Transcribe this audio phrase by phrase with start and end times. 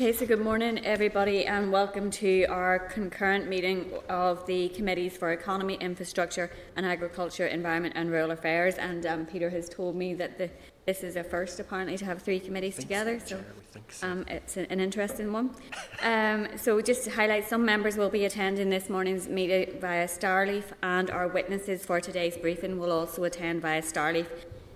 [0.00, 5.32] Okay, so good morning, everybody, and welcome to our concurrent meeting of the Committees for
[5.32, 8.76] Economy, Infrastructure and Agriculture, Environment and Rural Affairs.
[8.76, 10.48] And um, Peter has told me that the,
[10.86, 13.20] this is a first, apparently, to have three committees together.
[13.20, 13.44] So,
[13.90, 14.08] so.
[14.08, 15.50] Um, it's an, an, interesting one.
[16.02, 20.64] Um, so, just to highlight, some members will be attending this morning's meeting via Starleaf,
[20.82, 24.28] and our witnesses for today's briefing will also attend via Starleaf.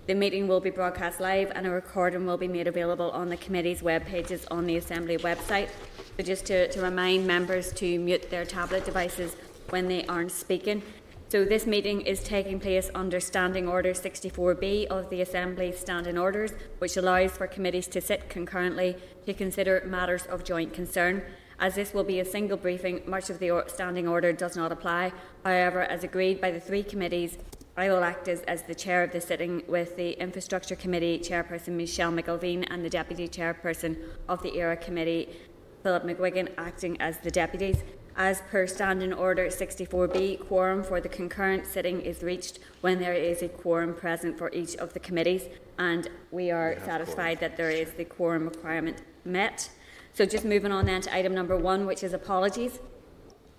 [0.07, 3.37] The meeting will be broadcast live and a recording will be made available on the
[3.37, 5.69] committee's web pages on the Assembly website.
[6.15, 9.35] So just to, to remind members to mute their tablet devices
[9.69, 10.83] when they aren't speaking.
[11.29, 16.53] So this meeting is taking place under Standing Order 64B of the Assembly's Standing Orders,
[16.77, 21.23] which allows for committees to sit concurrently to consider matters of joint concern.
[21.57, 25.13] As this will be a single briefing, much of the standing order does not apply.
[25.43, 27.39] However, as agreed by the three committees,
[27.77, 31.73] I will act as, as the chair of the sitting with the Infrastructure Committee Chairperson
[31.73, 33.97] Michelle McIlveen and the Deputy Chairperson
[34.29, 35.35] of the ERA Committee
[35.83, 37.83] Philip McGuigan acting as the deputies.
[38.15, 43.41] As per Standing Order 64B, quorum for the concurrent sitting is reached when there is
[43.41, 45.43] a quorum present for each of the committees,
[45.77, 49.69] and we are satisfied that there is the quorum requirement met.
[50.13, 52.79] So, just moving on then to item number one, which is apologies.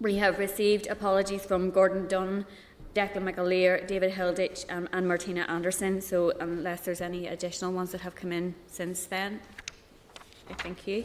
[0.00, 2.46] We have received apologies from Gordon Dunn
[2.97, 6.00] Declan McAleer, David Hilditch, um, and Martina Anderson.
[6.00, 9.41] So, unless there's any additional ones that have come in since then,
[10.61, 11.05] thank you.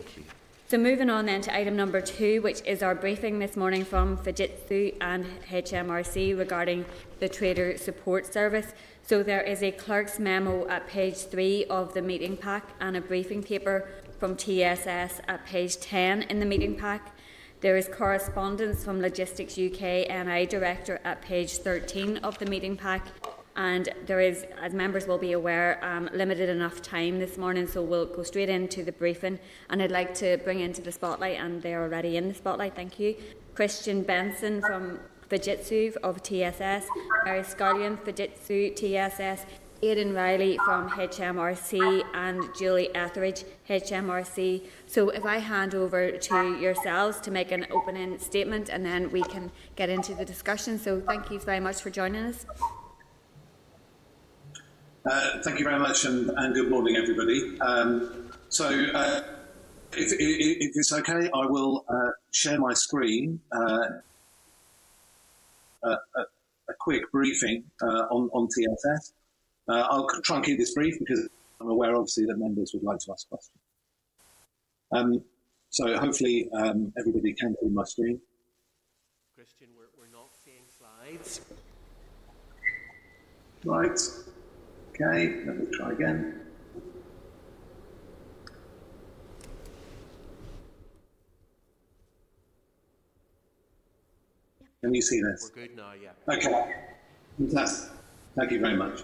[0.70, 4.16] So, moving on then to item number two, which is our briefing this morning from
[4.16, 6.86] Fujitsu and HMRC regarding
[7.20, 8.68] the Trader Support Service.
[9.04, 13.02] So, there is a clerk's memo at page three of the meeting pack and a
[13.02, 17.14] briefing paper from TSS at page 10 in the meeting pack.
[17.62, 23.06] There is correspondence from Logistics UK NI Director at page 13 of the meeting pack.
[23.56, 27.84] And there is, as members will be aware, um, limited enough time this morning, so
[27.84, 29.38] we'll go straight into the briefing.
[29.70, 33.00] And I'd like to bring into the spotlight, and they're already in the spotlight, thank
[33.00, 33.16] you,
[33.54, 36.88] Christian Benson from Fujitsu of TSS,
[37.26, 39.46] Mary Scullion, Fujitsu TSS,
[39.84, 44.64] Aidan Riley from HMRC and Julie Etheridge, HMRC.
[44.86, 49.24] So if I hand over to yourselves to make an opening statement and then we
[49.24, 50.78] can get into the discussion.
[50.78, 52.46] So thank you very much for joining us.
[55.04, 57.60] Uh, thank you very much and, and good morning everybody.
[57.60, 59.22] Um, so uh,
[59.94, 63.40] if, if, it's okay, I will uh, share my screen.
[63.52, 63.88] Uh,
[65.84, 69.14] a, a, quick briefing uh, on, on TSS.
[69.72, 71.30] Uh, I'll try and keep this brief because
[71.62, 73.58] I'm aware, obviously, that members would like to ask questions.
[74.92, 75.24] Um,
[75.70, 78.20] so hopefully um, everybody can see my screen.
[79.34, 81.40] Christian, we're, we're not seeing slides.
[83.64, 83.98] Right.
[84.90, 86.42] Okay, let me try again.
[94.82, 95.50] Can you see this?
[95.56, 96.36] We're good now, yeah.
[96.36, 96.74] Okay.
[97.38, 97.92] Fantastic.
[98.36, 99.04] Thank you very much.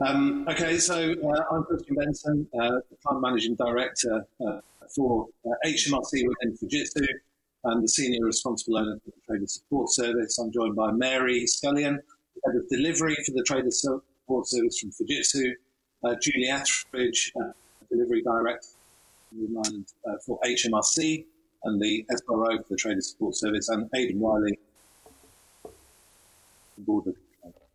[0.00, 4.60] Um, okay, so uh, I'm Christian Benson, uh, Plant Managing Director uh,
[4.96, 5.26] for
[5.66, 7.06] HMRC uh, within Fujitsu
[7.64, 10.38] and the Senior Responsible Owner for the Trader Support Service.
[10.38, 12.00] I'm joined by Mary Scullion,
[12.46, 15.52] Head of Delivery for the Trader Support Service from Fujitsu,
[16.04, 17.52] uh, Julie Etheridge, uh,
[17.90, 18.68] Delivery Director
[20.24, 21.26] for HMRC
[21.64, 24.58] and the SRO for the Trader Support Service, and Aidan Wiley,
[26.78, 27.14] board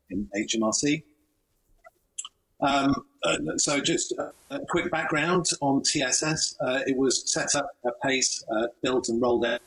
[0.10, 1.04] in HMRC.
[2.62, 4.14] Um, uh, so just
[4.50, 6.56] a quick background on TSS.
[6.60, 9.62] Uh, it was set up at pace, uh, built and rolled out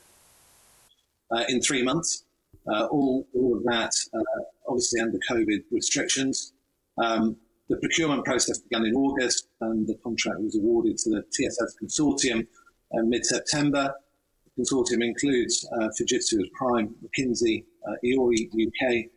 [1.30, 2.24] uh, in three months.
[2.70, 6.52] Uh, all, all of that uh, obviously under COVID restrictions.
[6.98, 7.36] Um,
[7.68, 12.46] the procurement process began in August and the contract was awarded to the TSS consortium
[12.92, 13.94] mid-September.
[14.56, 15.68] The consortium includes
[16.00, 17.64] Fujitsu as prime, McKinsey,
[18.02, 19.10] IORI UK,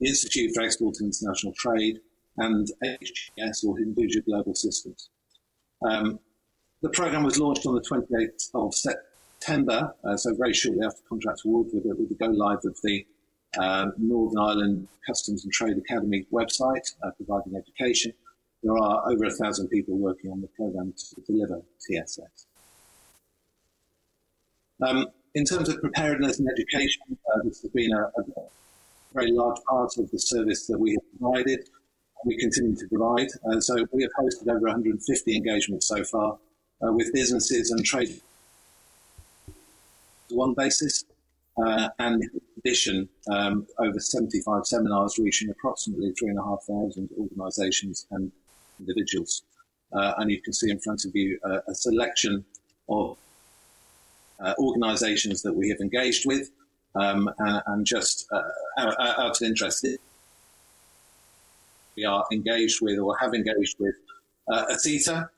[0.00, 2.00] the Institute for Export and International Trade,
[2.40, 5.10] and HGS or Hinduja Global Systems.
[5.82, 6.18] Um,
[6.82, 11.42] the program was launched on the 28th of September, uh, so very shortly after contract
[11.44, 13.06] award with, with the go live of the
[13.58, 18.12] um, Northern Ireland Customs and Trade Academy website, uh, providing education.
[18.62, 22.46] There are over a thousand people working on the program to deliver TSS.
[24.82, 27.02] Um, in terms of preparedness and education,
[27.32, 28.24] uh, this has been a, a,
[29.12, 31.68] very large part of the service that we have provided
[32.24, 33.28] we continue to provide.
[33.50, 36.38] Uh, so we have hosted over 150 engagements so far
[36.82, 38.20] uh, with businesses and trade
[40.32, 41.04] one basis.
[41.62, 48.30] Uh, and in addition, um, over 75 seminars reaching approximately 3,500 organisations and
[48.78, 49.42] individuals.
[49.92, 52.44] Uh, and you can see in front of you uh, a selection
[52.88, 53.16] of
[54.38, 56.50] uh, organisations that we have engaged with,
[56.94, 58.26] um, and, and, just
[58.78, 59.84] out, out, of interest,
[61.96, 63.94] we are engaged with or have engaged with
[64.52, 65.28] uh, ASITA,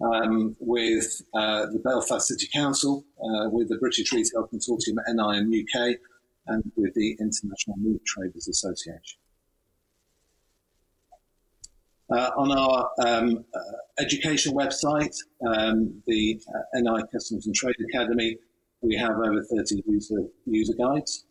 [0.00, 5.54] um, with uh, the Belfast City Council, uh, with the British Retail Consortium NI and
[5.54, 5.96] UK,
[6.46, 9.18] and with the International Meat Traders Association.
[12.10, 13.60] Uh, on our um, uh,
[14.00, 15.14] education website,
[15.46, 18.36] um, the uh, NI Customs and Trade Academy,
[18.82, 21.24] we have over 30 user, user guides.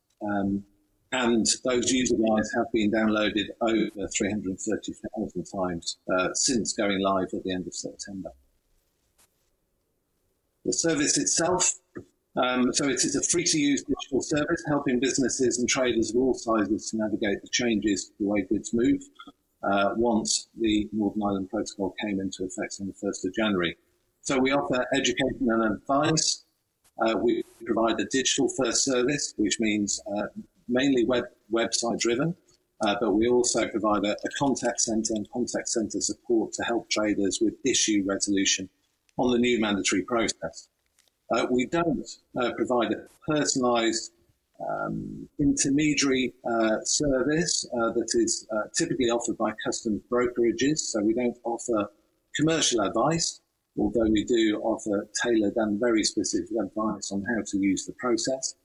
[1.11, 7.43] And those user guides have been downloaded over 330,000 times uh, since going live at
[7.43, 8.29] the end of September.
[10.65, 11.73] The service itself,
[12.35, 16.17] um, so it is a free to use digital service helping businesses and traders of
[16.17, 19.01] all sizes to navigate the changes the way goods move
[19.63, 23.77] uh, once the Northern Ireland Protocol came into effect on the 1st of January.
[24.21, 26.43] So we offer education and advice.
[27.01, 30.27] Uh, we provide a digital first service, which means uh,
[30.69, 32.35] mainly web website driven,
[32.81, 36.89] uh, but we also provide a, a contact center and contact center support to help
[36.89, 38.69] traders with issue resolution
[39.17, 40.69] on the new mandatory process.
[41.35, 42.07] Uh, we don't
[42.39, 44.11] uh, provide a personalised
[44.67, 50.79] um, intermediary uh, service uh, that is uh, typically offered by custom brokerages.
[50.79, 51.89] So we don't offer
[52.35, 53.41] commercial advice,
[53.77, 58.55] although we do offer tailored and very specific advice on how to use the process.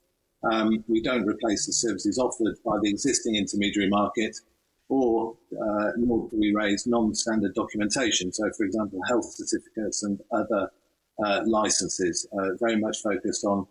[0.50, 4.36] Um, we don't replace the services offered by the existing intermediary market,
[4.88, 8.32] or uh, nor do we raise non-standard documentation.
[8.32, 10.70] So, for example, health certificates and other
[11.24, 13.66] uh, licenses, uh, very much focused on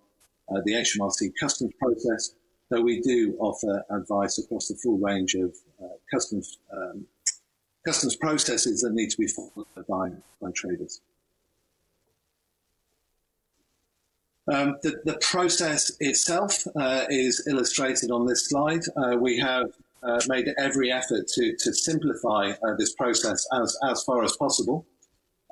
[0.50, 2.36] uh, the HMRC customs process,
[2.70, 7.06] though we do offer advice across the full range of uh, customs um,
[7.86, 10.10] customs processes that need to be followed by,
[10.42, 11.02] by traders.
[14.52, 18.82] Um, the, the, process itself uh, is illustrated on this slide.
[18.98, 19.68] Uh, we have
[20.04, 24.86] uh, made every effort to, to simplify uh, this process as, as far as possible.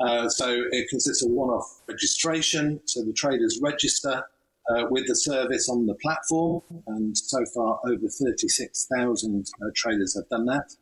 [0.02, 2.82] Uh, so it consists of one-off registration.
[2.86, 4.24] So the traders register
[4.70, 10.46] uh, with the service on the platform, and so far over 36,000 traders have done
[10.48, 10.76] that.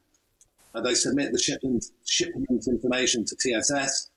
[0.83, 4.08] they submit the shipment, shipment information to TSS,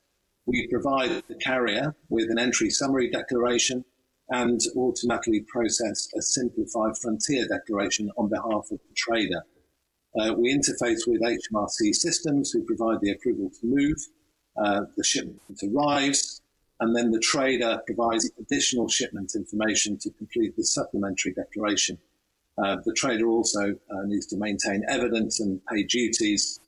[0.46, 3.84] we provide the carrier with an entry summary declaration
[4.30, 9.42] and automatically process a simplified frontier declaration on behalf of the trader.
[10.18, 13.96] Uh, we interface with HMRC systems who provide the approval to move.
[14.62, 16.42] Uh, the shipment arrives,
[16.80, 21.98] and then the trader provides additional shipment information to complete the supplementary declaration.
[22.62, 26.60] Uh, the trader also uh, needs to maintain evidence and pay duties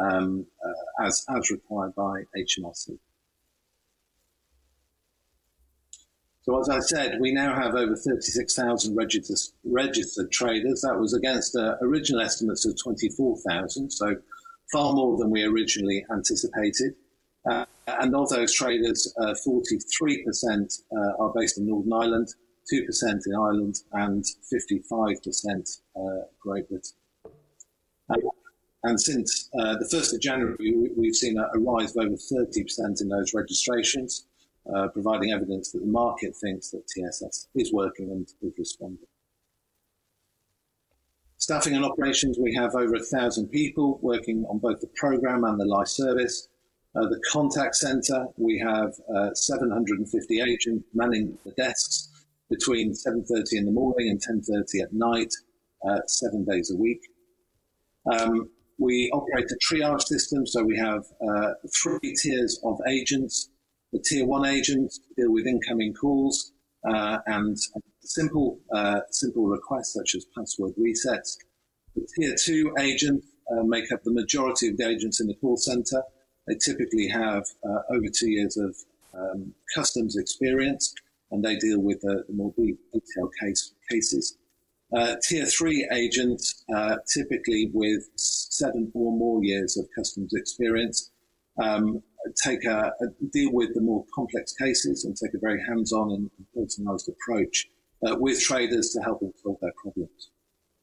[0.00, 2.98] um, uh, as, as required by HMRC.
[6.44, 10.82] So as I said, we now have over 36,000 registered, registered traders.
[10.82, 14.16] That was against uh, original estimates of 24,000, so
[14.70, 16.96] far more than we originally anticipated.
[17.50, 22.28] Uh, and of those traders, uh, 43% uh, are based in Northern Ireland,
[22.70, 22.82] 2%
[23.26, 26.00] in Ireland, and 55% uh,
[26.40, 28.30] Great Britain.
[28.82, 33.00] and since uh, the 1st of January, we've seen a, a rise of over 30%
[33.00, 34.26] in those registrations
[34.72, 39.06] uh, providing evidence that the market thinks that TSS is working and is responding.
[41.36, 45.60] Staffing and operations, we have over a thousand people working on both the program and
[45.60, 46.48] the live service.
[46.96, 52.08] Uh, the contact center, we have uh, 750 agents manning the desks
[52.48, 55.32] between 7.30 in the morning and 10.30 at night,
[55.86, 57.00] uh, seven days a week.
[58.10, 61.52] Um, we operate a triage system, so we have uh,
[61.82, 63.50] three tiers of agents
[63.94, 66.52] the tier one agents deal with incoming calls
[66.84, 67.56] uh, and
[68.00, 71.38] simple uh, simple requests such as password resets.
[71.94, 75.56] The tier two agents uh, make up the majority of the agents in the call
[75.56, 76.02] center.
[76.48, 78.76] They typically have uh, over two years of
[79.14, 80.92] um, customs experience,
[81.30, 84.36] and they deal with the, more detailed case, cases.
[84.92, 91.12] Uh, tier three agents, uh, typically with seven or more years of customs experience,
[91.62, 92.02] um,
[92.42, 96.30] take a, a, deal with the more complex cases and take a very hands-on and
[96.56, 97.66] personalised approach
[98.06, 100.30] uh, with traders to help them solve their problems.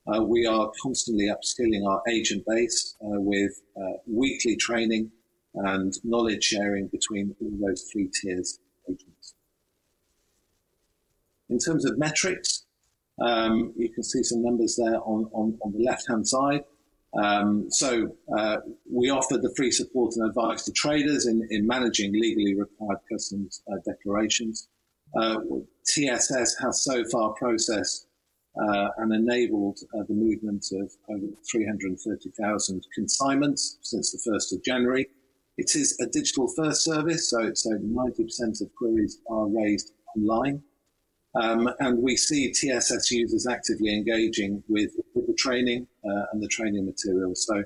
[0.07, 5.11] Uh, we are constantly upskilling our agent base uh, with uh, weekly training
[5.53, 9.35] and knowledge sharing between all those three tiers of agents.
[11.49, 12.65] In terms of metrics,
[13.21, 16.63] um, you can see some numbers there on, on, on the left-hand side.
[17.13, 18.57] Um, so uh,
[18.89, 23.61] we offer the free support and advice to traders in, in managing legally required customs
[23.71, 24.69] uh, declarations.
[25.15, 25.39] Uh,
[25.85, 28.07] TSS has so far processed
[28.55, 35.07] uh, and enabled uh, the movement of over 330,000 consignments since the 1st of January.
[35.57, 40.63] It is a digital first service, so, so 90% of queries are raised online.
[41.33, 46.47] Um, and we see TSS users actively engaging with, with the training uh, and the
[46.47, 47.45] training materials.
[47.45, 47.63] So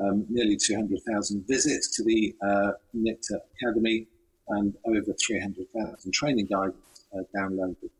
[0.00, 4.06] um, nearly 200,000 visits to the uh, NICTA Academy
[4.48, 6.74] and over 300,000 training guides
[7.14, 7.90] uh, downloaded.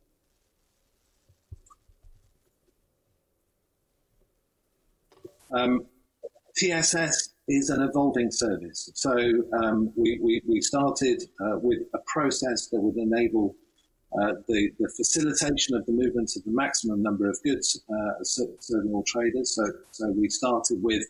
[5.53, 5.87] Um,
[6.57, 8.91] TSS is an evolving service.
[8.95, 9.13] So
[9.63, 13.55] um, we, we, we, started uh, with a process that would enable
[14.21, 18.93] uh, the, the, facilitation of the movement of the maximum number of goods uh, serving
[18.93, 19.57] all traders.
[19.57, 21.03] So, so we started with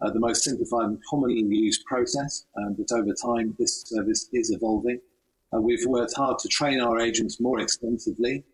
[0.00, 4.50] uh, the most simplified and commonly used process, um, but over time this service is
[4.50, 5.00] evolving.
[5.54, 8.44] Uh, we've worked hard to train our agents more extensively,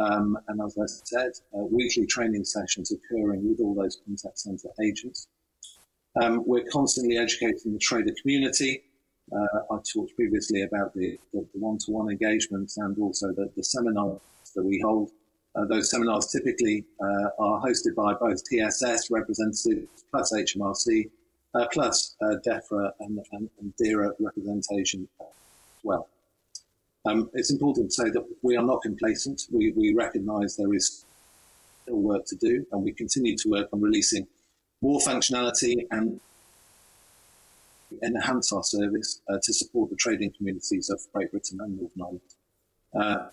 [0.00, 4.70] um, and as I said, uh, weekly training sessions occurring with all those contact centre
[4.82, 5.28] agents.
[6.20, 8.82] Um, we're constantly educating the trader community.
[9.32, 14.20] Uh, I talked previously about the, the, one-to-one engagements and also the, the seminars
[14.54, 15.10] that we hold.
[15.56, 21.10] Uh, those seminars typically uh, are hosted by both TSS representatives plus HMRC
[21.54, 25.26] uh, plus uh, DEFRA and, and, and, DAERA representation as
[25.82, 26.08] well.
[27.06, 29.46] Um, it's important to say that we are not complacent.
[29.50, 31.04] We, we recognise there is
[31.82, 34.26] still work to do, and we continue to work on releasing
[34.82, 36.20] more functionality and
[38.02, 42.20] enhance our service uh, to support the trading communities of Great Britain and Northern Ireland.
[42.94, 43.26] Uh,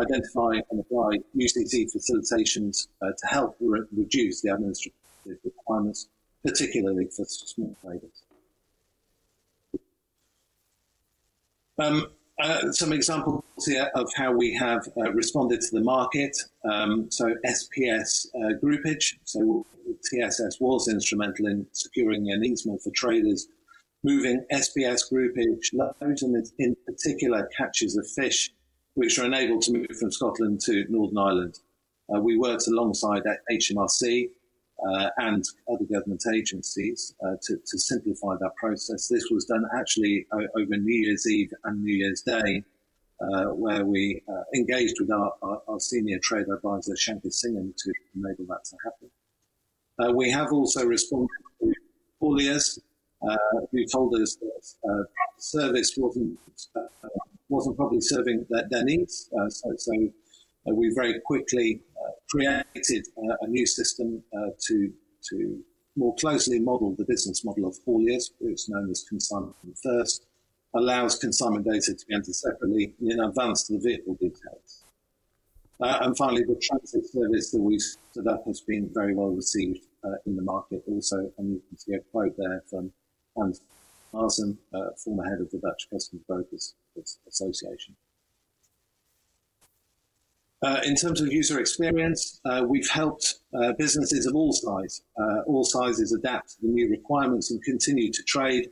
[0.00, 4.92] identify and apply UCC facilitations uh, to help re- reduce the administrative
[5.44, 6.08] requirements,
[6.44, 8.22] particularly for small traders.
[11.78, 12.06] Um,
[12.40, 16.36] uh, some examples here of how we have uh, responded to the market.
[16.70, 19.14] Um, so SPS uh, groupage.
[19.24, 19.66] So
[20.10, 23.48] TSS was instrumental in securing an easement for traders
[24.02, 28.50] moving SPS groupage loads and in particular catches of fish
[28.94, 31.58] which are enabled to move from Scotland to Northern Ireland.
[32.12, 34.30] Uh, we worked alongside HMRC
[34.88, 39.08] uh, and other government agencies uh, to, to, simplify that process.
[39.08, 42.62] This was done actually over New Year's Eve and New Year's Day,
[43.20, 47.92] uh, where we uh, engaged with our, our, our, senior trade advisor, Shanker Singham, to
[48.14, 49.10] enable that to happen.
[49.98, 51.28] Uh, we have also responded
[51.60, 51.72] to
[52.22, 52.78] hauliers
[53.70, 55.06] who told us that
[55.38, 56.38] service wasn't
[57.50, 59.28] wasn't probably serving their, their needs.
[59.38, 60.08] Uh, so, so uh,
[60.66, 63.06] we very quickly uh, created
[63.42, 64.22] a new system
[64.66, 64.92] to
[65.28, 65.62] to
[65.96, 68.30] more closely model the business model of hauliers.
[68.40, 70.26] It's known as consignment first.
[70.74, 74.84] Allows consignment data to be entered separately in advance to the vehicle details.
[75.80, 79.86] Uh, and finally, the transit service that we've set up has been very well received
[80.04, 81.32] uh, in the market also.
[81.38, 82.92] And you can see a quote there from
[83.36, 83.62] Hans
[84.12, 86.74] Larsen, uh, former head of the Dutch Customs Brokers
[87.26, 87.96] Association.
[90.62, 95.40] Uh, in terms of user experience, uh, we've helped uh, businesses of all sizes, uh,
[95.46, 98.68] all sizes adapt to the new requirements and continue to trade.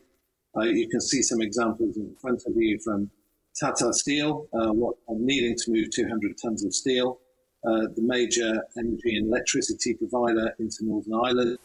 [0.54, 3.10] Uh, you can see some examples in front of you from
[3.58, 7.20] Tata Steel, uh, what, needing to move 200 tons of steel,
[7.64, 11.58] the major energy and electricity provider into Northern Ireland,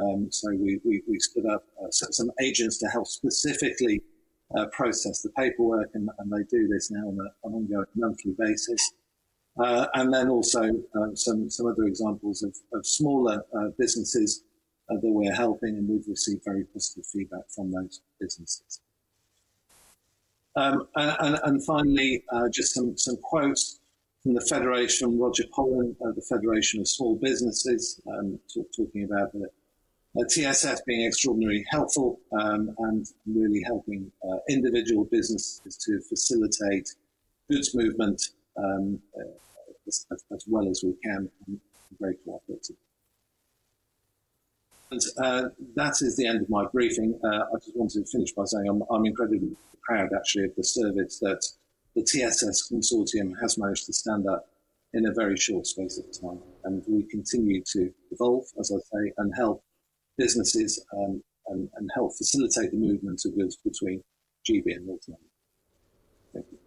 [0.00, 4.02] um, so we, we, we, stood up some agents to help specifically
[4.72, 8.92] process the paperwork, and, and, they do this now on a, an ongoing monthly basis.
[9.58, 14.44] Uh, and then also uh, some some other examples of, of smaller uh, businesses
[14.90, 18.80] uh, that we're helping, and we've received very positive feedback from those businesses.
[20.56, 23.80] Um, and, and, finally, just some some quotes
[24.22, 29.48] from the Federation, Roger Pollen, the Federation of Small Businesses, um, talk, talking about the
[30.18, 36.88] uh, TSS being extraordinarily helpful um, and really helping uh, individual businesses to facilitate
[37.50, 38.22] goods movement
[38.56, 39.24] um, uh,
[39.86, 41.60] as, as, well as we can and
[42.00, 42.76] very cooperative.
[44.90, 47.18] And uh, that is the end of my briefing.
[47.24, 50.64] Uh, I just wanted to finish by saying I'm, I'm incredibly proud actually of the
[50.64, 51.42] service that
[51.94, 54.46] the TSS consortium has managed to stand up
[54.94, 56.42] in a very short space of time.
[56.64, 59.62] And we continue to evolve, as I say, and help
[60.18, 64.02] businesses um, and, and, help facilitate the movement of goods between
[64.48, 65.26] GB and North London.
[66.34, 66.58] Thank you.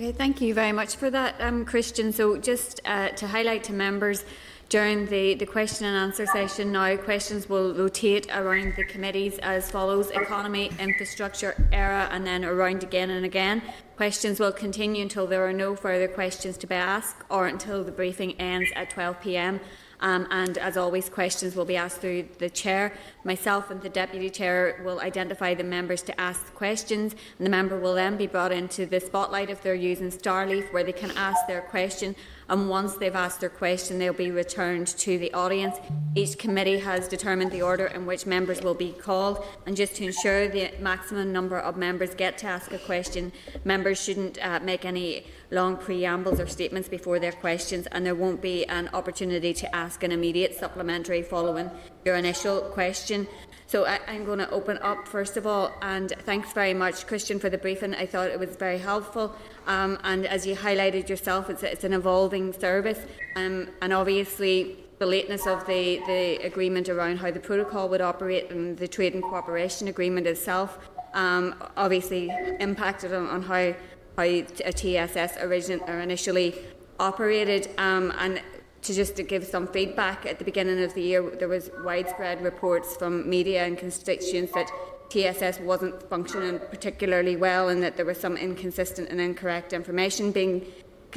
[0.00, 2.10] Okay, thank you very much for that, um, Christian.
[2.10, 4.24] So, just uh, to highlight to members,
[4.70, 6.96] during the, the question and answer session now.
[6.96, 13.10] Questions will rotate around the committees as follows economy, infrastructure, ERA, and then around again
[13.10, 13.62] and again.
[13.96, 17.90] Questions will continue until there are no further questions to be asked or until the
[17.90, 19.60] briefing ends at 12 pm.
[20.00, 22.92] Um, and as always, questions will be asked through the chair.
[23.24, 27.78] Myself and the deputy chair will identify the members to ask questions, and the member
[27.78, 31.46] will then be brought into the spotlight if they're using Starleaf, where they can ask
[31.46, 32.14] their question
[32.50, 35.76] and once they've asked their question, they'll be returned to the audience.
[36.16, 40.04] Each committee has determined the order in which members will be called, and just to
[40.04, 43.30] ensure the maximum number of members get to ask a question,
[43.64, 48.40] members shouldn't uh, make any long preambles or statements before their questions, and there won't
[48.40, 51.70] be an opportunity to ask an immediate supplementary following
[52.04, 53.26] your initial question.
[53.66, 57.38] So I, am going to open up first of all, and thanks very much, Christian,
[57.38, 57.94] for the briefing.
[57.94, 59.34] I thought it was very helpful,
[59.66, 63.00] um, and as you highlighted yourself, it's, it's an evolving service,
[63.36, 68.50] um, and obviously the lateness of the, the agreement around how the protocol would operate
[68.50, 70.78] and the trade and cooperation agreement itself
[71.14, 72.30] um, obviously
[72.60, 73.74] impacted on, on how
[74.20, 76.54] how a TSS origin, or initially
[76.98, 78.42] operated, um, and
[78.82, 82.42] to just to give some feedback at the beginning of the year, there was widespread
[82.42, 84.70] reports from media and constituents that
[85.10, 90.64] TSS wasn't functioning particularly well and that there was some inconsistent and incorrect information being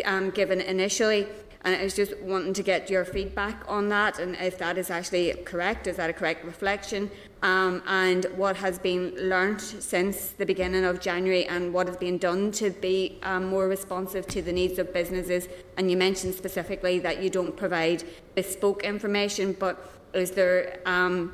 [0.05, 1.27] um, given initially.
[1.65, 4.89] And I was just wanting to get your feedback on that and if that is
[4.89, 7.09] actually correct, is that a correct reflection?
[7.41, 12.17] Um, and what has been learnt since the beginning of January and what has been
[12.17, 15.47] done to be um, more responsive to the needs of businesses.
[15.77, 18.03] And you mentioned specifically that you don't provide
[18.35, 21.33] bespoke information, but is there um,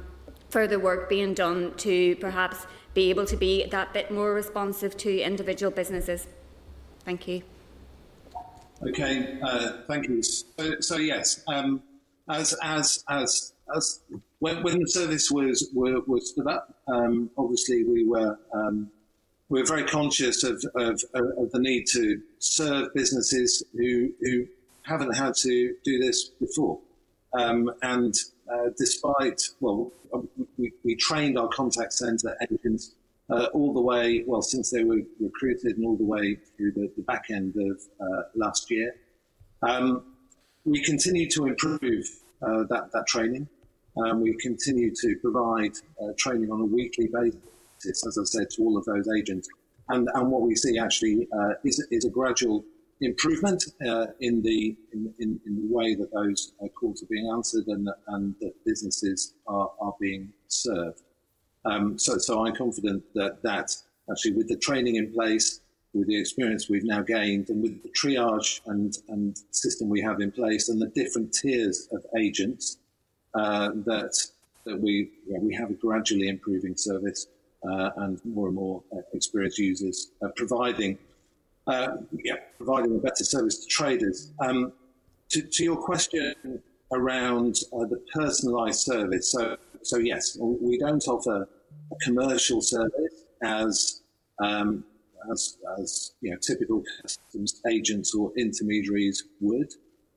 [0.49, 5.21] further work being done to perhaps be able to be that bit more responsive to
[5.21, 6.27] individual businesses?
[7.03, 7.43] Thank you.
[8.87, 10.23] Okay, uh, thank you.
[10.23, 11.83] So, so yes, um,
[12.29, 13.99] as as as as
[14.39, 18.89] when, when the service was was, was stood up, um, obviously we were um,
[19.49, 24.47] we were very conscious of, of, of the need to serve businesses who who
[24.83, 26.79] haven't had to do this before,
[27.37, 28.15] um, and
[28.49, 29.91] uh, despite well,
[30.57, 32.95] we, we trained our contact centre agents
[33.29, 36.91] uh, all the way, well, since they were recruited and all the way through the,
[36.95, 38.95] the back end of uh, last year.
[39.61, 40.15] Um,
[40.65, 42.05] we continue to improve
[42.41, 43.47] uh, that, that training.
[43.97, 48.63] Um, we continue to provide uh, training on a weekly basis, as I said, to
[48.63, 49.47] all of those agents.
[49.89, 52.63] And, and what we see actually uh, is, is a gradual
[53.01, 57.65] improvement uh, in the in, in, in, the way that those calls are being answered
[57.67, 61.01] and, and that businesses are, are being served.
[61.65, 63.75] Um, so, so I'm confident that that
[64.09, 65.61] actually, with the training in place,
[65.93, 70.21] with the experience we've now gained, and with the triage and, and system we have
[70.21, 72.77] in place, and the different tiers of agents,
[73.33, 74.15] uh, that
[74.65, 77.27] that we we have a gradually improving service,
[77.69, 80.97] uh, and more and more uh, experienced users providing
[81.67, 84.31] uh, yeah providing a better service to traders.
[84.39, 84.73] Um,
[85.29, 86.33] to, to, your question
[86.91, 91.47] around uh, the personalised service, so so yes, we don't offer
[91.91, 94.01] a commercial service as
[94.41, 94.83] um,
[95.31, 99.69] as, as you know, typical customs agents or intermediaries would,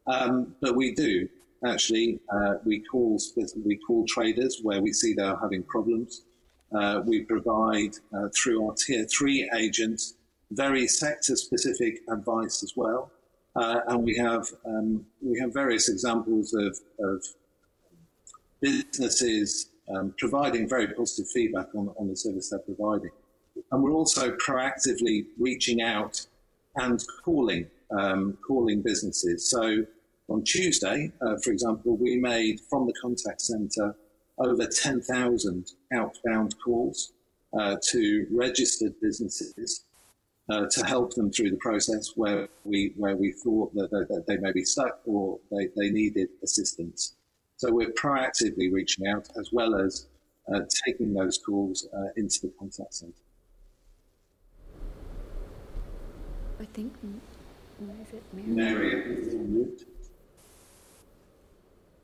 [0.07, 1.29] um, but we do
[1.67, 2.19] actually.
[2.33, 3.19] Uh, we call
[3.65, 6.23] we call traders where we see they're having problems.
[6.75, 10.15] Uh, we provide uh, through our tier three agents
[10.53, 13.11] very sector specific advice as well.
[13.55, 17.23] Uh, and we have um, we have various examples of, of
[18.61, 23.11] businesses um, providing very positive feedback on, on the service they're providing.
[23.71, 26.27] And we're also proactively reaching out
[26.77, 29.51] and calling um, calling businesses.
[29.51, 29.85] So
[30.29, 33.95] on Tuesday, uh, for example, we made from the contact centre
[34.39, 37.13] over 10,000 outbound calls
[37.59, 39.85] uh, to registered businesses
[40.53, 44.27] uh, to help them through the process where we where we thought that, that, that
[44.27, 47.15] they may be stuck or they, they needed assistance.
[47.57, 50.09] So we're proactively reaching out as well as
[50.53, 53.15] uh, taking those calls uh, into the contact centre.
[56.61, 58.47] I think, is it Mary?
[58.47, 59.69] Mary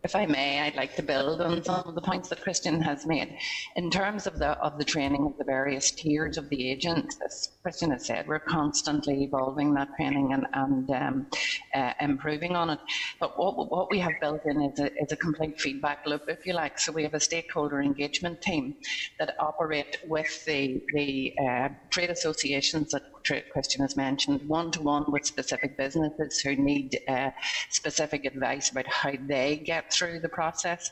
[0.05, 3.05] if I may, I'd like to build on some of the points that Christian has
[3.05, 3.37] made.
[3.77, 7.51] In terms of the of the training of the various tiers of the agents, as
[7.63, 11.27] Christian has said, we're constantly evolving that training and, and um,
[11.75, 12.79] uh, improving on it.
[13.19, 16.47] But what, what we have built in is a, is a complete feedback loop, if
[16.47, 16.79] you like.
[16.79, 18.77] So we have a stakeholder engagement team
[19.19, 25.05] that operate with the, the uh, trade associations that Christian has mentioned, one to one
[25.09, 27.31] with specific businesses who need uh,
[27.71, 30.91] specific advice about how they get through the process.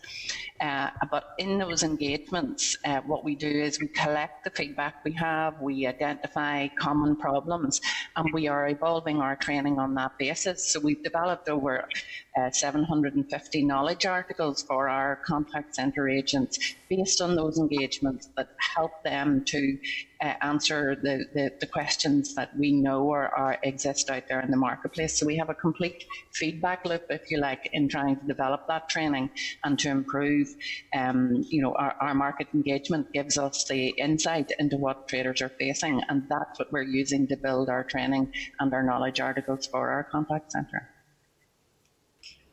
[0.60, 5.12] Uh, but in those engagements, uh, what we do is we collect the feedback we
[5.12, 7.80] have, we identify common problems,
[8.16, 10.72] and we are evolving our training on that basis.
[10.72, 11.88] So we've developed over
[12.36, 19.02] uh, 750 knowledge articles for our contact centre agents based on those engagements that help
[19.04, 19.78] them to
[20.22, 24.50] uh, answer the, the, the, questions that we know are, are, exist out there in
[24.50, 25.18] the marketplace.
[25.18, 28.88] So we have a complete feedback loop, if you like, in trying to develop that
[28.88, 29.30] training
[29.64, 30.45] and to improve.
[30.94, 35.52] Um, you know, our, our market engagement gives us the insight into what traders are
[35.58, 38.30] facing, and that's what we're using to build our training
[38.60, 40.95] and our knowledge articles for our contact centre.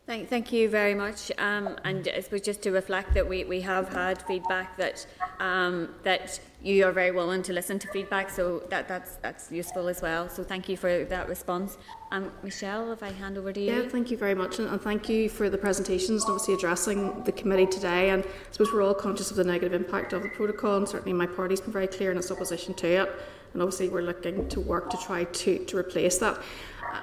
[0.05, 1.31] Thank, thank you very much.
[1.37, 5.07] Um, and I suppose just to reflect that we, we have had feedback that
[5.39, 9.87] um, that you are very willing to listen to feedback, so that, that's that's useful
[9.87, 10.27] as well.
[10.27, 11.77] So thank you for that response.
[12.11, 13.73] Um, Michelle, if I hand over to you.
[13.73, 17.23] Yeah, thank you very much, and, and thank you for the presentations and obviously addressing
[17.23, 18.09] the committee today.
[18.09, 21.13] And I suppose we're all conscious of the negative impact of the protocol, and certainly
[21.13, 23.09] my party's been very clear in its opposition to it.
[23.53, 26.41] And obviously, we're looking to work to try to, to replace that.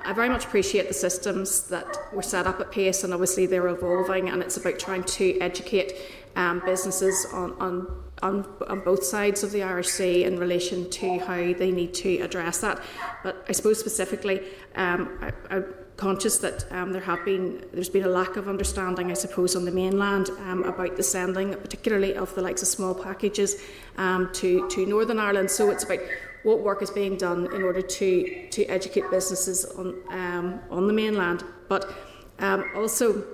[0.05, 3.69] I very much appreciate the systems that were set up at PACE, and obviously they're
[3.69, 5.95] evolving, and it's about trying to educate
[6.37, 11.19] um, businesses on, on, on, on both sides of the Irish Sea in relation to
[11.19, 12.81] how they need to address that.
[13.25, 14.43] But I suppose specifically,
[14.77, 19.11] um, I, I'm conscious that um, there have been there's been a lack of understanding,
[19.11, 22.95] I suppose, on the mainland um, about the sending, particularly of the likes of small
[22.95, 23.61] packages
[23.99, 25.51] um, to to Northern Ireland.
[25.51, 26.01] So it's about
[26.43, 30.93] what work is being done in order to, to educate businesses on, um, on the
[30.93, 31.45] mainland.
[31.69, 31.93] But
[32.39, 33.25] um, also,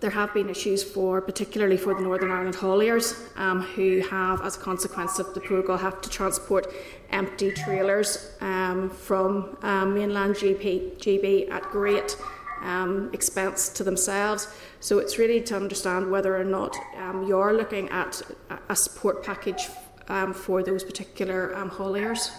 [0.00, 4.56] there have been issues for, particularly for the Northern Ireland hauliers, um, who have, as
[4.56, 6.72] a consequence of the protocol, have to transport
[7.10, 12.16] empty trailers um, from um, mainland GP, GB at great
[12.62, 14.48] um, expense to themselves.
[14.80, 16.76] So it's really to understand whether or not
[17.26, 18.22] you're looking at
[18.68, 19.68] a support package
[20.08, 22.32] um, for those particular um?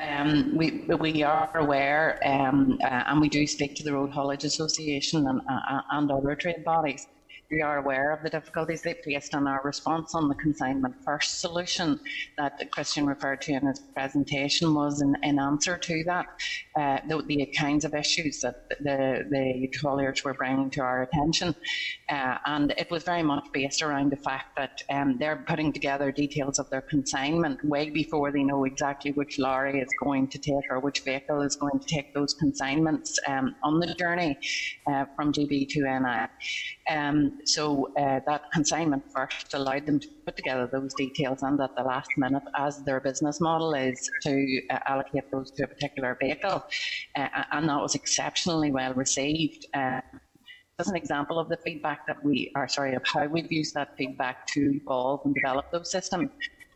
[0.00, 4.44] Um, we, we are aware um, uh, and we do speak to the Road Haulage
[4.44, 7.06] Association and, uh, and other trade bodies
[7.50, 11.40] we are aware of the difficulties they faced and our response on the consignment first
[11.40, 11.98] solution
[12.38, 16.26] that Christian referred to in his presentation was in, in answer to that.
[16.76, 21.54] Uh, the, the, kinds of issues that the, the hauliers were bringing to our attention.
[22.08, 26.12] Uh, and it was very much based around the fact that um, they're putting together
[26.12, 30.64] details of their consignment way before they know exactly which lorry is going to take
[30.70, 34.38] or which vehicle is going to take those consignments um, on the journey
[34.86, 36.94] uh, from GB to NI.
[36.94, 41.74] Um, so uh, that consignment first allowed them to put together those details and at
[41.76, 46.16] the last minute, as their business model is to uh, allocate those to a particular
[46.20, 46.64] vehicle.
[47.16, 49.66] Uh, and that was exceptionally well received.
[49.74, 50.00] Uh,
[50.78, 53.94] as an example of the feedback that we are sorry of how we've used that
[53.98, 56.30] feedback to evolve and develop those systems.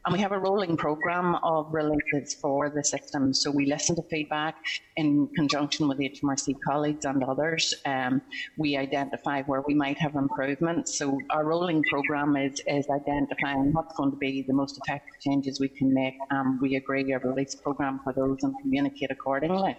[0.07, 3.33] And we have a rolling program of releases for the system.
[3.33, 4.57] So we listen to feedback
[4.97, 7.73] in conjunction with HMRC colleagues and others.
[7.87, 8.21] Um,
[8.59, 10.99] we identify where we might have improvements.
[10.99, 15.59] So our rolling program is, is identifying what's going to be the most effective changes
[15.59, 16.15] we can make.
[16.31, 19.75] Um, we agree a release program for those and communicate accordingly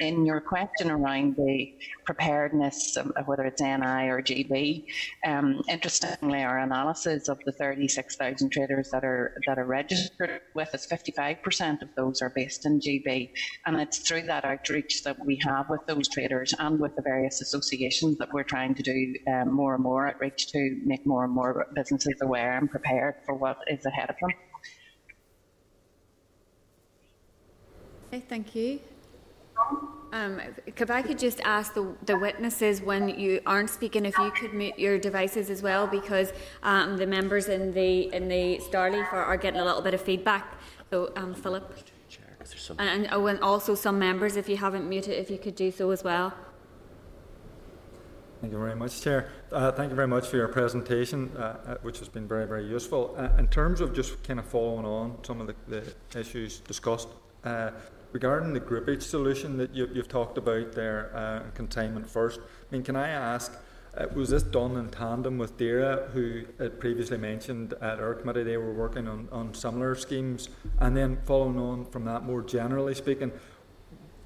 [0.00, 1.72] in your question around the
[2.04, 4.84] preparedness of whether it's NI or GB,
[5.24, 10.86] um, interestingly, our analysis of the 36,000 traders that are that are registered with us,
[10.86, 13.30] 55% of those are based in GB,
[13.66, 17.40] and it's through that outreach that we have with those traders and with the various
[17.40, 21.32] associations that we're trying to do um, more and more outreach to make more and
[21.32, 24.30] more businesses aware and prepared for what is ahead of them.
[28.08, 28.80] Okay, thank you.
[30.10, 34.30] Um, if I could just ask the, the witnesses when you aren't speaking, if you
[34.30, 39.12] could mute your devices as well, because um, the members in the in the Starleaf
[39.12, 40.54] are, are getting a little bit of feedback.
[40.90, 41.70] So, um, Philip,
[42.78, 45.70] and, and, oh, and also some members, if you haven't muted, if you could do
[45.70, 46.32] so as well.
[48.40, 49.28] Thank you very much, Chair.
[49.50, 52.64] Uh, thank you very much for your presentation, uh, uh which has been very, very
[52.64, 53.14] useful.
[53.18, 57.08] Uh, in terms of just kind of following on some of the, the issues discussed,
[57.44, 57.72] uh,
[58.12, 62.82] regarding the groupage solution that you, have talked about there, uh, containment first, I mean,
[62.82, 63.56] can I ask,
[63.96, 68.42] uh, was this done in tandem with DAERA, who had previously mentioned at our committee
[68.42, 70.48] they were working on, on similar schemes?
[70.78, 73.32] And then following on from that, more generally speaking,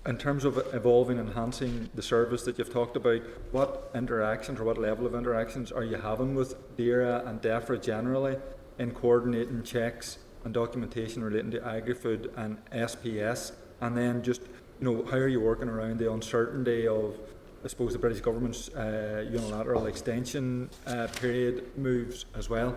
[0.04, 4.64] in terms of evolving, and enhancing the service that you've talked about, what interactions or
[4.64, 8.36] what level of interactions are you having with DAERA and DEFRA generally
[8.78, 14.42] in coordinating checks and documentation relating to agri-food and SPS, and then just
[14.80, 17.18] you know how are you working around the uncertainty of
[17.64, 22.76] I suppose the British government's uh, unilateral extension uh, period moves as well.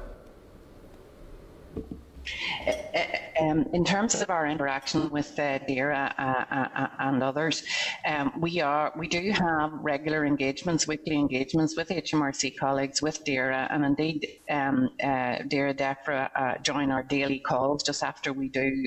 [3.40, 7.64] Um, in terms of our interaction with uh, DAERA uh, uh, uh, and others,
[8.08, 13.68] um, we are we do have regular engagements, weekly engagements with HMRC colleagues, with DAERA,
[13.72, 18.86] and indeed um, uh, DAERA DEFRA uh, join our daily calls just after we do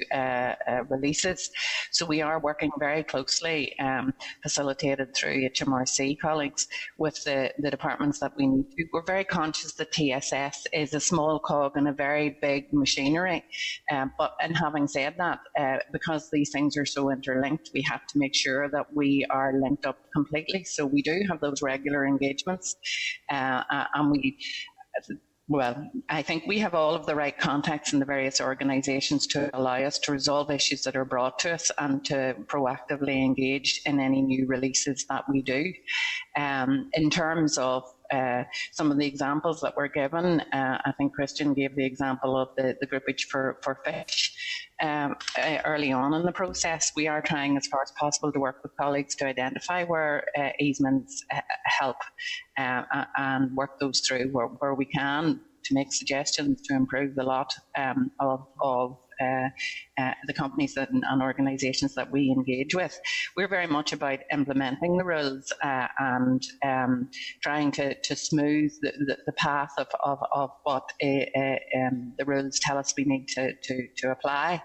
[0.88, 1.50] releases.
[1.90, 8.18] So we are working very closely, um, facilitated through HMRC colleagues, with the, the departments
[8.20, 8.84] that we need to.
[8.92, 13.44] We're very conscious that TSS is a small cog in a very big machinery,
[13.92, 18.06] um, but and having said that, uh, because these things are so interlinked, we have
[18.08, 20.64] to make sure that we are linked up completely.
[20.64, 22.76] So we do have those regular engagements,
[23.30, 24.38] uh, uh and we
[25.50, 29.48] well, I think we have all of the right contacts in the various organisations to
[29.56, 33.98] allow us to resolve issues that are brought to us and to proactively engage in
[33.98, 35.72] any new releases that we do.
[36.36, 41.12] Um, in terms of uh, some of the examples that were given, uh, I think
[41.14, 44.34] Christian gave the example of the, the groupage for, for fish.
[44.80, 48.38] Um, uh, early on in the process, we are trying as far as possible to
[48.38, 51.96] work with colleagues to identify where uh, easements uh, help
[52.56, 57.52] and work those through where, where, we can to make suggestions to improve the lot
[57.76, 62.98] um, of, of the companies that, and organisations that we engage with.
[63.36, 67.10] We're very much about implementing the rules uh, and um,
[67.42, 72.58] trying to, to smooth the, the, the path of, of, of what um, the rules
[72.60, 74.62] tell us we need to, to, to apply.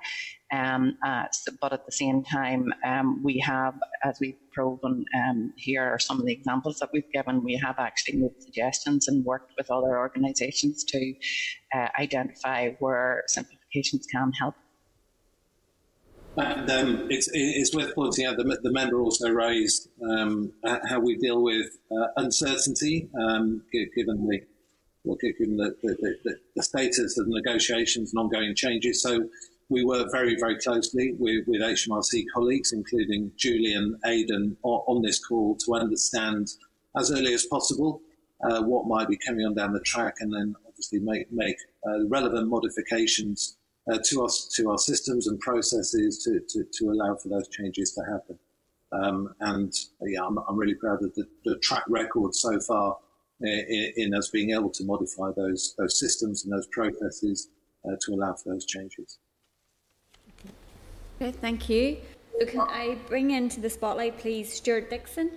[0.54, 5.52] Um, uh, so, but at the same time, um, we have, as we've proven um,
[5.58, 7.44] here, are some of the examples that we've given.
[7.44, 11.14] We have actually made suggestions and worked with other organisations to
[11.76, 13.24] uh, identify where
[13.74, 14.56] simplifications can help.
[16.36, 21.16] And um, it's, it's worth pointing out that the member also raised um, how we
[21.18, 24.40] deal with uh, uncertainty, um, given the
[25.06, 29.02] well, given the, the, the, the, status of negotiations and ongoing changes.
[29.02, 29.28] So
[29.68, 35.20] we work very, very closely with, with HMRC colleagues, including Julie and Aidan, on, this
[35.20, 36.48] call to understand
[36.98, 38.00] as early as possible
[38.50, 42.08] uh, what might be coming on down the track, and then obviously make make uh,
[42.08, 43.58] relevant modifications
[43.92, 47.92] uh, to us to our systems and processes to, to, to, allow for those changes
[47.94, 48.38] to happen.
[48.92, 52.94] Um, and uh, yeah, I'm, I'm, really proud of the, the track record so far
[53.44, 57.50] uh, in, in, us being able to modify those those systems and those processes
[57.86, 59.18] uh, to allow for those changes.
[61.20, 61.98] Okay, thank you.
[62.40, 65.32] So can I bring into the spotlight, please, Stewart Dickson?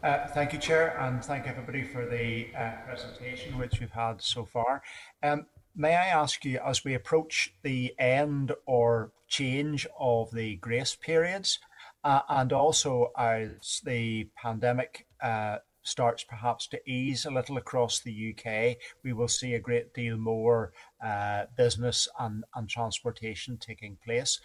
[0.00, 4.44] Uh, thank you, Chair, and thank everybody for the uh, presentation which we've had so
[4.44, 4.80] far.
[5.24, 10.94] Um, may I ask you, as we approach the end or change of the grace
[10.94, 11.58] periods,
[12.04, 18.34] uh, and also as the pandemic uh, starts perhaps to ease a little across the
[18.36, 20.72] UK, we will see a great deal more
[21.04, 24.38] uh, business and, and transportation taking place.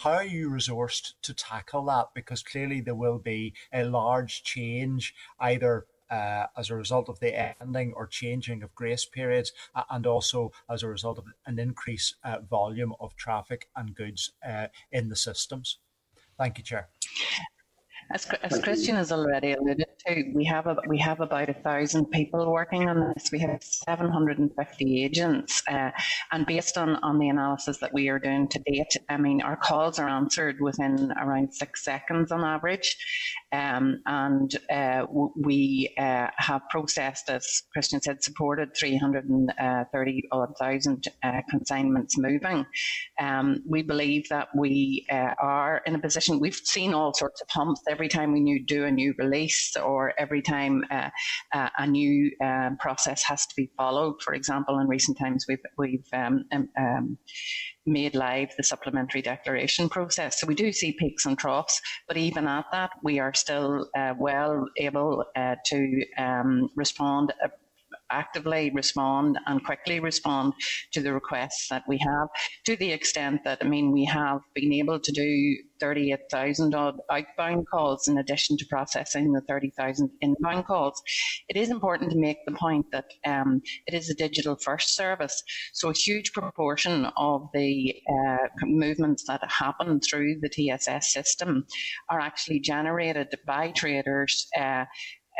[0.00, 2.06] How are you resourced to tackle that?
[2.14, 7.38] Because clearly there will be a large change either uh, as a result of the
[7.62, 12.14] ending or changing of grace periods, uh, and also as a result of an increased
[12.24, 15.76] uh, volume of traffic and goods uh, in the systems.
[16.38, 16.88] Thank you, Chair.
[18.12, 22.06] As, as Christian has already alluded to, we have a, we have about a thousand
[22.06, 23.30] people working on this.
[23.30, 25.90] We have 750 agents, uh,
[26.32, 29.56] and based on, on the analysis that we are doing to date, I mean, our
[29.56, 32.96] calls are answered within around six seconds on average,
[33.52, 41.42] um, and uh, we uh, have processed, as Christian said, supported 330 odd thousand uh,
[41.48, 42.66] consignments moving.
[43.20, 46.40] Um, we believe that we uh, are in a position.
[46.40, 50.42] We've seen all sorts of humps every time we do a new release or every
[50.42, 51.10] time uh,
[51.52, 54.20] uh, a new um, process has to be followed.
[54.22, 57.18] For example, in recent times, we've, we've um, um, um,
[57.86, 60.40] made live the supplementary declaration process.
[60.40, 64.14] So we do see peaks and troughs, but even at that, we are still uh,
[64.18, 67.48] well able uh, to um, respond uh,
[68.10, 70.52] actively respond and quickly respond
[70.92, 72.28] to the requests that we have
[72.66, 77.66] to the extent that, I mean, we have been able to do 38,000 odd outbound
[77.68, 81.02] calls in addition to processing the 30,000 inbound calls.
[81.48, 85.42] It is important to make the point that um, it is a digital first service.
[85.72, 91.66] So a huge proportion of the uh, movements that happen through the TSS system
[92.08, 94.84] are actually generated by traders uh,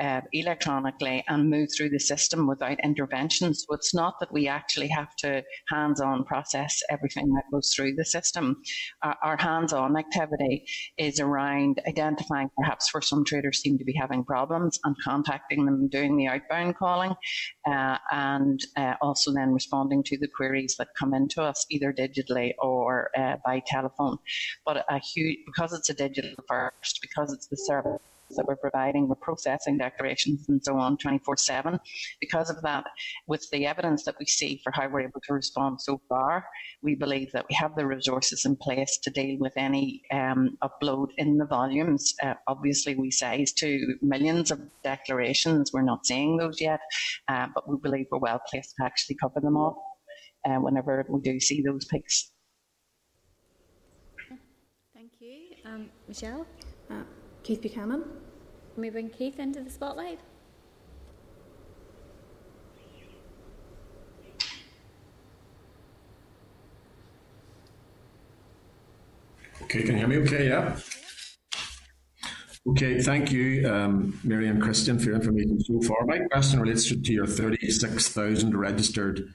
[0.01, 3.55] uh, electronically and move through the system without intervention.
[3.55, 8.05] So it's not that we actually have to hands-on process everything that goes through the
[8.05, 8.63] system.
[9.03, 10.65] Our, our hands-on activity
[10.99, 15.89] is around identifying perhaps where some traders seem to be having problems and contacting them,
[15.89, 17.15] doing the outbound calling,
[17.69, 22.53] uh, and uh, also then responding to the queries that come into us either digitally
[22.59, 24.17] or uh, by telephone.
[24.65, 28.01] But a huge because it's a digital first, because it's the service
[28.37, 31.79] that we're providing, we're processing declarations and so on 24 7.
[32.21, 32.85] Because of that,
[33.27, 36.45] with the evidence that we see for how we're able to respond so far,
[36.83, 41.09] we believe that we have the resources in place to deal with any um, upload
[41.19, 42.15] in the volumes.
[42.23, 45.71] Uh, obviously, we size to millions of declarations.
[45.73, 46.81] We're not seeing those yet,
[47.29, 49.83] uh, but we believe we're well placed to actually cover them all
[50.49, 52.33] uh, whenever we do see those peaks.
[54.95, 55.57] Thank you.
[55.65, 56.47] Um, Michelle?
[57.43, 58.03] Keith Buchanan.
[58.75, 60.21] Can we bring Keith into the spotlight?
[69.63, 70.49] Okay, can you hear me okay?
[70.49, 70.77] Yeah.
[72.67, 76.05] Okay, thank you, um, Mary and Christian, for your information so far.
[76.07, 79.33] My question relates to, to your 36,000 registered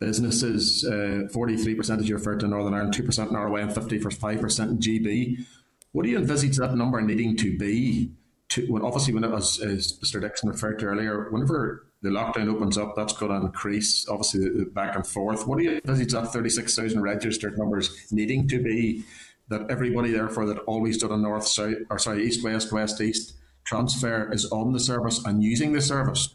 [0.00, 0.84] businesses.
[0.84, 5.46] Uh, 43% as you referred to Northern Ireland, 2% in ROI, and 55% in GB.
[5.94, 8.10] What do you envisage that number needing to be?
[8.48, 10.20] To, when obviously, when it was, as Mr.
[10.20, 14.96] Dickson referred to earlier, whenever the lockdown opens up, that's going to increase, obviously, back
[14.96, 15.46] and forth.
[15.46, 19.04] What do you envisage that 36,000 registered numbers needing to be?
[19.50, 23.34] That everybody, therefore, that always did a north, south, or sorry, east, west, west, east
[23.62, 26.34] transfer is on the service and using the service?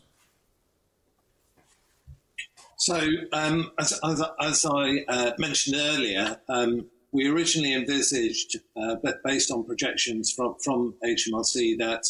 [2.78, 2.98] So,
[3.34, 9.64] um, as, as, as, I uh, mentioned earlier, um, we originally envisaged, uh, based on
[9.64, 12.06] projections from, from HMRC, that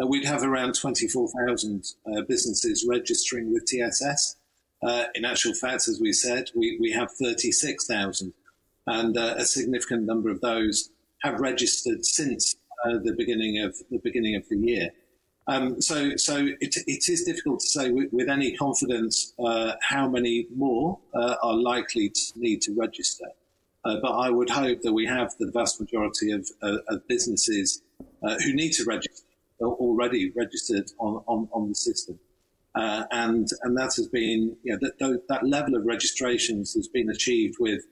[0.00, 4.36] uh, we'd have around 24,000 uh, businesses registering with TSS.
[4.82, 8.32] Uh, in actual fact, as we said, we, we have 36,000,
[8.86, 10.90] and uh, a significant number of those
[11.22, 14.90] have registered since uh, the beginning of the beginning of the year.
[15.46, 19.34] Um, so, so it, it is difficult to say with any confidence
[19.82, 23.26] how many more are likely to need to register.
[23.84, 27.82] Uh, but I would hope that we have the vast majority of, uh, of businesses
[28.22, 29.24] uh, who need to register
[29.62, 32.18] already registered on, on, on the system.
[32.74, 37.10] Uh, and and that has been you know, that, that level of registrations has been
[37.10, 37.82] achieved with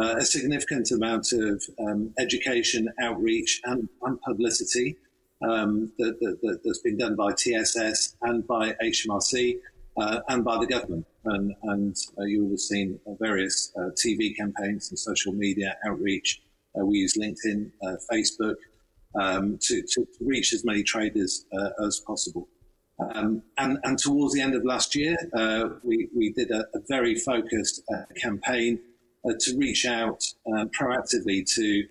[0.00, 4.96] uh, a significant amount of um, education, outreach, and, and publicity
[5.42, 9.58] um, that, that, that's been done by TSS and by HMRC
[9.96, 11.06] uh, and by the government.
[11.24, 16.40] And, and uh, you will have seen various uh, TV campaigns and social media outreach.
[16.78, 18.56] Uh, we use LinkedIn, uh, Facebook
[19.18, 21.46] um, to, to, reach as many traders
[21.84, 22.48] as possible.
[22.98, 25.16] Um, and, and, towards the end of last year,
[25.82, 27.82] we, we did a, a very focused
[28.20, 28.78] campaign
[29.40, 30.22] to reach out
[30.78, 31.84] proactively to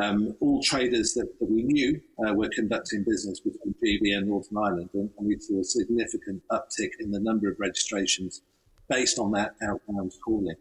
[0.00, 4.58] um, all traders that, that we knew uh, were conducting business between GB and Northern
[4.58, 8.42] Ireland, and, and, we saw a significant uptick in the number of registrations
[8.88, 10.56] based on that outbound calling.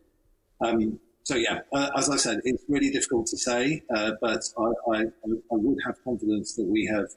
[0.62, 4.92] Um, so yeah, uh, as I said, it's really difficult to say, uh, but I,
[4.92, 7.08] I, I, would have confidence that we have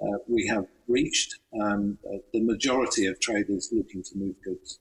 [0.00, 1.98] uh, we have reached um,
[2.32, 4.78] the majority of traders looking to move goods.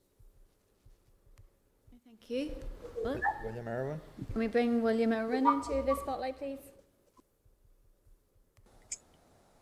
[2.06, 2.56] Thank you.
[3.04, 4.02] William Irwin.
[4.32, 6.60] Can we bring William Irwin into the spotlight, please?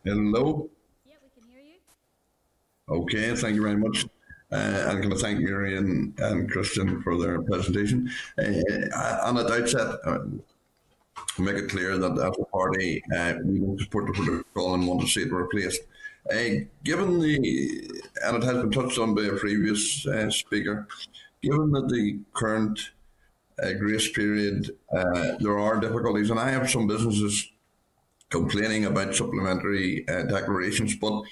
[0.04, 0.70] Hello.
[1.06, 1.80] Yeah, we can hear you.
[2.90, 4.06] Okay, thank you very much.
[4.52, 8.10] Uh, I'm going to thank Marion and Christian for their presentation.
[8.38, 8.44] Uh,
[9.26, 10.20] and at the outset, uh,
[11.38, 15.02] make it clear that as a party, uh, we don't support the protocol and want
[15.02, 15.82] to see it replaced.
[16.32, 17.90] Uh, given the,
[18.24, 20.88] and it has been touched on by a previous uh, speaker,
[21.42, 22.92] given that the current
[23.62, 27.52] uh, grace period, uh, there are difficulties, and I have some businesses
[28.30, 30.96] complaining about supplementary uh, declarations.
[30.96, 31.24] But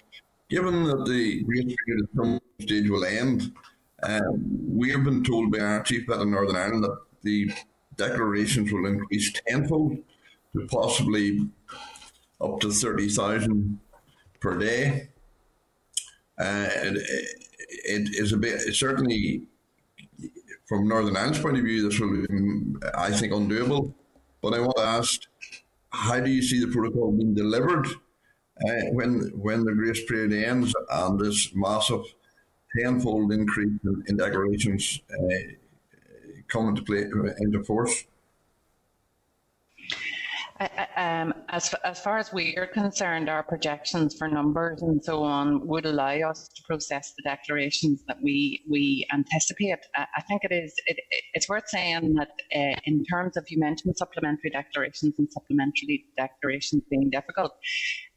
[0.49, 3.53] given that the grace period at some stage will end,
[4.03, 7.51] um, we have been told by our chief vet in Northern Ireland that the
[7.95, 9.97] declarations will increase tenfold
[10.53, 11.47] to possibly
[12.41, 13.79] up to 30,000
[14.39, 15.09] per day.
[16.37, 16.97] Uh, it,
[17.67, 19.43] it is a bit, certainly
[20.65, 22.25] from Northern Ireland's point of view, this will be,
[22.97, 23.93] I think, undoable.
[24.41, 25.21] But I want to ask,
[25.89, 30.73] how do you see the protocol being delivered uh, when when the grace period ends
[30.89, 32.03] and this massive
[32.77, 35.37] tenfold increase in, in declarations uh,
[36.47, 37.05] come into play
[37.39, 38.05] into force?
[40.95, 45.67] Um, as, as far as we are concerned, our projections for numbers and so on
[45.67, 49.79] would allow us to process the declarations that we we anticipate.
[49.97, 50.97] I, think it is it,
[51.33, 56.83] it's worth saying that uh, in terms of you mentioned supplementary declarations and supplementary declarations
[56.89, 57.51] being difficult.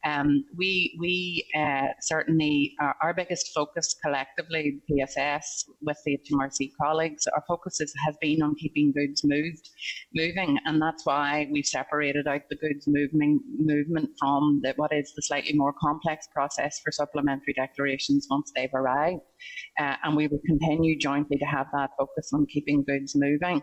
[0.05, 7.27] Um, we we uh, certainly our, our, biggest focus collectively, TSS, with the HMRC colleagues,
[7.27, 9.69] our focus is, has been on keeping goods moved,
[10.15, 15.13] moving, and that's why we've separated out the goods moving movement from the, what is
[15.17, 19.23] the slightly more complex process for supplementary declarations once they've arrived,
[19.81, 23.63] uh, and we will continue jointly to have that focus on keeping goods moving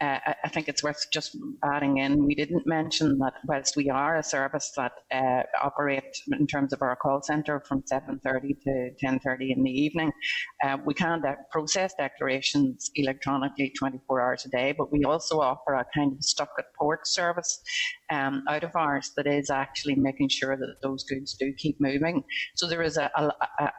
[0.00, 4.16] uh, I think it's worth just adding in, we didn't mention that whilst we are
[4.16, 9.56] a service that uh, operate in terms of our call centre from 7.30 to 10.30
[9.56, 10.12] in the evening,
[10.64, 11.20] uh, we can
[11.50, 16.50] process declarations electronically 24 hours a day, but we also offer a kind of stuck
[16.58, 17.60] at port service
[18.10, 22.22] um, out of hours that is actually making sure that those goods do keep moving.
[22.54, 23.32] So there is a, a,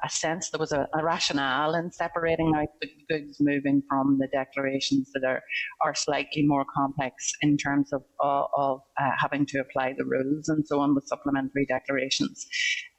[0.03, 4.27] a sense, there was a, a, rationale in separating out the goods moving from the
[4.27, 5.41] declarations that are,
[5.81, 10.49] are slightly more complex in terms of, uh, of uh, having to apply the rules
[10.49, 12.47] and so on with supplementary declarations.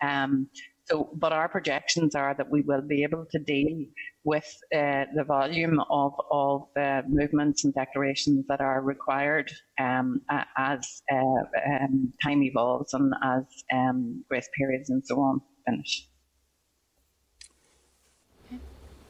[0.02, 0.48] Um,
[0.84, 3.84] so, but our projections are that we will be able to deal
[4.24, 10.20] with uh, the volume of, of uh, movements and declarations that are required um,
[10.56, 16.08] as uh, um, time evolves and as um, grace periods and so on finish.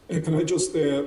[0.08, 1.04] Can I just uh,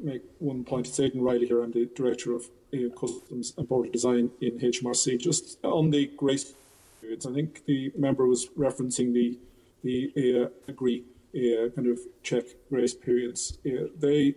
[0.00, 1.62] make one point to Satan Riley here?
[1.62, 5.18] I'm the Director of uh, Customs and Border Design in HMRC.
[5.18, 6.54] Just on the grace
[7.00, 7.26] periods.
[7.26, 9.38] I think the member was referencing the
[9.82, 11.04] the uh, agri
[11.36, 13.58] uh, kind of check grace periods.
[13.66, 14.34] Uh, they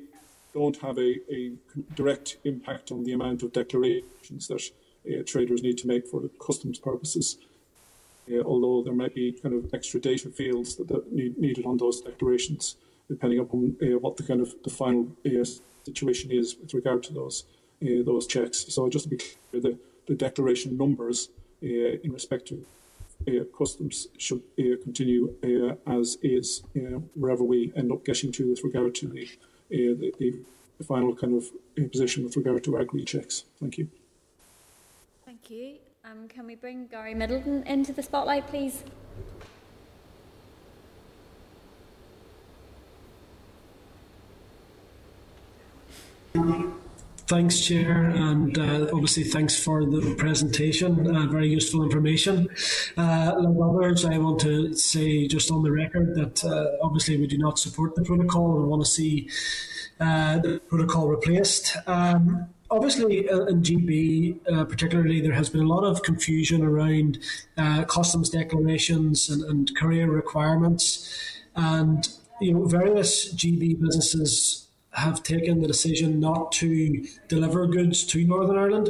[0.54, 1.54] don't have a, a
[1.96, 4.62] direct impact on the amount of declarations that
[5.08, 7.38] uh, traders need to make for the customs purposes.
[8.44, 12.02] Although there might be kind of extra data fields that, that need, needed on those
[12.02, 12.76] declarations,
[13.10, 15.08] depending upon uh, what the kind of the final
[15.84, 17.46] situation is with regard to those
[17.80, 18.66] those checks.
[18.74, 19.78] So just to be clear, the,
[20.08, 21.30] the declaration numbers
[21.64, 21.68] uh,
[22.04, 22.66] in respect to
[23.28, 25.34] uh, customs should uh, continue
[25.86, 26.64] as is
[27.16, 29.30] wherever we end up getting to with regard to the,
[29.70, 30.40] the,
[30.78, 33.46] the final kind of position with regard to agri checks.
[33.60, 33.90] Thank you.
[35.26, 35.76] Thank you.
[36.04, 38.84] Um, can we bring Gary Middleton into the spotlight, please?
[47.28, 51.14] Thanks, Chair, and uh, obviously thanks for the presentation.
[51.14, 52.48] Uh, very useful information.
[52.96, 57.28] Uh, like others, I want to say just on the record that uh, obviously we
[57.28, 59.30] do not support the protocol and want to see
[60.00, 61.76] uh, the protocol replaced.
[61.86, 67.20] Um, obviously, uh, in GB uh, particularly, there has been a lot of confusion around
[67.58, 71.14] uh, customs declarations and, and career requirements,
[71.58, 72.08] and
[72.40, 74.67] you know various GB businesses
[74.98, 78.90] have taken the decision not to deliver goods to Northern Ireland.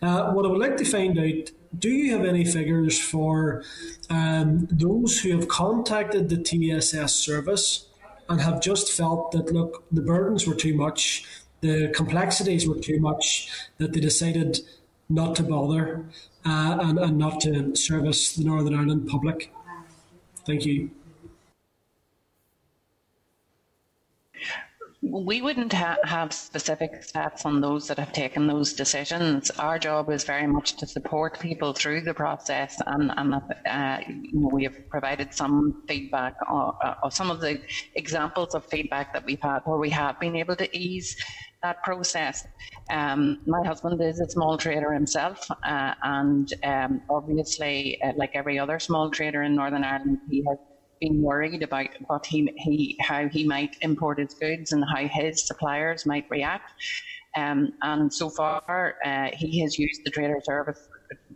[0.00, 3.62] Uh, what I would like to find out do you have any figures for
[4.10, 7.86] um, those who have contacted the TSS service
[8.28, 11.24] and have just felt that, look, the burdens were too much,
[11.60, 14.60] the complexities were too much, that they decided
[15.08, 16.04] not to bother
[16.44, 19.52] uh, and, and not to service the Northern Ireland public?
[20.46, 20.90] Thank you.
[25.04, 29.50] We wouldn't ha- have specific stats on those that have taken those decisions.
[29.50, 33.34] Our job is very much to support people through the process, and, and
[33.66, 33.98] uh,
[34.32, 37.60] we have provided some feedback or, uh, some of the
[37.96, 41.16] examples of feedback that we've had where we have been able to ease
[41.64, 42.46] that process.
[42.88, 48.56] Um, my husband is a small trader himself, uh, and um, obviously, uh, like every
[48.56, 50.58] other small trader in Northern Ireland, he has
[51.02, 55.46] been worried about what he, he how he might import his goods and how his
[55.46, 56.72] suppliers might react.
[57.36, 60.78] Um, and so far, uh, he has used the trader service,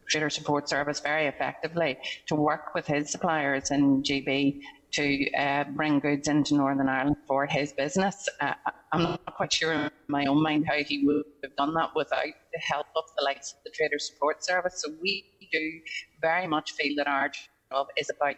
[0.09, 1.99] trader support service very effectively
[2.29, 4.61] to work with his suppliers in GB
[4.93, 8.29] to uh, bring goods into Northern Ireland for his business.
[8.41, 8.55] Uh,
[8.93, 12.35] I'm not quite sure in my own mind how he would have done that without
[12.55, 14.83] the help of the likes of the Trader Support Service.
[14.83, 15.81] So we do
[16.21, 17.31] very much feel that our
[17.73, 18.37] job is about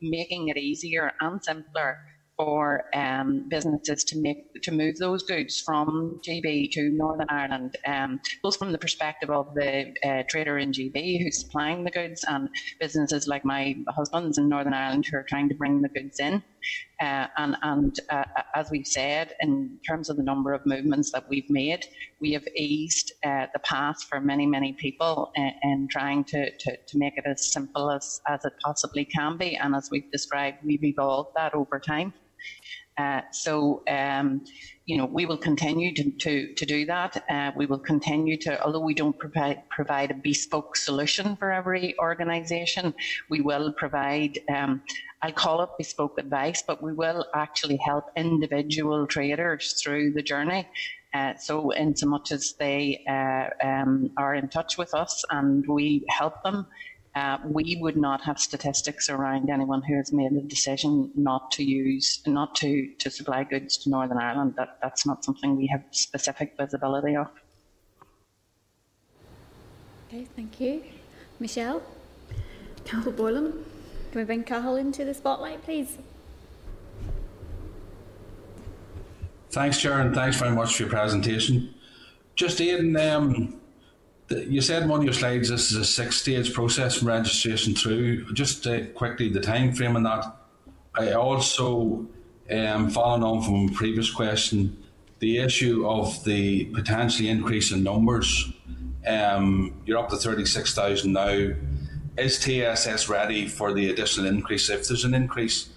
[0.00, 1.98] making it easier and simpler
[2.36, 8.18] for um, businesses to make to move those goods from GB to Northern Ireland, um,
[8.42, 12.48] both from the perspective of the uh, trader in GB who's supplying the goods and
[12.78, 16.42] businesses like my husband's in Northern Ireland who are trying to bring the goods in.
[17.00, 21.28] Uh, and and uh, as we've said, in terms of the number of movements that
[21.28, 21.84] we've made,
[22.20, 26.76] we have eased uh, the path for many, many people in, in trying to, to,
[26.86, 29.56] to, make it as simple as, as it possibly can be.
[29.56, 32.12] And as we've described, we've evolved that over time.
[32.98, 34.44] Uh, so, um,
[34.84, 37.24] you know, we will continue to, to, to do that.
[37.30, 41.98] Uh, we will continue to, although we don't provide, provide a bespoke solution for every
[41.98, 42.92] organisation,
[43.30, 44.82] we will provide, um,
[45.22, 50.68] I'll call it bespoke advice, but we will actually help individual traders through the journey.
[51.12, 55.64] Uh, so, in so much as they uh, um, are in touch with us and
[55.66, 56.66] we help them
[57.14, 61.64] uh, we would not have statistics around anyone who has made the decision not to
[61.64, 64.54] use, not to, to supply goods to Northern Ireland.
[64.56, 67.28] That, that's not something we have specific visibility of.
[70.08, 70.84] Okay, thank you.
[71.40, 71.82] Michelle?
[72.84, 73.52] Cathal Boylan.
[74.12, 75.98] Can we bring Cathal into the spotlight, please?
[79.50, 80.14] Thanks, Sharon.
[80.14, 81.74] Thanks very much for your presentation.
[82.36, 83.59] Just Aidan, um,
[84.30, 88.32] you said one of your slides this is a six stage process from registration through.
[88.32, 90.24] Just uh, quickly, the time frame on that.
[90.94, 92.06] I also,
[92.50, 94.84] um, following on from a previous question,
[95.18, 98.52] the issue of the potentially increase in numbers.
[99.06, 101.50] Um, you're up to 36,000 now.
[102.16, 105.70] Is TSS ready for the additional increase if there's an increase?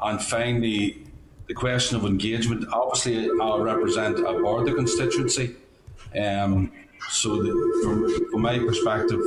[0.00, 1.04] And finally,
[1.46, 2.64] the question of engagement.
[2.72, 5.56] Obviously, I'll represent a border constituency.
[6.18, 6.72] Um,
[7.08, 7.50] so, the,
[7.84, 9.20] from, from my perspective,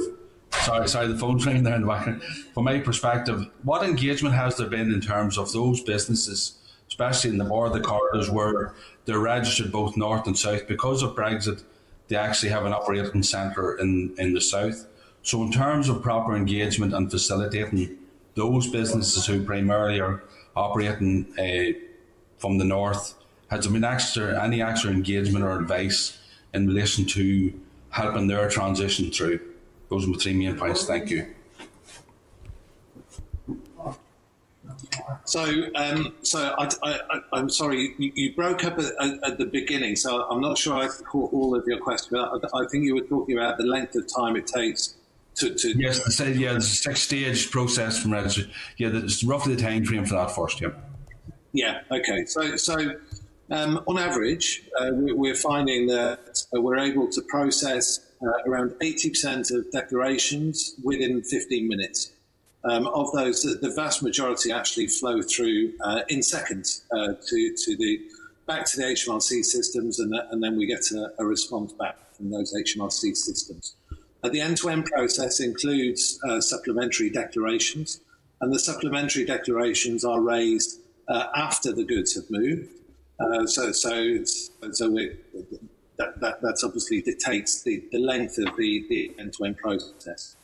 [0.51, 2.23] sorry, sorry, the phone's ringing there in the background.
[2.53, 6.57] From my perspective, what engagement has there been in terms of those businesses,
[6.87, 8.73] especially in the border corridors where
[9.05, 11.63] they're registered both north and south because of Brexit?
[12.07, 14.87] They actually have an operating centre in, in the south.
[15.23, 17.97] So, in terms of proper engagement and facilitating
[18.35, 20.23] those businesses who primarily are
[20.55, 21.79] operating uh,
[22.37, 23.15] from the north,
[23.49, 26.19] has there been extra any extra engagement or advice
[26.53, 27.53] in relation to
[27.93, 29.39] helping their transition through.
[29.89, 30.85] Those are my three main points.
[30.85, 31.27] Thank you.
[35.25, 38.91] So, um, so I, am sorry, you, you, broke up at,
[39.23, 42.17] at, the beginning, so I'm not sure I caught all of your question.
[42.17, 44.95] I, I, think you were talking about the length of time it takes
[45.35, 45.53] to.
[45.53, 48.51] to yes, I said yeah, there's a six-stage process from registry.
[48.77, 50.61] Yeah, it's roughly the time frame for that first.
[50.61, 50.69] Yeah.
[51.53, 51.81] Yeah.
[51.91, 52.25] Okay.
[52.25, 52.95] So, so
[53.51, 59.55] um, on average, uh, we're finding that uh, we're able to process uh, around 80%
[59.55, 62.11] of declarations within 15 minutes.
[62.63, 67.75] Um, of those, the vast majority actually flow through uh, in seconds uh, to, to
[67.75, 67.99] the
[68.47, 72.29] back to the HMRC systems, and, and then we get a, a, response back from
[72.29, 73.75] those HMRC systems.
[74.23, 77.99] the end-to-end process includes uh, supplementary declarations,
[78.39, 80.79] and the supplementary declarations are raised
[81.35, 82.69] after the goods have moved.
[83.19, 84.89] Uh, so, so, so
[85.97, 90.35] that, that that's obviously dictates the, the length of the, the end-to-end process.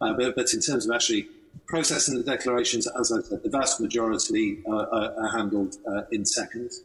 [0.00, 1.28] Uh, but, but in terms of actually
[1.66, 6.24] processing the declarations, as I said, the vast majority uh, are, are, handled uh, in
[6.24, 6.82] seconds.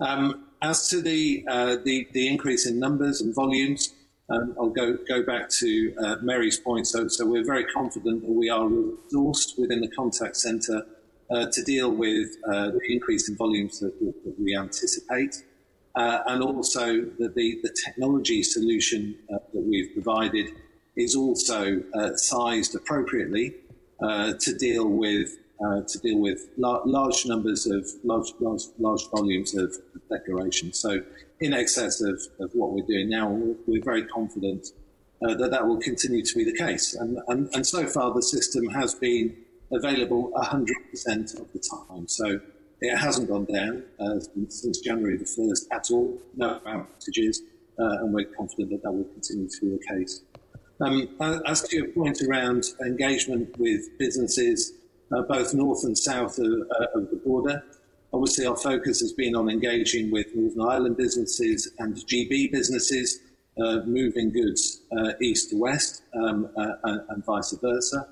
[0.00, 3.94] Um, as to the, uh, the, the increase in numbers and volumes,
[4.30, 6.86] um, I'll go go back to uh, Mary's point.
[6.86, 10.86] So, so we're very confident that we are resourced within the contact centre
[11.30, 15.42] uh, to deal with uh, the increase in volumes that, that we anticipate.
[15.96, 20.50] Uh, and also that the, the technology solution uh, that we've provided
[20.96, 23.54] is also uh, sized appropriately
[24.02, 25.38] uh, to deal with
[25.88, 29.74] to deal with la- large numbers of large, large, large volumes of
[30.10, 30.78] declarations.
[30.78, 31.02] So
[31.40, 34.66] in excess of, of what we're doing now, we're, we're very confident
[35.22, 36.92] that that will continue to be the case.
[36.94, 39.34] And, and, and so far, the system has been
[39.74, 42.08] available 100% of the time.
[42.08, 42.40] So
[42.80, 47.38] it hasn't gone down uh, since January the 1st at all, no outages,
[47.78, 50.22] uh, and we're confident that that will continue to be the case.
[50.80, 51.08] Um,
[51.46, 54.72] as to your point around engagement with businesses,
[55.14, 57.62] uh, both north and south of, uh, of, the border,
[58.12, 63.20] obviously our focus has been on engaging with Northern Ireland businesses and GB businesses,
[63.62, 68.08] uh, moving goods uh, east to west um, and, and vice versa.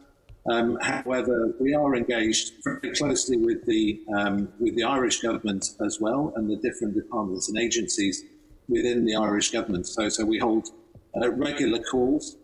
[0.51, 6.01] Um, however, we are engaged very closely with the um, with the Irish government as
[6.01, 8.25] well, and the different departments and agencies
[8.69, 9.87] within the Irish government.
[9.87, 10.69] So, so we hold
[11.17, 12.37] uh, regular calls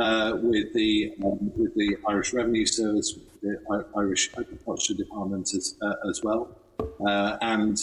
[0.00, 5.94] uh, with the um, with the Irish Revenue Service, the Irish Agriculture Department as, uh,
[6.08, 6.56] as well,
[7.06, 7.78] uh, and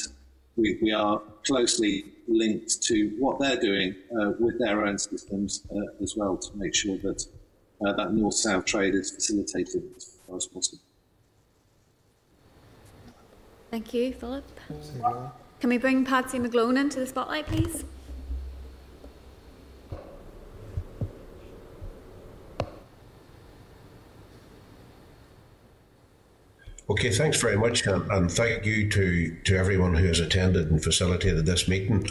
[0.57, 6.03] we, we are closely linked to what they're doing uh, with their own systems uh,
[6.03, 7.26] as well to make sure that
[7.86, 10.82] uh, that north-south trade is facilitated as far as possible.
[13.69, 14.43] Thank you, Philip.
[15.59, 17.86] Can we bring Patsy McGlone into the spotlight, please?
[26.89, 30.84] Okay, thanks very much, and, and, thank you to, to everyone who has attended and
[30.84, 32.05] facilitated this meeting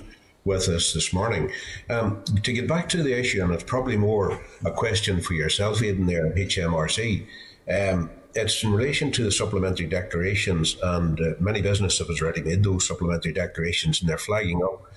[0.51, 1.48] with us this morning.
[1.88, 5.80] Um, to get back to the issue, and it's probably more a question for yourself,
[5.80, 7.24] Aidan, there at HMRC.
[7.78, 12.64] Um, it's in relation to the supplementary declarations, and uh, many businesses have already made
[12.64, 14.92] those supplementary declarations, and they're flagging up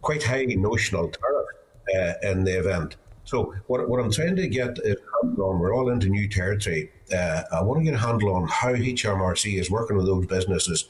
[0.00, 1.48] quite high notional tariff
[1.94, 2.96] uh, in the event.
[3.24, 7.42] So, what, what I'm trying to get is on, we're all into new territory uh,
[7.52, 10.88] I want to get a handle on how HMRC is working with those businesses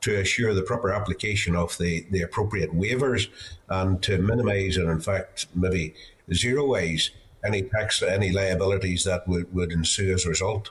[0.00, 3.28] to assure the proper application of the, the appropriate waivers
[3.68, 5.94] and to minimise and, in fact, maybe
[6.30, 7.10] zeroise
[7.44, 10.70] any tax, any liabilities that would, would ensue as a result.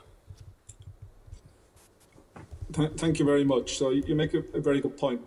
[2.72, 3.78] Thank you very much.
[3.78, 5.20] So you make a, a very good point.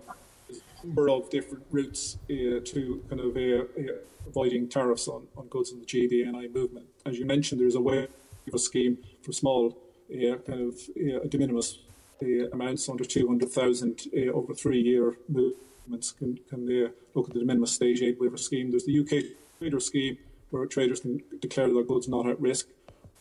[0.49, 3.95] A number of different routes uh, to kind of uh, uh,
[4.27, 6.85] avoiding tariffs on, on goods in the GBNI movement.
[7.05, 8.07] As you mentioned, there's a waiver
[8.55, 9.77] scheme for small
[10.09, 11.79] uh, kind of uh, de minimis
[12.21, 17.39] uh, amounts under 200,000 uh, over three year movements can, can uh, look at the
[17.39, 18.69] de minimis state aid waiver scheme.
[18.69, 19.25] There's the UK
[19.59, 20.17] trader scheme
[20.51, 22.67] where traders can declare their goods not at risk.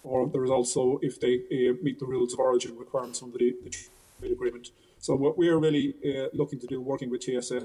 [0.05, 3.55] Or there is also if they uh, meet the rules of origin requirements under the,
[3.64, 4.70] the trade agreement.
[4.99, 5.95] So what we are really
[6.32, 7.64] looking to do, working with TSS,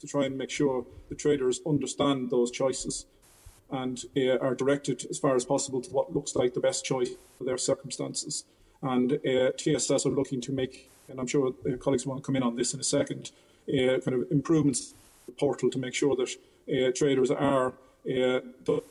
[0.00, 3.06] to try and make sure the traders understand those choices
[3.70, 4.04] and
[4.40, 7.58] are directed as far as possible to what looks like the best choice for their
[7.58, 8.44] circumstances.
[8.82, 12.36] And uh, TSS are looking to make, and I'm sure uh, colleagues want to come
[12.36, 13.30] in on this in a second,
[13.68, 14.94] uh, kind of improvements to
[15.26, 16.30] the portal to make sure that
[16.68, 18.84] uh, traders are uh, don't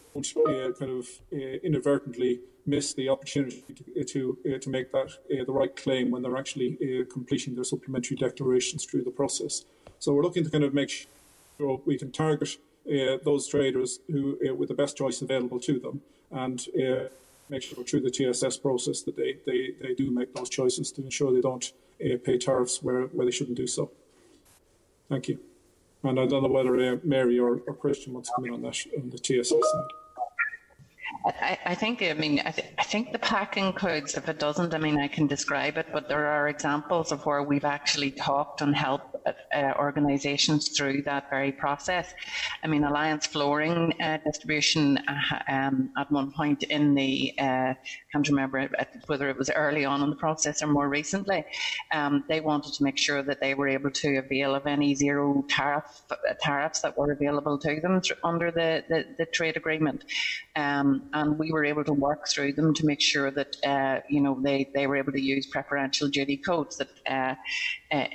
[0.79, 6.21] kind of inadvertently miss the opportunity to to, to make that the right claim when
[6.21, 9.65] they're actually completing their supplementary declarations through the process.
[9.99, 11.07] So we're looking to kind of make
[11.57, 15.79] sure we can target uh, those traders who uh, with the best choice available to
[15.79, 17.07] them and uh,
[17.51, 21.03] make sure through the TSS process that they, they, they do make those choices to
[21.03, 21.73] ensure they don't
[22.03, 23.91] uh, pay tariffs where, where they shouldn't do so.
[25.09, 25.37] Thank you.
[26.03, 28.61] And I don't know whether uh, Mary or, or Christian wants to come in on
[28.63, 29.91] that on the TSS side.
[31.25, 34.73] I, I, think, I mean, I, th- I, think the pack includes, if it doesn't,
[34.73, 38.61] I mean, I can describe it, but there are examples of where we've actually talked
[38.61, 42.13] and helped uh, organisations through that very process.
[42.63, 47.74] I mean, Alliance Flooring uh, Distribution uh, um, at one point in the, uh,
[48.11, 48.69] can't remember
[49.07, 51.45] whether it was early on in the process or more recently,
[51.91, 55.43] um, they wanted to make sure that they were able to avail of any zero
[55.49, 56.01] tariff
[56.39, 60.05] tariffs that were available to them under the, the, the trade agreement.
[60.55, 64.22] Um, and we were able to work through them to make sure that uh, you
[64.22, 66.89] know they, they were able to use preferential duty codes that
[67.91, 68.05] uh,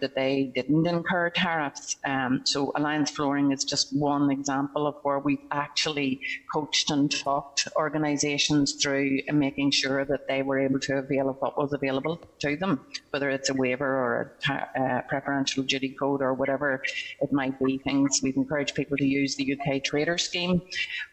[0.00, 1.96] that they didn't incur tariffs.
[2.04, 6.20] Um, so Alliance Flooring is just one example of where we've actually
[6.52, 11.56] coached and talked organisations through making sure that they were able to avail of what
[11.56, 16.34] was available to them, whether it's a waiver or a uh, preferential duty code or
[16.34, 16.82] whatever
[17.20, 17.78] it might be.
[17.78, 20.60] Things we've encouraged people to use the UK Trader Scheme,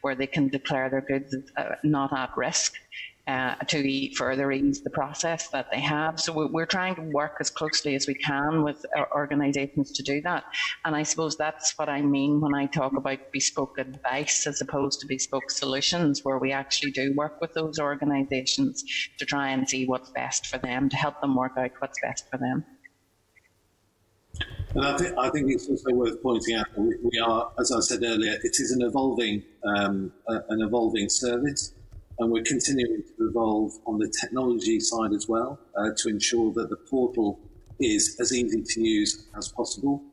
[0.02, 2.74] where they can declare their goods uh, not at risk
[3.28, 6.20] uh, to further ease the process that they have.
[6.20, 10.46] So we're trying to work as closely as we can with organisations to do that.
[10.86, 15.02] And I suppose that's what I mean when I talk about bespoke advice as opposed
[15.02, 18.84] to bespoke solutions, where we actually do work with those organisations
[19.18, 22.30] to try and see what's best for them, to help them work out what's best
[22.30, 22.66] for them.
[24.76, 27.80] And I think, I think it's also worth pointing out that we, are, as I
[27.80, 31.74] said earlier, it is an evolving um, an evolving service,
[32.20, 36.70] and we're continuing to evolve on the technology side as well uh, to ensure that
[36.70, 37.40] the portal
[37.80, 40.04] is as easy to use as possible.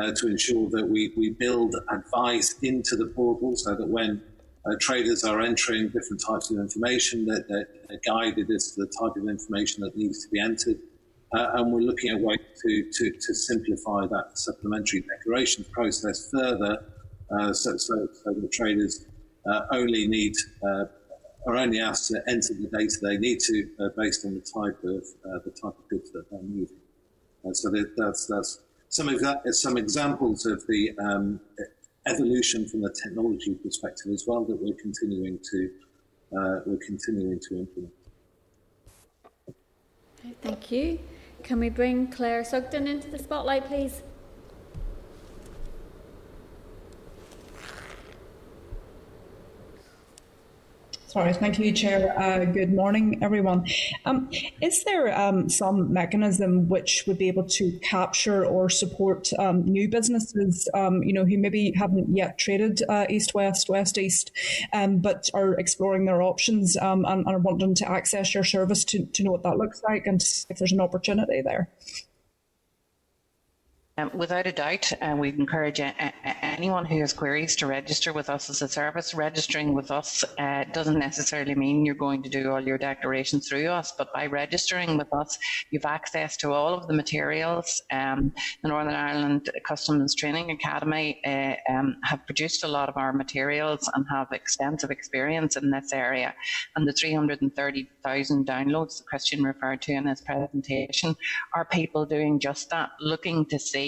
[0.00, 4.22] Uh, to ensure that we, we build advice into the portal so that when
[4.64, 8.92] uh, traders are entering different types of information, that they're, they're guided as to the
[8.98, 10.78] type of information that needs to be entered
[11.34, 16.84] uh, and we're looking at ways to, to, to, simplify that supplementary declaration process further
[17.30, 19.06] uh, so, so, so the traders
[19.50, 20.34] uh, only need
[21.46, 24.78] are only asked to enter the data they need to uh, based on the type
[24.84, 26.76] of uh, the type of goods that they're moving.
[27.52, 31.40] so that's that's some exa- some examples of the um,
[32.06, 35.70] evolution from the technology perspective as well that we're continuing to
[36.66, 37.92] we're continuing to implement.
[40.40, 40.98] Thank you.
[41.42, 44.02] Can we bring Claire Sugden into the spotlight, please?
[51.12, 52.18] Sorry, thank you, Chair.
[52.18, 53.66] Uh, good morning, everyone.
[54.06, 54.30] Um,
[54.62, 59.90] is there um, some mechanism which would be able to capture or support um, new
[59.90, 64.30] businesses, um, you know, who maybe haven't yet traded uh, east-west, west-east,
[64.72, 68.82] um, but are exploring their options um, and, and, are wanting to access your service
[68.86, 71.68] to, to know what that looks like and if there's an opportunity there?
[73.98, 78.14] Um, without a doubt, uh, we'd encourage a, a, anyone who has queries to register
[78.14, 79.12] with us as a service.
[79.12, 83.66] Registering with us uh, doesn't necessarily mean you're going to do all your declarations through
[83.66, 85.38] us, but by registering with us,
[85.70, 87.82] you've access to all of the materials.
[87.90, 88.32] Um,
[88.62, 93.90] the Northern Ireland Customs Training Academy uh, um, have produced a lot of our materials
[93.92, 96.34] and have extensive experience in this area.
[96.76, 101.14] And the 330,000 downloads that Christian referred to in his presentation
[101.54, 103.81] are people doing just that, looking to see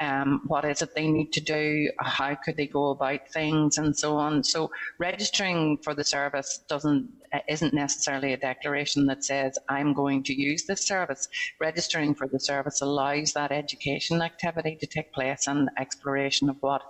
[0.00, 3.96] um, what is it they need to do, how could they go about things, and
[3.96, 4.44] so on.
[4.44, 10.22] So registering for the service doesn't uh, isn't necessarily a declaration that says I'm going
[10.24, 11.28] to use this service.
[11.60, 16.82] Registering for the service allows that education activity to take place and exploration of what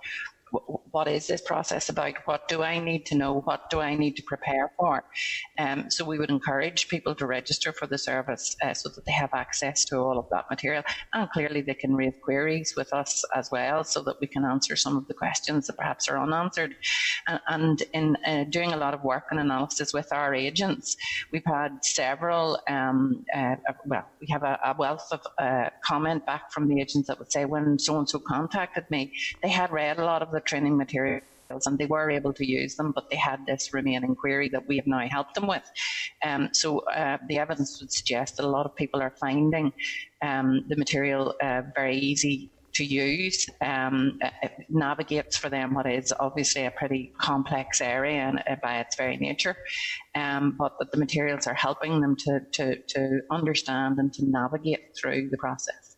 [0.52, 2.14] what is this process about?
[2.24, 3.40] What do I need to know?
[3.40, 5.04] What do I need to prepare for?
[5.58, 9.12] Um, so we would encourage people to register for the service uh, so that they
[9.12, 10.84] have access to all of that material.
[11.14, 14.76] And clearly they can raise queries with us as well so that we can answer
[14.76, 16.76] some of the questions that perhaps are unanswered.
[17.26, 20.96] And, and in uh, doing a lot of work and analysis with our agents,
[21.32, 26.52] we've had several, um, uh, well, we have a, a wealth of uh, comment back
[26.52, 30.22] from the agents that would say when so-and-so contacted me, they had read a lot
[30.22, 31.22] of the training materials
[31.66, 34.76] and they were able to use them, but they had this remaining query that we
[34.76, 35.66] have now helped them with.
[36.24, 39.72] Um, so uh, the evidence would suggest that a lot of people are finding
[40.22, 43.46] um, the material uh, very easy to use.
[43.62, 44.18] Um,
[44.68, 49.16] navigates for them what is obviously a pretty complex area and, uh, by its very
[49.16, 49.56] nature,
[50.14, 54.94] um, but that the materials are helping them to, to, to understand and to navigate
[54.98, 55.96] through the process.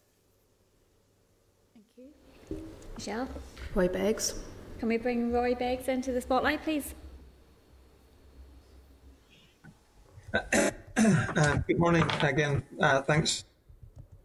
[1.74, 2.10] Thank
[2.50, 2.68] you.
[2.96, 3.28] Michelle?
[3.74, 4.34] Roy Beggs.
[4.78, 6.94] Can we bring Roy Beggs into the spotlight, please?
[10.32, 10.40] Uh,
[10.96, 12.62] uh, good morning again.
[12.80, 13.44] Uh, thanks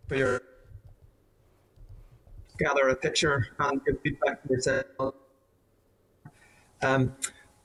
[0.07, 0.41] for your
[2.59, 5.15] gather a picture and give feedback from yourself.
[6.81, 7.15] Um,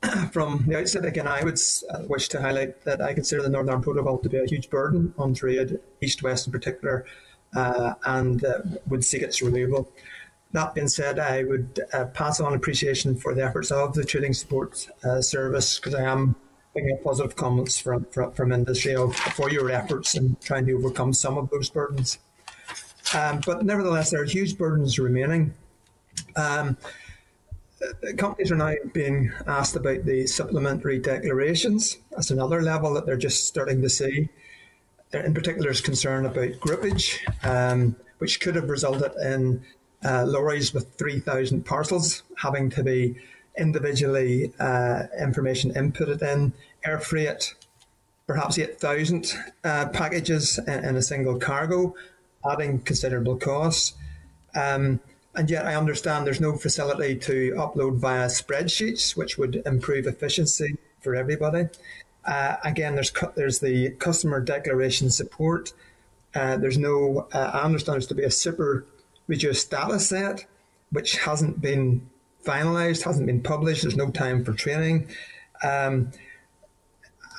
[0.33, 1.59] from the outset, again, I would
[1.91, 4.71] uh, wish to highlight that I consider the Northern Ireland Protocol to be a huge
[4.71, 7.05] burden on trade, East West in particular,
[7.55, 9.93] uh, and uh, would seek its removal.
[10.53, 14.33] That being said, I would uh, pass on appreciation for the efforts of the Trading
[14.33, 16.37] Support uh, Service because I am
[16.75, 18.97] getting positive comments from, from, from industry
[19.35, 22.19] for your efforts in trying to overcome some of those burdens.
[23.15, 25.55] Um, but nevertheless, there are huge burdens remaining.
[26.37, 26.77] Um,
[28.17, 31.99] companies are now being asked about the supplementary declarations.
[32.11, 34.29] That's another level that they're just starting to see.
[35.13, 39.65] In particular, is concern about groupage, um, which could have resulted in
[40.05, 43.17] uh, lorries with 3,000 parcels having to be
[43.57, 46.53] individually uh, information inputted in,
[46.85, 47.55] air freight,
[48.27, 49.33] perhaps 8,000
[49.65, 51.95] uh, packages in, in, a single cargo,
[52.49, 53.95] adding considerable costs.
[54.55, 55.01] Um,
[55.35, 60.77] and yet, I understand there's no facility to upload via spreadsheets, which would improve efficiency
[61.01, 61.69] for everybody.
[62.25, 65.73] Uh, again, there's cu- there's the customer declaration support.
[66.35, 67.29] Uh, there's no.
[67.33, 68.85] Uh, I understand there's to be a super
[69.29, 70.45] reduced data set,
[70.91, 72.09] which hasn't been
[72.45, 73.83] finalised, hasn't been published.
[73.83, 75.09] There's no time for training.
[75.63, 76.11] Um,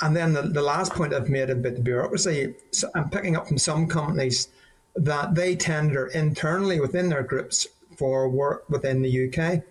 [0.01, 3.47] and then the, the last point I've made about the bureaucracy, so I'm picking up
[3.47, 4.49] from some companies
[4.95, 7.67] that they tender internally within their groups
[7.97, 9.61] for work within the UK.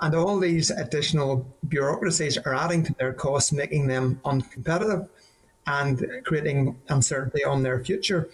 [0.00, 5.08] And all these additional bureaucracies are adding to their costs, making them uncompetitive
[5.66, 8.28] and creating uncertainty on their future.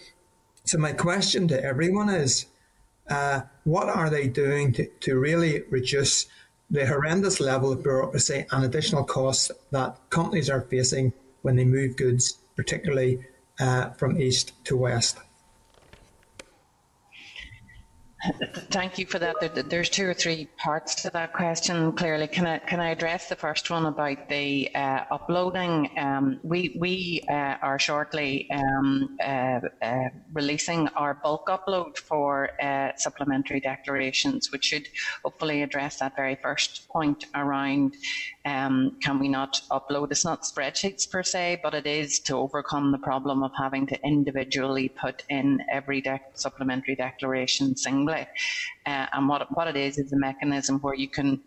[0.63, 2.45] So, my question to everyone is
[3.09, 6.27] uh, what are they doing to, to really reduce
[6.69, 11.95] the horrendous level of bureaucracy and additional costs that companies are facing when they move
[11.95, 13.19] goods, particularly
[13.59, 15.17] uh, from east to west?
[18.71, 19.69] Thank you for that.
[19.69, 21.91] there's two or three parts to that question.
[21.91, 25.91] Clearly, can I can I address the first one about the uh, uploading?
[25.99, 32.91] Um, we we uh, are shortly um, uh, uh releasing our bulk upload for uh,
[32.97, 34.87] supplementary declarations, which should
[35.23, 37.95] hopefully address that very first point around
[38.45, 40.11] um, can we not upload?
[40.11, 44.05] It's not spreadsheets per se, but it is to overcome the problem of having to
[44.05, 47.75] individually put in every de- supplementary declaration
[48.07, 48.27] singly.
[48.85, 51.41] Uh, and what what it is is a mechanism where you can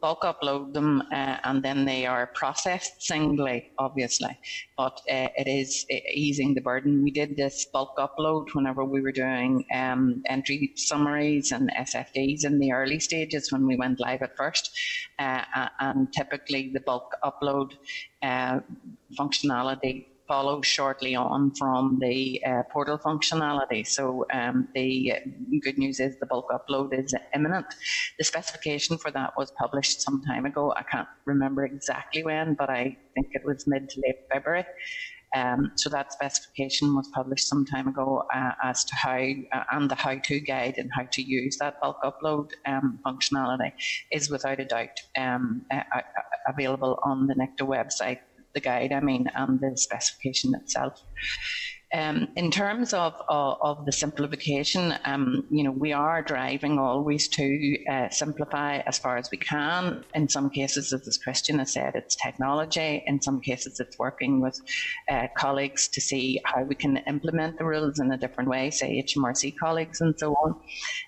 [0.00, 4.38] bulk upload them uh, and then they are processed singly, obviously.
[4.76, 7.02] But uh, it is easing the burden.
[7.02, 12.60] We did this bulk upload whenever we were doing um, entry summaries and SFDs in
[12.60, 14.70] the early stages when we went live at first.
[15.18, 15.42] Uh,
[15.80, 17.72] and typically the bulk upload
[18.22, 18.60] uh,
[19.18, 23.86] functionality follows shortly on from the uh, portal functionality.
[23.86, 25.14] So um, the
[25.62, 27.66] good news is the bulk upload is imminent.
[28.18, 30.72] The specification for that was published some time ago.
[30.76, 34.66] I can't remember exactly when, but I think it was mid to late February.
[35.34, 39.18] Um, so that specification was published some time ago uh, as to how
[39.52, 43.72] uh, and the how-to guide and how to use that bulk upload um, functionality
[44.10, 45.82] is without a doubt um, uh,
[46.48, 48.20] available on the NICTA website
[48.58, 51.00] the guide, I mean, and the specification itself.
[51.94, 57.28] Um, in terms of, of, of the simplification, um, you know, we are driving always
[57.28, 60.04] to uh, simplify as far as we can.
[60.14, 63.02] In some cases, as this Christian has said, it's technology.
[63.06, 64.60] In some cases, it's working with
[65.08, 69.02] uh, colleagues to see how we can implement the rules in a different way, say
[69.02, 70.60] HMRC colleagues and so on,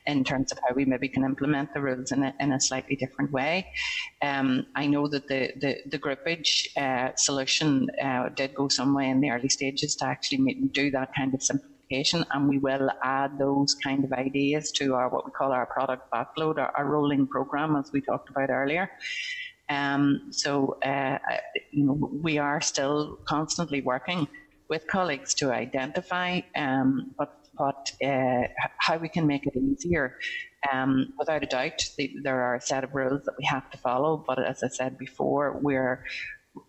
[0.07, 2.97] in terms of how we maybe can implement the rules in a, in a slightly
[2.97, 3.67] different way.
[4.23, 9.11] Um, I know that the, the, the groupage uh, solution uh, did go some way
[9.11, 12.91] in the early stages to actually make do that kind of simplification and we will
[13.03, 16.87] add those kind of ideas to our what we call our product backlog, our, our
[16.87, 18.91] rolling program as we talked about earlier.
[19.69, 21.19] Um, so uh,
[21.71, 24.27] you know we are still constantly working
[24.69, 28.43] with colleagues to identify um, what uh,
[28.79, 30.17] how we can make it easier.
[30.73, 33.79] Um, without a doubt, the, there are a set of rules that we have to
[33.79, 36.05] follow, but as I said before, we're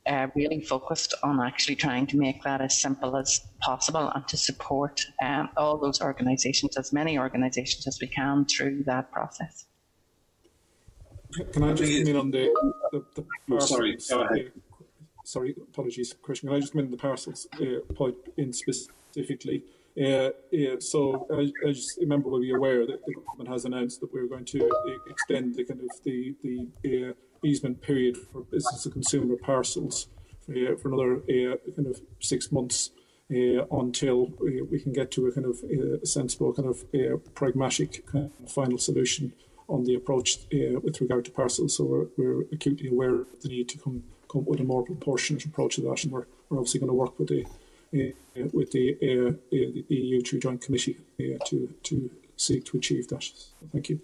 [0.07, 4.37] uh, really focused on actually trying to make that as simple as possible and to
[4.37, 9.65] support um, all those organisations, as many organisations as we can through that process.
[11.53, 12.53] Can I just come in on the,
[12.91, 13.69] the, the parcels?
[13.69, 14.51] sorry, go ahead.
[14.55, 14.83] Uh,
[15.23, 16.49] sorry, apologies, Christian.
[16.49, 19.63] Can I just come in the parcels uh, point in specifically?
[19.97, 23.99] Uh, yeah, so I, I, just remember we'll be aware that the government has announced
[23.99, 24.69] that we're going to
[25.09, 27.13] extend the kind of the the uh,
[27.43, 30.07] easement period for business to consumer parcels
[30.45, 32.91] for, for another uh, kind of six months
[33.31, 34.25] uh, until
[34.69, 38.51] we can get to a kind of uh, sensible, kind of uh, pragmatic kind of
[38.51, 39.31] final solution
[39.69, 41.77] on the approach uh, with regard to parcels.
[41.77, 44.83] So we're, we're, acutely aware of the need to come come up with a more
[44.83, 47.45] proportionate approach to that, and we're, we're obviously going to work with the
[47.93, 48.97] uh, with the,
[49.51, 50.97] the EU Joint Committee
[51.45, 53.25] to to seek to achieve that.
[53.71, 54.01] Thank you.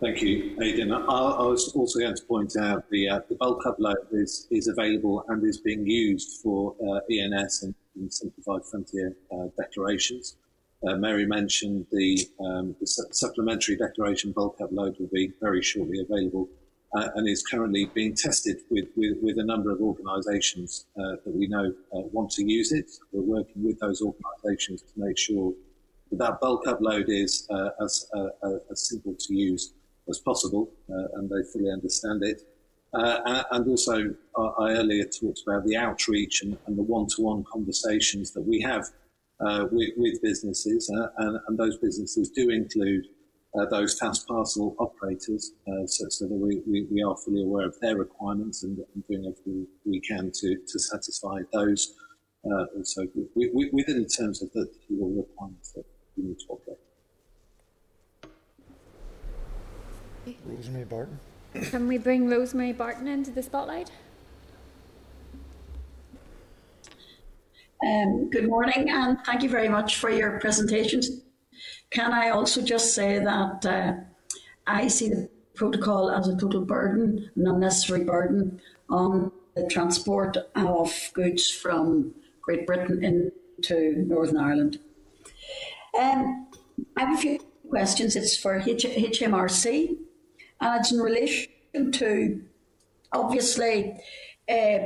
[0.00, 0.92] Thank you, Aidan.
[0.92, 5.22] I, was also going to point out the uh, the bulk upload is, is available
[5.28, 10.36] and is being used for uh, ENS and, and, simplified frontier uh, declarations.
[10.88, 16.00] Uh, Mary mentioned the, um, the su- supplementary declaration bulk upload will be very shortly
[16.00, 16.48] available
[16.96, 21.34] uh, and is currently being tested with, with, with a number of organisations uh, that
[21.34, 22.90] we know want to use it.
[23.12, 25.52] We're working with those organisations to make sure
[26.10, 27.46] that that bulk upload is
[27.84, 28.10] as,
[28.70, 29.74] as simple to use
[30.10, 32.42] as possible, uh, and they fully understand it.
[32.92, 38.42] Uh, and also, I earlier talked about the outreach and, and the one-to-one conversations that
[38.42, 38.84] we have
[39.40, 43.06] uh, with, with, businesses, and, and, those businesses do include
[43.58, 47.66] uh, those fast parcel operators, uh, so, so, that we, we, we, are fully aware
[47.66, 51.94] of their requirements and, and doing everything we can to, to satisfy those.
[52.44, 55.84] Uh, so we, we, within terms of the legal requirements that
[56.16, 56.79] we need to operate.
[60.44, 61.18] Rosemary Barton.
[61.54, 63.90] Can we bring Rosemary Barton into the spotlight?
[67.86, 71.22] Um, good morning, and thank you very much for your presentations.
[71.90, 73.92] Can I also just say that uh,
[74.66, 78.60] I see the protocol as a total burden, an unnecessary burden
[78.90, 84.78] on the transport of goods from Great Britain into Northern Ireland.
[85.98, 86.48] Um,
[86.96, 88.14] I have a few questions.
[88.14, 89.96] It's for H- HMRC
[90.60, 92.42] and it's in relation to
[93.12, 93.96] obviously
[94.48, 94.78] uh,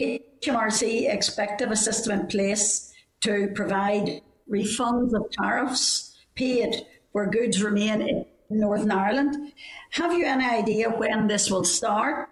[0.00, 4.20] HMRC expect have a system in place to provide
[4.50, 9.52] refunds of tariffs paid where goods remain in Northern Ireland.
[9.90, 12.28] Have you any idea when this will start?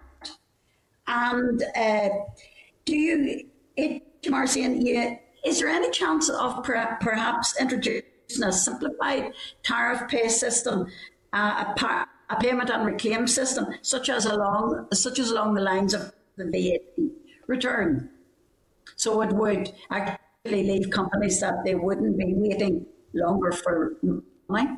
[1.07, 2.09] And uh,
[2.85, 8.03] do you, HMRC, is there any chance of perhaps introducing
[8.43, 9.33] a simplified
[9.63, 10.87] tariff pay system,
[11.33, 11.73] uh,
[12.29, 16.45] a payment and reclaim system, such as along such as along the lines of the
[16.45, 17.05] VAT
[17.47, 18.09] return.
[18.95, 23.95] So it would actually leave companies that they wouldn't be waiting longer for
[24.47, 24.77] money.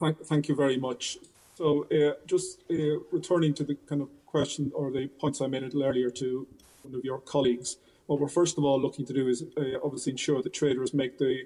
[0.00, 1.18] thank, thank you very much.
[1.54, 5.62] So, uh, just uh, returning to the kind of question or the points I made
[5.62, 6.46] a little earlier to
[6.82, 10.12] one of your colleagues, what we're first of all looking to do is uh, obviously
[10.12, 11.44] ensure that traders make the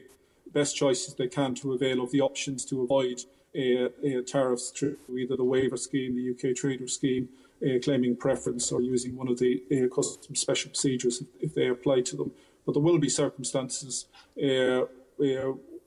[0.55, 3.20] best choices they can to avail of the options to avoid
[3.57, 7.28] uh, uh, tariffs through either the waiver scheme, the UK trader scheme,
[7.64, 12.00] uh, claiming preference, or using one of the uh, custom special procedures if, they apply
[12.00, 12.32] to them.
[12.66, 14.07] But there will be circumstances
[14.42, 14.82] uh,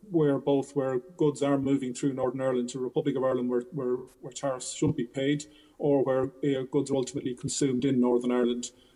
[0.09, 3.63] where both where goods are moving through Northern Ireland to the Republic of Ireland where,
[3.73, 5.45] where, where tariffs should be paid,
[5.77, 8.86] or where uh, goods are ultimately consumed in Northern Ireland, uh,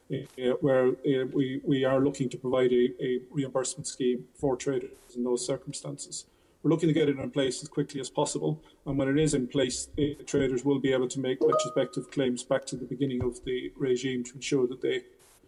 [0.60, 5.24] where uh, we, we are looking to provide a, a reimbursement scheme for traders in
[5.24, 6.26] those circumstances.
[6.64, 9.34] We're looking to get it in place as quickly as possible, and when it is
[9.34, 9.88] in place,
[10.28, 14.24] traders will be able to make retrospective claims back to the beginning of the regime
[14.26, 15.02] to ensure that they,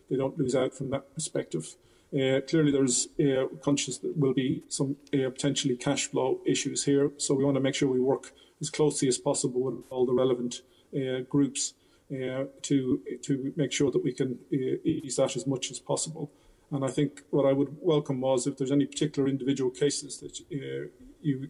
[0.09, 1.75] they don't lose out from that perspective.
[2.13, 7.11] Uh, clearly, there's uh, conscious that will be some uh, potentially cash flow issues here,
[7.17, 10.13] so we want to make sure we work as closely as possible with all the
[10.13, 10.61] relevant
[10.95, 11.73] uh, groups
[12.13, 16.31] uh, to to make sure that we can uh, ease that as much as possible.
[16.71, 20.39] And I think what I would welcome was if there's any particular individual cases that
[20.49, 20.89] you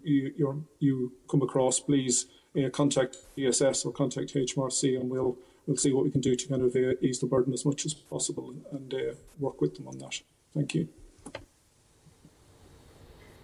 [0.03, 2.27] you you come across, please
[2.71, 6.61] contact TSS or contact HMRC, and we'll we'll see what we can do to kind
[6.61, 8.93] of ease the burden as much as possible and
[9.39, 10.21] work with them on that.
[10.53, 10.87] Thank you.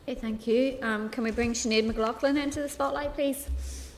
[0.04, 0.80] Okay, thank you.
[0.82, 3.89] Um, can we bring Sinead McLaughlin into the spotlight, please?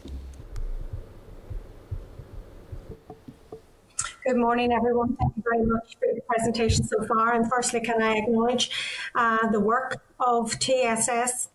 [4.26, 5.16] Good morning, everyone.
[5.16, 7.34] Thank you very much for the presentation so far.
[7.34, 8.70] And firstly, can I acknowledge
[9.16, 11.50] uh, the work of TSS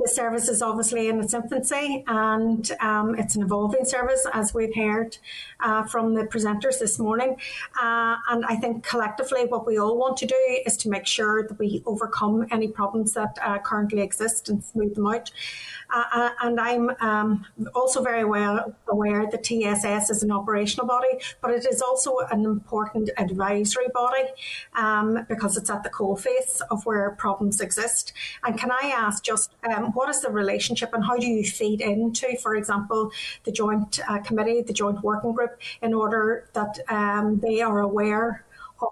[0.00, 4.74] the service is obviously in its infancy and um, it's an evolving service, as we've
[4.74, 5.16] heard
[5.60, 7.36] uh, from the presenters this morning.
[7.80, 11.46] Uh, and I think collectively, what we all want to do is to make sure
[11.46, 15.30] that we overcome any problems that uh, currently exist and smooth them out.
[15.92, 21.18] Uh, uh, and I'm um, also very well aware that TSS is an operational body,
[21.40, 24.24] but it is also an important advisory body
[24.74, 28.14] um, because it's at the coalface of where problems exist.
[28.42, 31.80] And can I ask just um, what is the relationship and how do you feed
[31.80, 33.10] into, for example,
[33.44, 38.44] the joint uh, committee, the joint working group, in order that um, they are aware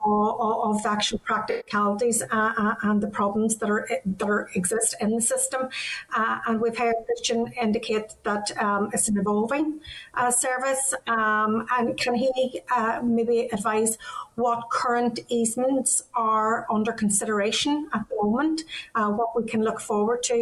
[0.05, 5.11] of the actual practicalities uh, uh, and the problems that are that are, exist in
[5.17, 5.69] the system.
[6.15, 9.81] Uh, and we've heard Christian indicate that um, it's an evolving
[10.15, 10.95] uh, service.
[11.07, 13.99] Um, and can he uh, maybe advise
[14.41, 18.63] what current easements are under consideration at the moment,
[18.95, 20.35] uh, what we can look forward to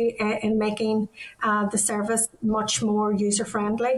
[0.47, 1.09] in making
[1.73, 3.97] the service much more user friendly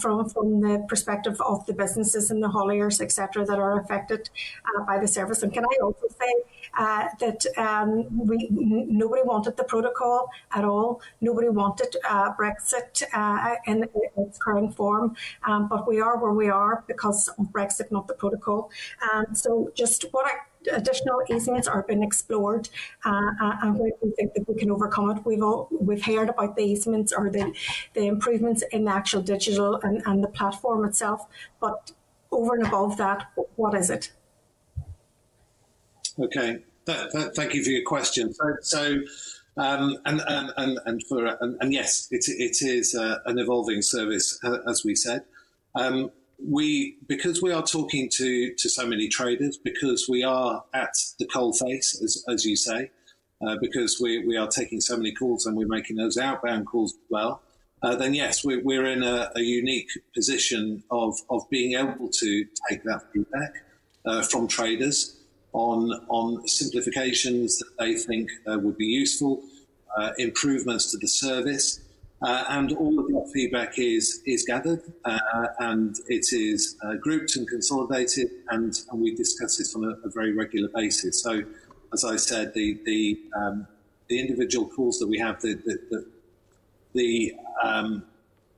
[0.00, 4.30] from from the perspective of the businesses and the hauliers, etc., that are affected
[4.64, 5.42] uh, by the service.
[5.42, 6.32] And can I also say
[6.78, 11.00] uh, that um, we nobody wanted the protocol at all.
[11.20, 15.16] Nobody wanted uh, Brexit uh, in its current form,
[15.46, 18.70] um, but we are where we are because of Brexit, not the protocol.
[19.12, 20.26] And so, just what
[20.72, 22.68] additional easements are being explored
[23.04, 25.24] uh, uh, and we think that we can overcome it.
[25.24, 27.54] We've all, we've heard about the easements or the,
[27.94, 31.26] the improvements in the actual digital and, and the platform itself,
[31.60, 31.92] but
[32.30, 34.12] over and above that, what is it?
[36.20, 38.34] Okay, th- th- thank you for your question.
[38.34, 39.00] So, so
[39.56, 43.80] um, and, and, and, and, for and, and yes, it, it is uh, an evolving
[43.80, 45.24] service, uh, as we said.
[45.74, 46.10] Um,
[46.46, 51.26] we because we are talking to to so many traders, because we are at the
[51.26, 52.90] coal face, as, as you say,
[53.46, 56.94] uh, because we, we are taking so many calls and we're making those outbound calls
[56.94, 57.42] as well.
[57.82, 62.44] Uh, then yes, we're, we're in a, a, unique position of of being able to
[62.68, 63.52] take that feedback
[64.04, 65.19] uh, from traders
[65.52, 69.42] on on simplifications that they think uh, would be useful,
[69.96, 71.80] uh, improvements to the service,
[72.22, 75.18] uh, and all of that feedback is is gathered uh,
[75.60, 80.10] and it is uh, grouped and consolidated, and, and we discuss this on a, a,
[80.10, 81.22] very regular basis.
[81.22, 81.42] So,
[81.92, 83.66] as I said, the the um,
[84.08, 86.06] the individual calls that we have, the the, the,
[86.92, 88.04] the um,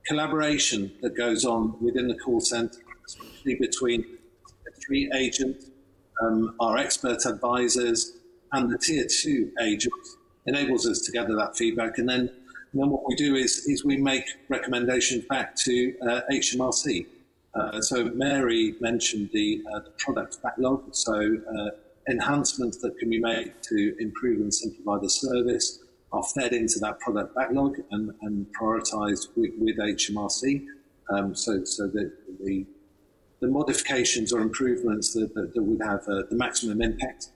[0.07, 4.05] collaboration that goes on within the call centre, especially between
[4.65, 5.67] the three agents
[6.23, 8.13] um, our expert advisors,
[8.53, 10.17] and the tier two agents
[10.47, 11.99] enables us to gather that feedback.
[11.99, 16.21] And then, and then what we do is, is we make recommendations back to uh,
[16.31, 17.07] HMRC.
[17.55, 20.95] Uh, so Mary mentioned the, uh, the product backlog.
[20.95, 21.71] So uh,
[22.09, 25.79] enhancements that can be made to improve and simplify the service
[26.13, 30.65] are fed into that product backlog and, and prioritised with, with HMRC.
[31.11, 32.67] Um, so, so that the
[33.43, 37.31] the modifications or improvements that, that, that would have uh, the maximum impact.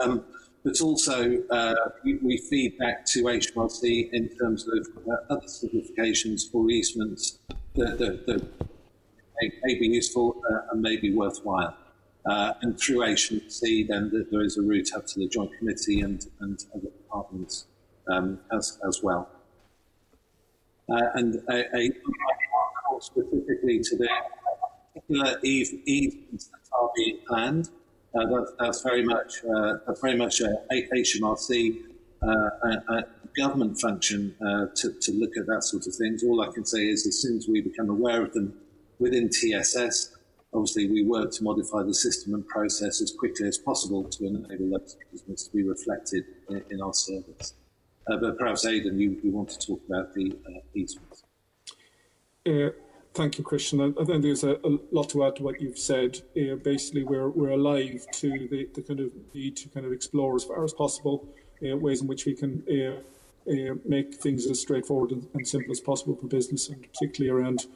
[0.00, 0.24] Um,
[0.64, 6.48] but also uh, we, we, feed back to HMRC in terms of uh, other simplifications
[6.50, 7.38] for easements
[7.74, 8.42] that, that, that
[9.40, 11.76] may, may, be useful uh, and may be worthwhile.
[12.24, 16.26] Uh, and through HMRC, then there is a route up to the Joint Committee and,
[16.40, 17.66] and other departments
[18.10, 19.28] um, as, as well.
[20.90, 21.90] Uh, and a, a
[23.00, 24.08] specifically to the
[25.00, 27.68] particular that are being planned
[28.14, 31.76] uh, that's, that's, very much uh, that's very much a HMRC
[32.22, 33.04] uh, a, a
[33.36, 36.22] government function uh, to, to look at that sort of things.
[36.24, 38.54] All I can say is as soon as we become aware of them
[38.98, 40.16] within TSS,
[40.52, 44.78] obviously we work to modify the system and process as quickly as possible to enable
[44.78, 47.54] those to be reflected in, in our service.
[48.10, 51.22] Uh, but perhaps Aidan, you, you want to talk about the uh, easements.
[53.12, 53.80] Thank you, Christian.
[53.80, 56.20] I, think there's a, a, lot to add to what you've said.
[56.62, 60.44] Basically, we're, we're alive to the, the kind of need to kind of explore as
[60.44, 61.26] far as possible
[61.62, 63.00] uh, ways in which we can uh,
[63.50, 67.66] uh make things as straightforward and, and, simple as possible for business, and particularly around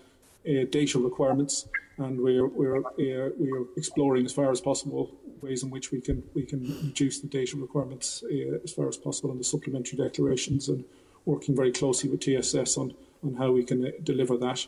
[0.71, 1.67] data requirements.
[1.99, 5.11] And we're we're we're exploring as far as possible
[5.41, 8.23] ways in which we can we can reduce the data requirements
[8.63, 10.85] as far as possible on the supplementary declarations, and
[11.25, 14.67] working very closely with TSS on on how we can deliver that.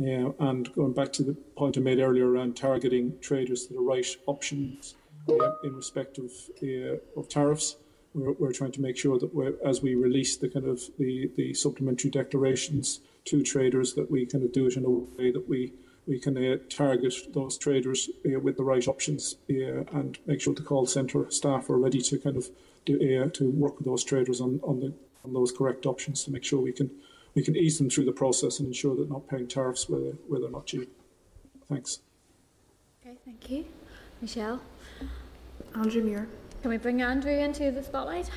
[0.00, 3.80] Uh, and going back to the point I made earlier around targeting traders to the
[3.80, 4.94] right options
[5.28, 6.30] uh, in respect of,
[6.62, 7.76] uh, of tariffs,
[8.14, 11.52] we're, we're, trying to make sure that as we release the kind of the, the
[11.52, 15.72] supplementary declarations to traders, that we kind of do it in a way that we
[16.06, 20.86] we can uh, target those traders with the right options and make sure the call
[20.86, 22.48] center staff are ready to kind of
[22.86, 26.60] to work with those traders on, on the on those correct options to make sure
[26.60, 26.90] we can
[27.38, 30.40] we can ease them through the process and ensure that not paying tariffs where, where
[30.40, 30.84] they're not due.
[31.68, 32.00] Thanks.
[33.00, 33.64] Okay, thank you.
[34.20, 34.60] Michelle?
[35.76, 36.26] Andrew Muir.
[36.62, 38.28] Can we bring Andrew into the spotlight?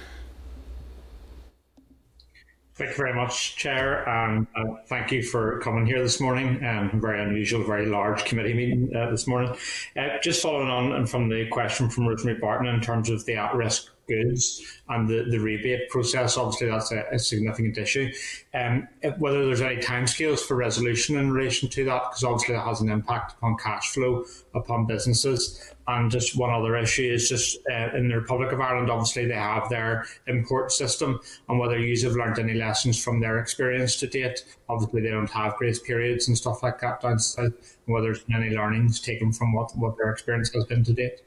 [2.75, 6.63] Thank you very much, Chair, and uh, thank you for coming here this morning.
[6.63, 9.55] Um, very unusual, very large committee meeting uh, this morning.
[9.97, 13.91] Uh, just following on from the question from Rosemary Barton in terms of the at-risk
[14.11, 16.37] goods and the, the rebate process.
[16.37, 18.11] Obviously, that's a, a significant issue.
[18.53, 18.87] Um,
[19.19, 22.89] whether there's any timescales for resolution in relation to that, because obviously that has an
[22.89, 25.73] impact upon cash flow upon businesses.
[25.87, 29.33] And just one other issue is just uh, in the Republic of Ireland, obviously they
[29.33, 34.07] have their import system, and whether you have learned any lessons from their experience to
[34.07, 34.45] date.
[34.69, 37.53] Obviously, they don't have grace periods and stuff like that down south.
[37.85, 41.21] Whether there's been any learnings taken from what, what their experience has been to date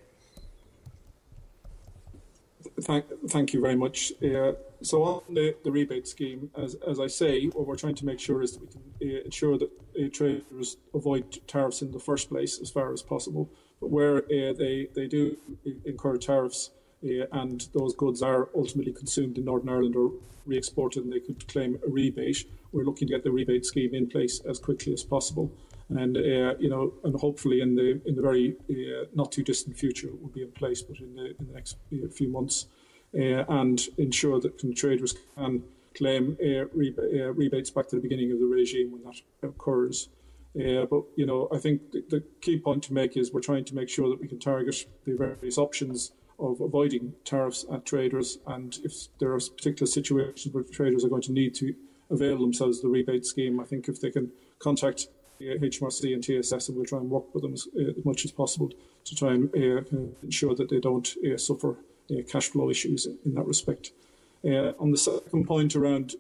[2.81, 4.13] thank, thank you very much.
[4.23, 4.53] Uh,
[4.83, 8.21] so on the, the rebate scheme, as, as I say, what we're trying to make
[8.21, 12.29] sure is that we can uh, ensure that uh, traders avoid tariffs in the first
[12.29, 13.51] place as far as possible.
[13.81, 15.37] But where uh, they, they do
[15.85, 16.71] incur tariffs
[17.05, 20.13] uh, and those goods are ultimately consumed in Northern Ireland or
[20.47, 24.09] re-exported and they could claim a rebate, we're looking to get the rebate scheme in
[24.09, 25.51] place as quickly as possible
[25.91, 29.77] and uh, you know, and hopefully in the in the very uh, not too distant
[29.77, 32.67] future it will be in place, but in the in the next uh, few months,
[33.15, 35.63] uh, and ensure that traders can
[35.95, 40.09] claim uh, uh, rebates back to the beginning of the regime when that occurs.
[40.55, 43.75] but you know, I think the, the, key point to make is we're trying to
[43.75, 48.79] make sure that we can target the various options of avoiding tariffs at traders, and
[48.83, 51.75] if there are particular situations where traders are going to need to
[52.11, 55.09] avail themselves of the rebate scheme, I think if they can contact
[55.41, 58.31] HMRC and TSS, and we'll try and work with them as, uh, as much as
[58.33, 58.71] possible
[59.05, 59.83] to try and uh,
[60.23, 61.77] ensure that they don't uh, suffer
[62.31, 63.93] cash flow issues in, that respect.
[64.45, 66.15] on the second point around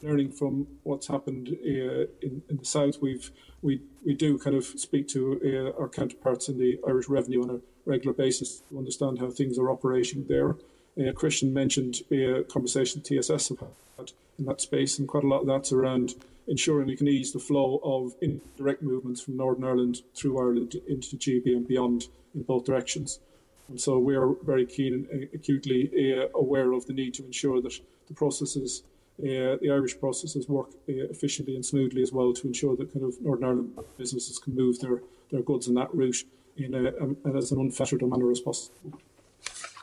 [0.00, 2.06] learning from what's happened in,
[2.48, 6.78] in, the south, we've we we do kind of speak to our counterparts in the
[6.86, 10.56] Irish Revenue on a regular basis to understand how things are operating there.
[10.98, 15.26] Uh, Christian mentioned a uh, conversation TSS have had in that space, and quite a
[15.26, 16.14] lot of that's around
[16.48, 21.16] ensuring we can ease the flow of indirect movements from Northern Ireland through Ireland into
[21.16, 23.20] GB and beyond in both directions.
[23.68, 27.62] And so we are very keen and acutely uh, aware of the need to ensure
[27.62, 28.82] that the processes,
[29.20, 33.06] uh, the Irish processes, work uh, efficiently and smoothly as well to ensure that kind
[33.06, 35.00] of Northern Ireland businesses can move their,
[35.30, 36.24] their goods in that route
[36.56, 38.98] in a, um, as an unfettered manner as possible.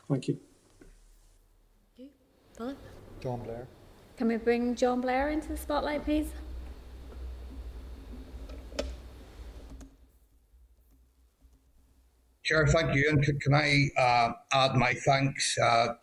[0.08, 0.38] Thank you.
[1.96, 2.08] Thank you.
[2.56, 2.78] Philip?
[3.20, 3.66] John Blair.
[4.16, 6.28] Can we bring John Blair into the spotlight, please?
[12.52, 13.08] Chair, thank you.
[13.08, 15.94] And can I uh, add my thanks uh,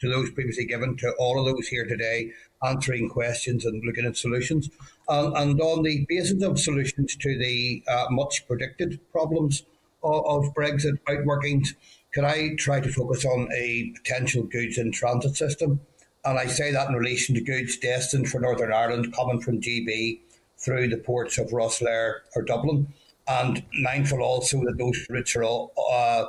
[0.00, 2.30] to those previously given to all of those here today,
[2.64, 4.70] answering questions and looking at solutions.
[5.10, 9.64] Um, and on the basis of solutions to the uh, much predicted problems
[10.02, 11.74] of, of Brexit outworkings,
[12.14, 15.78] could I try to focus on a potential goods in transit system?
[16.24, 20.20] And I say that in relation to goods destined for Northern Ireland coming from GB
[20.56, 22.94] through the ports of Rosslare or Dublin,
[23.40, 26.24] and mindful also that those routes are all, uh,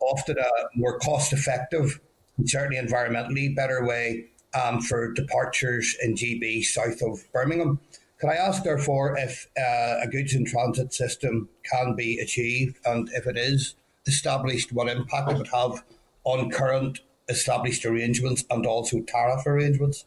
[0.00, 2.00] often a more cost effective
[2.44, 7.80] certainly environmentally better way um, for departures in GB south of Birmingham.
[8.18, 13.10] Can I ask, therefore, if uh, a goods in transit system can be achieved, and
[13.12, 13.74] if it is
[14.06, 15.84] established, what impact it would have
[16.24, 20.06] on current established arrangements and also tariff arrangements?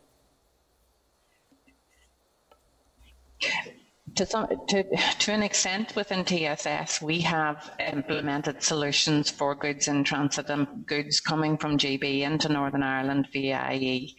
[4.19, 4.83] To, some, to,
[5.19, 11.21] to an extent within TSS, we have implemented solutions for goods in transit and goods
[11.21, 14.13] coming from GB into Northern Ireland via IE.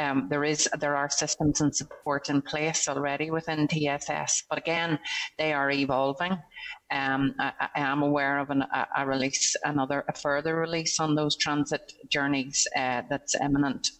[0.00, 4.98] Um, there is there are systems and support in place already within TSS, but again,
[5.36, 6.32] they are evolving.
[6.90, 11.14] Um, I, I, am aware of an, a, a, release, another a further release on
[11.14, 13.90] those transit journeys uh, that's imminent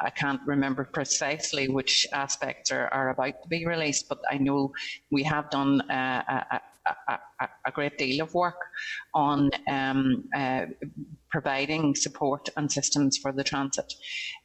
[0.00, 4.72] I can't remember precisely which aspects are, are about to be released, but I know
[5.10, 6.60] we have done uh, a,
[7.08, 8.60] a, a, great deal of work
[9.14, 10.66] on um, uh,
[11.30, 13.92] providing support and systems for the transit.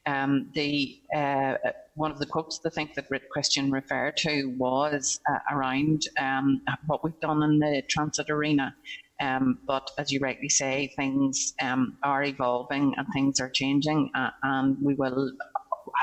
[0.05, 1.55] Um, the uh,
[1.95, 7.03] one of the quotes I think that Christian referred to was uh, around um, what
[7.03, 8.75] we've done in the transit arena.
[9.21, 14.29] Um, but as you rightly say, things um, are evolving and things are changing, uh,
[14.43, 15.31] and we will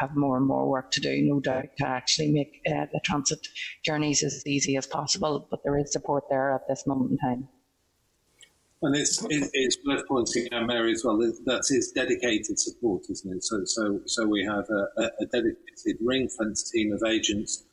[0.01, 3.47] have more and more work to do, no doubt, to actually make uh, the transit
[3.84, 5.47] journeys as easy as possible.
[5.51, 7.48] But there is support there at this moment in time.
[8.82, 11.16] And it's it's worth pointing out, Mary, as well.
[11.16, 13.43] That is dedicated support, isn't it?
[13.43, 17.64] So so so we have a, a dedicated ring fence team of agents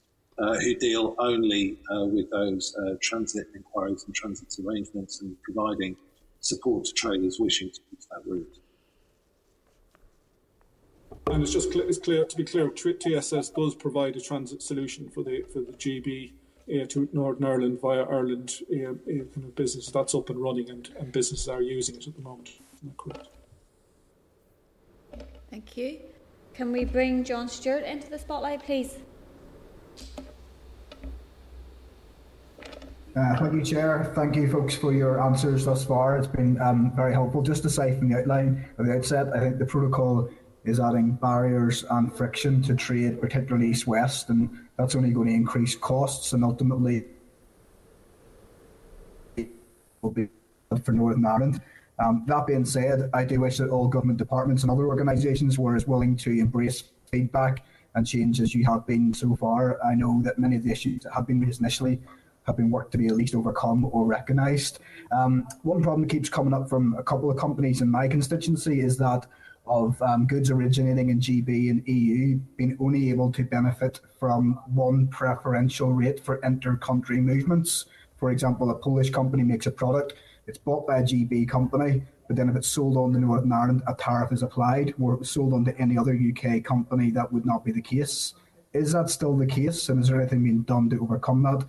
[0.44, 5.96] uh, who deal only uh, with those uh, transit inquiries and transit arrangements and providing
[6.42, 8.60] support to traders wishing to use that route.
[11.28, 15.10] And it's just clear, it's clear to be clear, TSS does provide a transit solution
[15.10, 16.34] for the for the GB
[16.70, 20.70] uh, to Northern Ireland via Ireland uh, uh, kind of business that's up and running
[20.70, 22.50] and, and businesses are using it at the moment.
[22.98, 23.30] correct?
[25.50, 26.00] Thank you.
[26.54, 28.98] Can we bring John Stewart into the spotlight, please?
[33.16, 34.12] Uh, thank you, Chair.
[34.16, 36.18] Thank you, folks, for your answers thus far.
[36.18, 37.44] It's been um, very helpful.
[37.44, 40.30] Just to say from the outline at the outset, I think the protocol
[40.66, 45.34] is adding barriers and friction to trade, particularly east west, and that's only going to
[45.34, 47.06] increase costs and ultimately
[50.02, 50.28] will be
[50.84, 51.62] for Northern Ireland.
[52.04, 55.76] Um, that being said, I do wish that all government departments and other organisations were
[55.76, 57.64] as willing to embrace feedback
[57.94, 59.80] and change as you have been so far.
[59.86, 62.02] I know that many of the issues that have been raised initially
[62.46, 64.80] have been worked to be at least overcome or recognised.
[65.12, 68.82] Um, one problem that keeps coming up from a couple of companies in my constituency
[68.82, 69.28] is that
[69.66, 75.08] of um, goods originating in GB and EU being only able to benefit from one
[75.08, 77.86] preferential rate for inter-country movements.
[78.18, 80.14] For example, a Polish company makes a product,
[80.48, 83.84] it's bought by a GB company, but then if it's sold on to Northern Ireland,
[83.88, 87.64] a tariff is applied, or sold on to any other UK company, that would not
[87.64, 88.34] be the case.
[88.74, 91.66] Is that still the case, and is there anything being done to overcome that?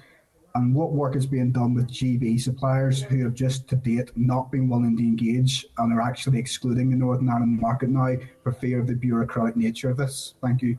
[0.55, 4.53] And what work is being done with GB suppliers who have just to date not
[4.53, 8.79] been willing to engage and are actually excluding the Northern Ireland market now for fear
[8.81, 10.35] of the bureaucratic nature of this?
[10.41, 10.79] Thank you.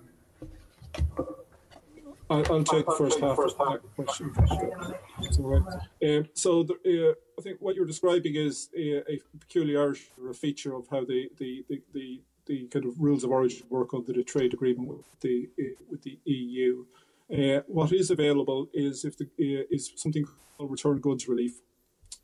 [2.29, 4.33] I'll, take the first half of that question.
[6.01, 10.33] Um, so the, uh, I think what you're describing is a, a peculiarity or a
[10.33, 14.13] feature of how the, the, the, the, the kind of rules of origin work under
[14.13, 16.85] the trade agreement with the uh, with the EU.
[17.31, 20.25] Uh, what is available is if the uh, is something
[20.57, 21.59] called return goods relief.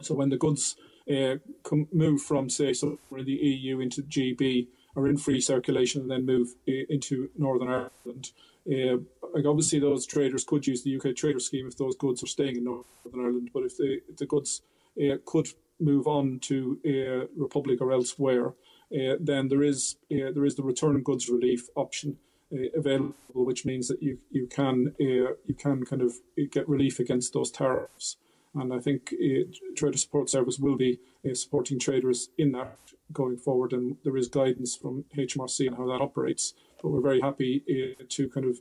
[0.02, 0.76] So when the goods
[1.11, 6.02] uh, come, move from say somewhere in the EU into GB or in free circulation
[6.02, 8.32] and then move uh, into Northern Ireland.
[8.68, 8.98] Uh,
[9.34, 12.57] like obviously those traders could use the UK trader scheme if those goods are staying
[12.57, 14.61] in Northern Ireland, but if the, if the goods
[15.02, 15.48] uh, could
[15.80, 18.53] move on to the Republic or elsewhere,
[18.91, 23.88] then there is there is the return goods relief option uh, Uh, available, which means
[23.88, 26.15] that you you can uh, you can kind of
[26.52, 28.18] get relief against those tariffs.
[28.53, 29.44] And I think uh,
[29.78, 32.78] Trader Support Service will be uh, supporting traders in that
[33.14, 33.72] going forward.
[33.72, 36.53] And there is guidance from HMRC on how that operates.
[36.82, 38.60] But we're very happy uh, to kind of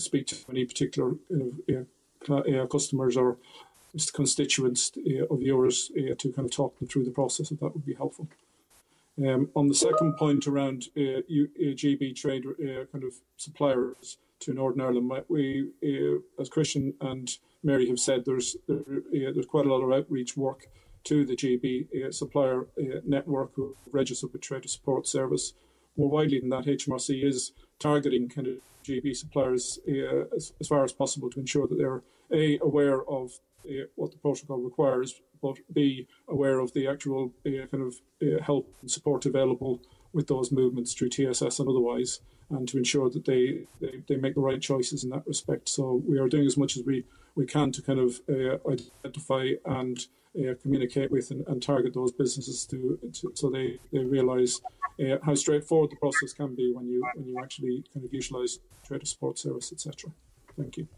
[0.00, 1.16] speak to any particular
[2.70, 3.36] customers or
[4.14, 4.92] constituents
[5.30, 8.26] of yours to kind of talk them through the process if that would be helpful.
[9.18, 14.18] Um, on the second point around uh, U, uh, GB trade uh, kind of suppliers
[14.40, 17.30] to Northern Ireland, we, uh, as Christian and
[17.62, 20.66] Mary have said, there's there, uh, there's quite a lot of outreach work
[21.04, 22.66] to the GB supplier
[23.06, 25.54] network who registered with Trader Support Service.
[25.96, 29.78] More widely than that, HMRC is targeting kind of GB suppliers
[30.34, 32.02] as, as far as possible to ensure that they're
[32.32, 33.32] a aware of
[33.68, 38.42] uh, what the protocol requires, but be aware of the actual uh, kind of uh,
[38.42, 39.80] help and support available
[40.12, 42.20] with those movements through TSS and otherwise,
[42.50, 45.68] and to ensure that they, they, they make the right choices in that respect.
[45.68, 47.04] So we are doing as much as we,
[47.34, 49.98] we can to kind of uh, identify and
[50.38, 54.60] uh, communicate with and, and, target those businesses to, to so they, they realise
[55.00, 58.58] uh, how straightforward the process can be when you when you actually kind of utilise
[58.86, 60.10] trader support service, etc.
[60.56, 60.88] Thank you.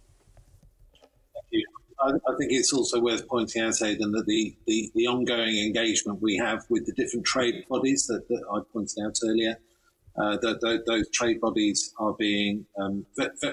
[2.01, 6.37] I, think it's also worth pointing out, Aidan, that the, the, the, ongoing engagement we
[6.37, 9.59] have with the different trade bodies that, that I pointed out earlier,
[10.16, 13.05] uh, that, that, those trade bodies are being um,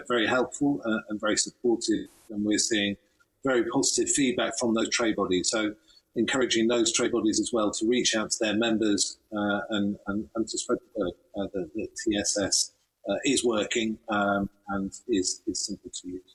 [0.08, 2.96] very helpful uh, and very supportive, and we're seeing
[3.44, 5.50] very positive feedback from those trade bodies.
[5.50, 5.74] So,
[6.16, 10.30] encouraging those trade bodies as well to reach out to their members uh, and, and,
[10.36, 12.72] and, to spread the word uh, that the TSS
[13.10, 16.35] uh, is working um, and is, is simple to use.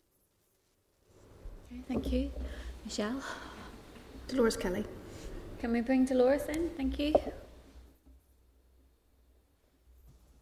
[1.72, 2.32] Okay, thank you.
[2.84, 3.22] Michelle?
[4.26, 4.84] Dolores Kelly.
[5.60, 6.70] Can we bring Dolores in?
[6.70, 7.14] Thank you.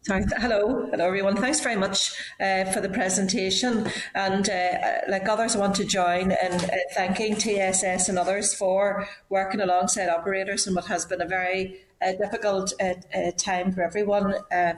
[0.02, 0.24] Sorry.
[0.38, 1.36] Hello, hello everyone.
[1.36, 3.90] Thanks very much uh, for the presentation.
[4.14, 9.06] And uh, like others, I want to join in uh, thanking TSS and others for
[9.28, 13.82] working alongside operators in what has been a very uh, difficult uh, uh, time for
[13.82, 14.34] everyone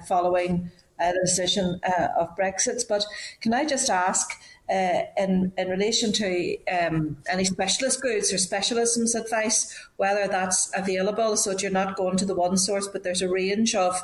[0.09, 1.81] following the decision
[2.19, 2.83] of Brexit.
[2.89, 3.07] But
[3.41, 4.33] can I just ask?
[4.71, 11.37] Uh, in, in relation to um, any specialist goods or specialisms advice, whether that's available.
[11.37, 14.01] So that you're not going to the one source, but there's a range of,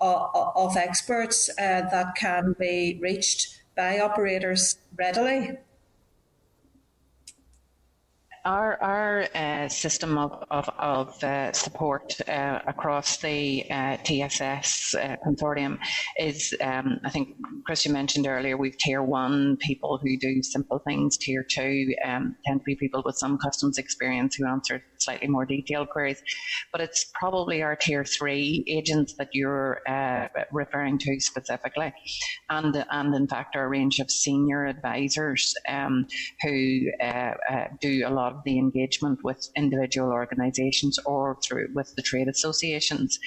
[0.00, 5.56] of, of experts uh, that can be reached by operators readily
[8.44, 15.16] our our uh, system of of, of uh, support uh, across the uh, TSS uh,
[15.26, 15.78] consortium
[16.18, 21.16] is, um, I think Christian mentioned earlier, we've tier one people who do simple things.
[21.16, 25.46] Tier two um, tend to be people with some customs experience who answer slightly more
[25.46, 26.22] detailed queries.
[26.70, 31.92] But it's probably our tier three agents that you're uh, referring to specifically,
[32.50, 36.06] and and in fact our range of senior advisors um,
[36.42, 36.90] who
[37.80, 43.18] do a lot of the engagement with individual organisations or through with the trade associations.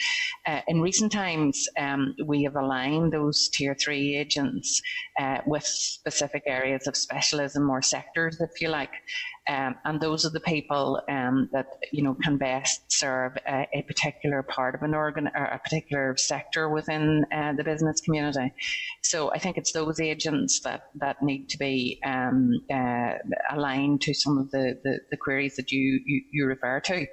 [0.45, 4.81] Uh, in recent times, um, we have aligned those tier three agents
[5.19, 8.91] uh, with specific areas of specialism or sectors, if you like.
[9.49, 13.81] Um, and those are the people um, that you know can best serve a, a,
[13.83, 18.53] particular part of an organ or a particular sector within uh, the business community.
[19.01, 23.13] So I think it's those agents that that need to be um, uh,
[23.51, 27.05] aligned to some of the, the, the queries that you, you, you refer to.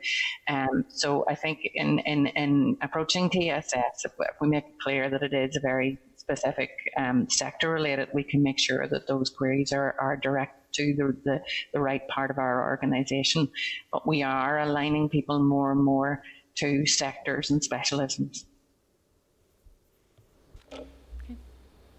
[0.48, 5.22] Um, so I think in, in, in approaching TSS, if, we make it clear that
[5.22, 9.72] it is a very specific um, sector related, we can make sure that those queries
[9.72, 11.42] are, are direct to the, the,
[11.72, 13.48] the right part of our organisation.
[13.92, 16.22] But we are aligning people more and more
[16.56, 18.44] to sectors and specialisms.
[20.72, 21.36] Okay.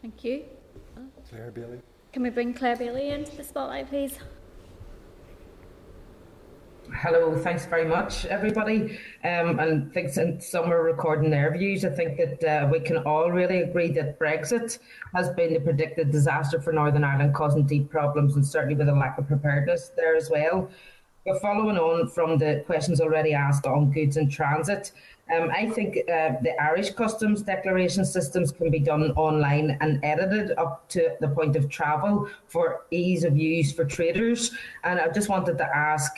[0.01, 0.43] Thank you.
[1.29, 1.79] Clare Bailey.
[2.13, 4.17] Can we bring Clare Bailey into the spotlight, please?
[6.93, 8.99] Hello, thanks very much, everybody.
[9.23, 11.83] Um, and thanks, and some are recording their views.
[11.83, 14.77] I think that uh, we can all really agree that Brexit
[15.15, 18.93] has been the predicted disaster for Northern Ireland, causing deep problems and certainly with a
[18.93, 20.69] lack of preparedness there as well.
[21.25, 24.91] But following on from the questions already asked on goods in transit,
[25.35, 30.55] um, I think uh, the Irish customs declaration systems can be done online and edited
[30.59, 34.51] up to the point of travel for ease of use for traders.
[34.83, 36.15] And I just wanted to ask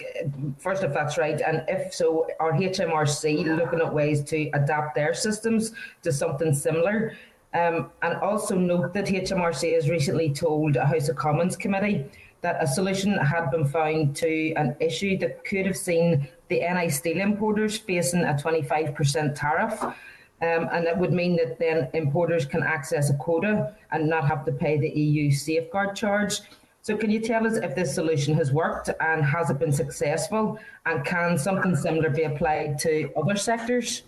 [0.58, 5.14] first if that's right, and if so, are HMRC looking at ways to adapt their
[5.14, 5.72] systems
[6.04, 7.14] to something similar?
[7.54, 12.12] Um, and also note that HMRC has recently told a House of Commons committee
[12.48, 16.88] that a solution had been found to an issue that could have seen the NI
[16.90, 19.84] steel importers facing a 25% tariff.
[19.84, 24.46] Um, and that would mean that then importers can access a quota and not have
[24.46, 26.40] to pay the EU safeguard charge.
[26.84, 30.58] So, can you tell us if this solution has worked and has it been successful?
[30.86, 34.04] And can something similar be applied to other sectors?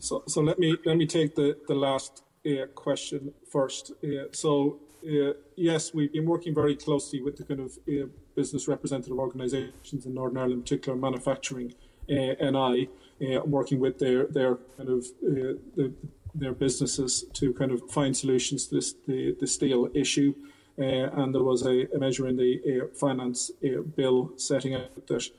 [0.00, 3.92] So, so let me let me take the, the last uh, question first.
[4.02, 8.68] Uh, so uh, yes, we've been working very closely with the kind of uh, business
[8.68, 11.74] representative organisations in Northern Ireland, in particular manufacturing
[12.10, 12.88] uh, NI,
[13.20, 15.92] uh, working with their their kind of the,
[16.34, 20.34] their businesses to kind of find solutions to this, the the steel issue.
[20.76, 23.52] and there was a, a, measure in the finance
[23.96, 25.30] bill setting out that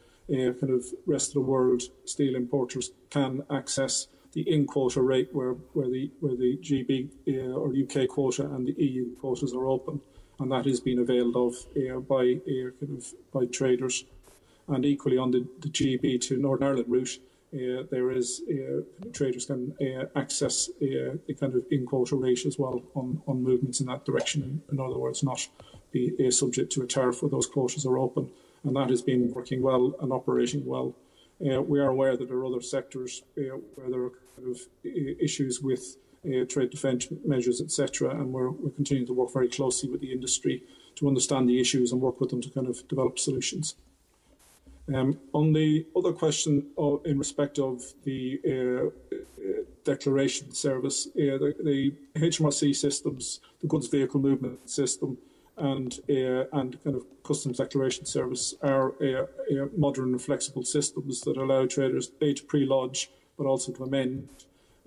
[0.59, 5.53] kind of rest of the world steel importers can access the in quota rate where,
[5.73, 10.01] where the where the GB uh, or UK quota and the EU quotas are open,
[10.39, 14.03] and that is being availed of uh, by uh, kind of by traders,
[14.67, 17.17] and equally on the, the GB to Northern Ireland route.
[17.53, 18.81] Uh, there is uh,
[19.13, 23.79] traders can uh, access the kind of in quota rate as well on, on movements
[23.79, 24.43] in that direction.
[24.43, 25.47] In, in other words, not
[25.93, 28.29] be subject to a tariff where those quotas are open,
[28.65, 30.93] and that has been working well and operating well.
[31.39, 35.97] We are aware that there are other sectors where there are kind of issues with
[36.25, 38.09] uh, trade defence measures, etc.
[38.09, 40.63] And we're, we're continuing to work very closely with the industry
[40.95, 43.75] to understand the issues and work with them to kind of develop solutions.
[44.93, 51.37] Um, on the other question of, in respect of the uh, uh, declaration service, uh,
[51.37, 55.17] the, the, HMRC systems, the goods vehicle movement system,
[55.57, 61.21] and uh, and kind of customs declaration service are uh, uh, modern and flexible systems
[61.21, 64.27] that allow traders a to pre-lodge but also to amend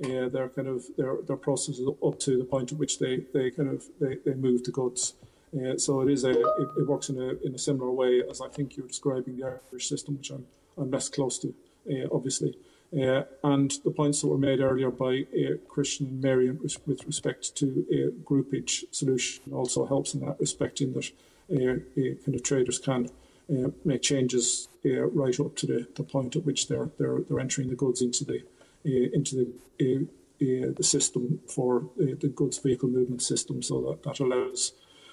[0.04, 3.50] uh, their kind of their, their processes up to the point at which they, they
[3.50, 5.14] kind of they, they move the goods.
[5.54, 8.40] Uh, so it is a it, it, works in a in a similar way as
[8.40, 10.46] I think you're describing the Irish system, which I'm
[10.76, 11.54] I'm less close to,
[11.90, 12.56] uh, obviously.
[12.92, 17.04] Uh, and the points that were made earlier by uh, Christian and Mary with, with
[17.06, 21.12] respect to a groupage solution also helps in that respect, in that
[21.52, 23.10] uh, kind of traders can
[23.50, 27.40] uh, make changes uh, right up to the, the point at which they're they're they're
[27.40, 28.42] entering the goods into the
[28.86, 29.36] uh, into
[29.78, 30.06] the
[30.38, 34.72] the system for the goods vehicle movement system, so that that allows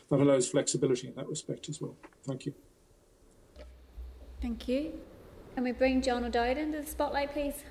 [0.10, 1.96] that allows flexibility in that respect as well.
[2.24, 2.54] Thank you.
[4.42, 4.94] Thank you.
[5.56, 7.64] Can we bring John O'Dowd into the spotlight, please?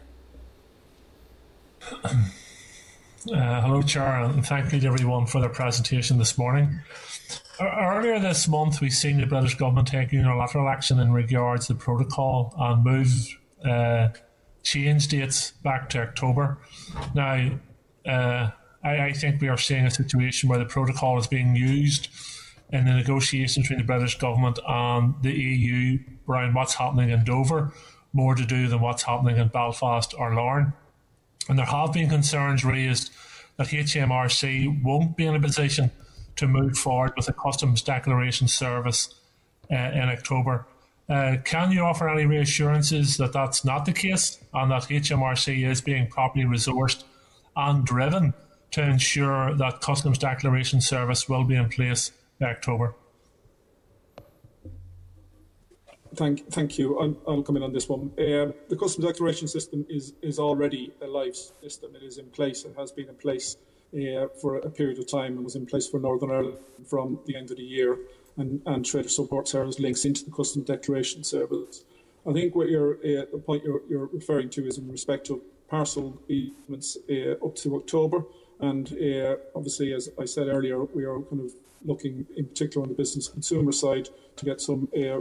[3.32, 6.80] Uh, hello, Chair, and thank you to everyone for their presentation this morning.
[7.60, 11.78] Earlier this month, we've seen the British government take unilateral action in regards to the
[11.78, 14.08] protocol and move uh,
[14.62, 16.58] change dates back to October.
[17.14, 17.50] Now,
[18.06, 18.50] uh,
[18.82, 22.08] I, I, think we are seeing a situation where the protocol is being used
[22.74, 25.96] in the negotiations between the British government and the EU
[26.28, 27.72] around what's happening in Dover,
[28.12, 30.72] more to do than what's happening in Belfast or Larne.
[31.48, 33.12] And there have been concerns raised
[33.58, 35.92] that HMRC won't be in a position
[36.34, 39.14] to move forward with a customs declaration service
[39.70, 40.66] uh, in October.
[41.08, 45.80] Uh, can you offer any reassurances that that's not the case and that HMRC is
[45.80, 47.04] being properly resourced
[47.54, 48.34] and driven
[48.72, 52.10] to ensure that customs declaration service will be in place
[52.44, 52.94] October?
[56.14, 56.98] Thank, thank you.
[57.00, 58.12] I'll, I'll come in on this one.
[58.12, 61.96] Uh, the customs declaration system is is already a live system.
[61.96, 62.64] It is in place.
[62.64, 63.56] It has been in place
[63.94, 67.36] uh, for a period of time and was in place for Northern Ireland from the
[67.36, 67.98] end of the year.
[68.36, 71.84] And, and Trader Support Service links into the Customs Declaration Service.
[72.28, 75.40] I think what you're, uh, the point you're, you're, referring to is in respect of
[75.68, 78.24] parcel payments uh, up to October.
[78.60, 81.52] And uh, obviously, as I said earlier, we are kind of
[81.84, 85.20] looking in particular on the business consumer side to get some uh,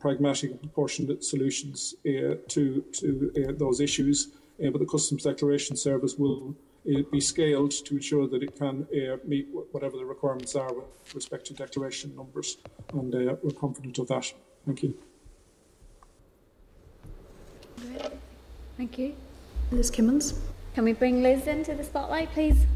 [0.00, 4.28] pragmatic and proportionate solutions uh, to, to uh, those issues.
[4.58, 6.54] but the Customs Declaration Service will
[6.84, 11.46] be scaled to ensure that it can uh, meet whatever the requirements are with respect
[11.46, 12.58] to declaration numbers.
[12.92, 14.32] And uh, we're confident of that.
[14.66, 14.98] Thank you.
[18.76, 19.14] Thank you.
[19.70, 20.38] Liz Kimmins.
[20.74, 22.66] Can we bring Liz into the spotlight, please?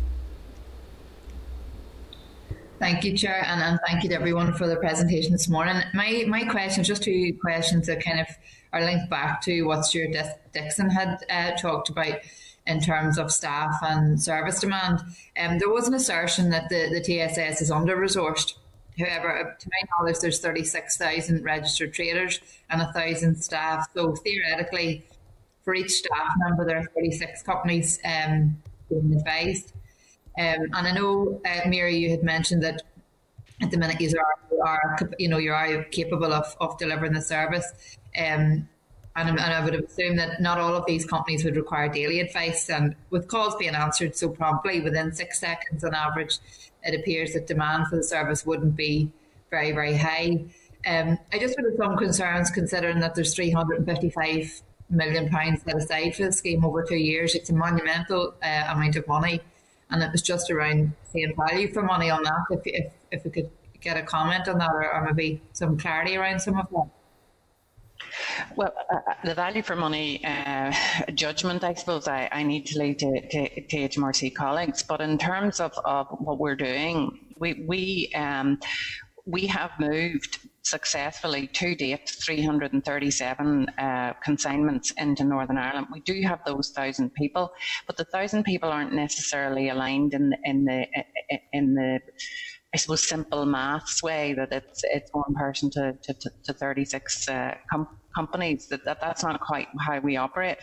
[2.78, 5.82] Thank you, Chair, and, and thank you to everyone for the presentation this morning.
[5.94, 8.26] My my questions, just two questions that kind of
[8.72, 10.14] are linked back to what Stewart
[10.52, 12.18] Dickson had uh, talked about
[12.66, 15.00] in terms of staff and service demand.
[15.38, 18.54] Um, there was an assertion that the, the TSS is under resourced.
[18.98, 23.88] However, uh, to my knowledge, there's 36,000 registered traders and 1,000 staff.
[23.94, 25.06] So theoretically,
[25.64, 29.72] for each staff member, there are 36 companies um, being advised.
[30.38, 32.82] Um, and I know, uh, Mary, you had mentioned that
[33.62, 37.22] at the minute you are, are you know, you are capable of, of delivering the
[37.22, 37.98] service.
[38.18, 38.68] Um,
[39.16, 42.68] and, and I would assume that not all of these companies would require daily advice.
[42.68, 46.38] And with calls being answered so promptly within six seconds on average,
[46.84, 49.10] it appears that demand for the service wouldn't be
[49.50, 50.44] very, very high.
[50.86, 56.26] Um, I just have some concerns considering that there's 355 million pounds set aside for
[56.26, 57.34] the scheme over two years.
[57.34, 59.40] It's a monumental uh, amount of money,
[59.90, 62.44] and it was just around seeing value for money on that.
[62.50, 63.50] If if, if we could
[63.80, 66.88] get a comment on that, or, or maybe some clarity around some of that.
[68.56, 70.72] Well, uh, uh, the value for money uh,
[71.14, 74.82] judgment, I suppose, I, I need to leave to, to, to HMRC colleagues.
[74.82, 78.58] But in terms of, of what we're doing, we we um,
[79.24, 85.86] we have moved successfully to date 337 uh, consignments into Northern Ireland.
[85.92, 87.50] We do have those thousand people,
[87.86, 90.86] but the thousand people aren't necessarily aligned in in the
[91.52, 92.00] in the
[92.74, 97.54] I suppose simple maths way that it's it's one person to to, to 36 uh,
[98.16, 100.58] companies that, that that's not quite how we operate.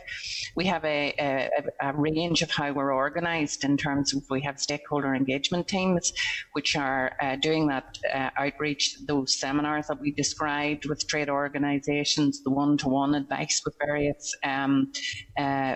[0.56, 4.60] We have a, a, a range of how we're organised in terms of we have
[4.60, 6.14] stakeholder engagement teams,
[6.54, 12.44] which are uh, doing that uh, outreach, those seminars that we described with trade organisations,
[12.44, 14.92] the one-to-one advice with various um,
[15.38, 15.76] uh,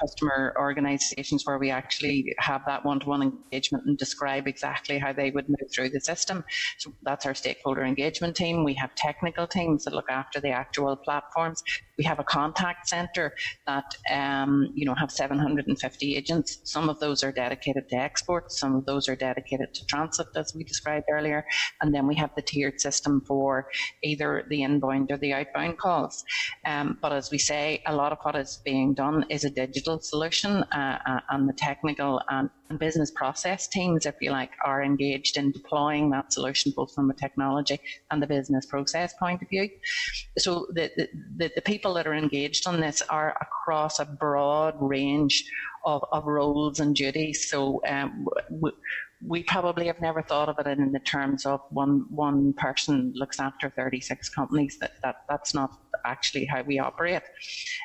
[0.00, 5.48] customer organisations where we actually have that one-to-one engagement and describe exactly how they would
[5.48, 6.44] move through the system.
[6.78, 8.64] So that's our stakeholder engagement team.
[8.64, 11.62] We have technical teams that look after the actual platforms.
[11.98, 13.34] We have a contact center
[13.66, 16.60] that um, you know have 750 agents.
[16.64, 20.54] Some of those are dedicated to export, some of those are dedicated to transit, as
[20.54, 21.46] we described earlier,
[21.80, 23.68] and then we have the tiered system for
[24.02, 26.24] either the inbound or the outbound calls.
[26.66, 30.00] Um, but as we say, a lot of what is being done is a digital
[30.00, 35.36] solution, uh, uh, and the technical and business process teams, if you like, are engaged
[35.36, 37.78] in deploying that solution both from a technology
[38.10, 39.68] and the business process point of view.
[40.38, 40.90] So the,
[41.36, 45.44] the, the people that are engaged on this are across a broad range
[45.84, 47.48] of, of roles and duties.
[47.50, 48.70] So um, we,
[49.26, 53.40] we probably have never thought of it in the terms of one one person looks
[53.40, 54.76] after 36 companies.
[54.80, 55.70] That, that that's not
[56.04, 57.22] actually how we operate.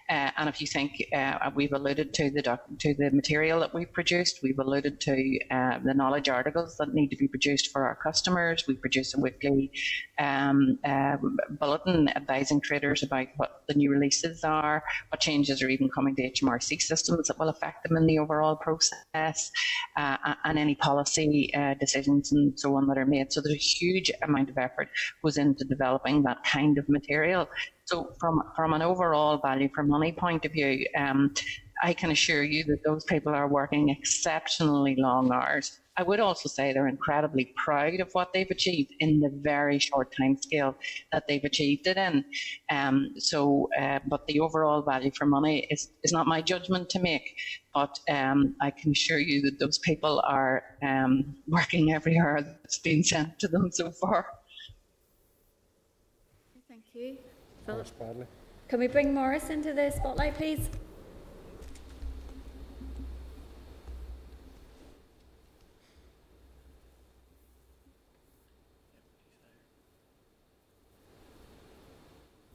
[0.09, 3.73] Uh, and if you think uh, we've alluded to the doc- to the material that
[3.73, 7.85] we've produced, we've alluded to uh, the knowledge articles that need to be produced for
[7.85, 8.65] our customers.
[8.67, 9.71] We produce a weekly
[10.19, 11.17] um, uh,
[11.59, 16.31] bulletin advising traders about what the new releases are, what changes are even coming to
[16.31, 19.51] HMRC systems that will affect them in the overall process,
[19.97, 23.31] uh, and any policy uh, decisions and so on that are made.
[23.31, 24.89] So there's a huge amount of effort
[25.23, 27.47] goes into developing that kind of material.
[27.89, 31.33] So from from an overall value for money point of view, um,
[31.81, 35.79] I can assure you that those people are working exceptionally long hours.
[35.97, 40.13] I would also say they're incredibly proud of what they've achieved in the very short
[40.15, 40.75] time scale
[41.11, 42.23] that they've achieved it in.
[42.69, 46.99] Um, so, uh, but the overall value for money is, is not my judgment to
[46.99, 47.27] make.
[47.73, 52.79] But um, I can assure you that those people are um, working every hour that's
[52.79, 54.27] been sent to them so far.
[56.69, 57.17] Thank you.
[58.67, 60.69] Can we bring Morris into the spotlight, please?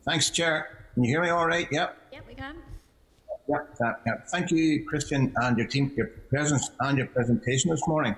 [0.05, 0.86] Thanks, Chair.
[0.95, 1.66] Can you hear me all right?
[1.73, 1.97] Yep.
[2.12, 2.57] Yep, we can.
[3.49, 4.27] Yep, that, yep.
[4.28, 8.15] Thank you, Christian, and your team for your presence and your presentation this morning.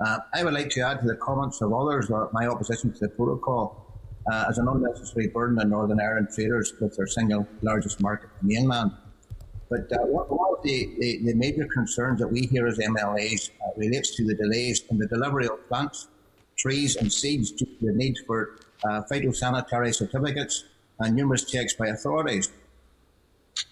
[0.00, 2.98] Uh, I would like to add to the comments of others or my opposition to
[2.98, 3.85] the protocol
[4.30, 8.48] uh, as an unnecessary burden on Northern Ireland traders with their single largest market, the
[8.48, 8.92] mainland.
[9.68, 13.70] But uh, one of the, the, the, major concerns that we hear as MLAs uh,
[13.76, 16.06] relates to the delays in the delivery of plants,
[16.56, 20.64] trees, and seeds due to the need for uh, phytosanitary certificates
[21.00, 22.50] and numerous checks by authorities.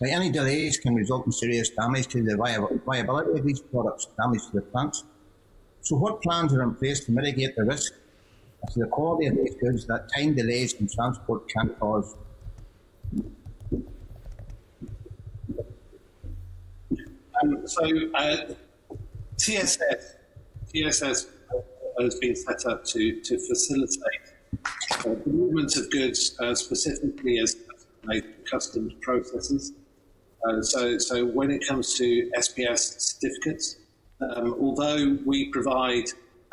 [0.05, 2.37] Any delays can result in serious damage to the
[2.85, 5.05] viability of these products, damage to the plants.
[5.83, 7.93] So, what plans are in place to mitigate the risk
[8.75, 12.17] the quality of these goods that time delays in transport can cause.
[17.43, 17.85] Um, so,
[18.15, 18.37] uh,
[19.39, 20.17] TSS,
[20.73, 21.27] TSS
[22.01, 24.35] has been set up to, to facilitate
[25.01, 27.57] uh, the movement of goods, uh, specifically as
[28.51, 29.73] customs processes.
[30.49, 33.77] Uh, so, so when it comes to SPS certificates,
[34.21, 36.05] um, although we provide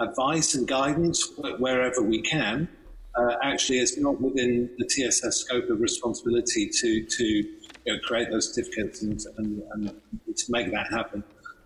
[0.01, 2.67] advice and guidance wherever we can.
[3.15, 8.29] Uh, actually, it's not within the TSS scope of responsibility to to you know, create
[8.29, 9.91] those certificates and, and, and,
[10.35, 11.23] to make that happen.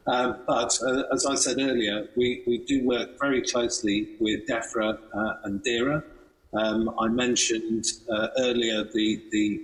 [0.07, 4.97] Um, but uh, as I said earlier, we, we do work very closely with DEFRA
[5.13, 6.03] uh, and DAERA.
[6.53, 9.61] Um, I mentioned uh, earlier the, the,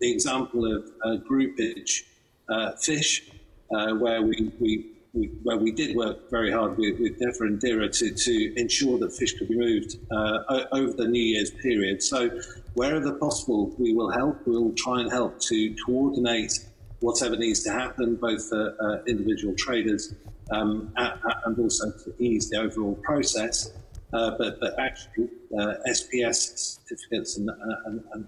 [0.00, 2.02] the example of uh, groupage
[2.48, 3.28] uh, fish,
[3.68, 4.95] where we, we
[5.42, 9.12] where we did work very hard with, with DEFRA and DAERA to, to ensure that
[9.14, 12.02] fish could be moved uh, over the New Year's period.
[12.02, 12.30] So,
[12.74, 14.38] wherever possible, we will help.
[14.46, 16.66] We'll try and help to coordinate
[17.00, 20.14] whatever needs to happen, both for uh, individual traders
[20.50, 23.72] um, and also to ease the overall process.
[24.12, 25.28] Uh, but, but actually,
[25.58, 27.54] uh, SPS certificates and, uh,
[27.86, 28.26] and, and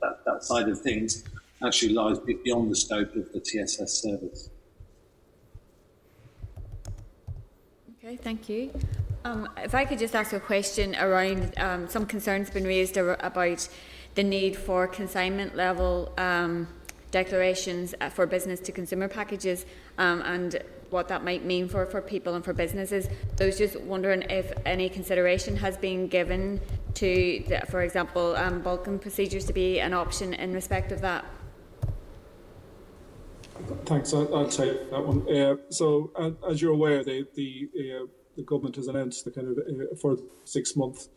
[0.00, 1.24] that, that side of things
[1.64, 4.50] actually lies beyond the scope of the TSS service.
[8.08, 8.72] Okay, thank you.
[9.26, 13.68] Um, if I could just ask a question around um, some concerns been raised about
[14.14, 16.68] the need for consignment level um,
[17.10, 19.66] declarations uh, for business to consumer packages
[19.98, 23.10] um, and what that might mean for, for people and for businesses.
[23.38, 26.62] I was just wondering if any consideration has been given
[26.94, 31.26] to, the, for example, um, bulking procedures to be an option in respect of that.
[33.86, 34.12] Thanks.
[34.12, 35.28] I'll, I'll take that one.
[35.34, 38.06] Uh, so, uh, as you're aware, the the, uh,
[38.36, 41.08] the government has announced the kind of uh, for six month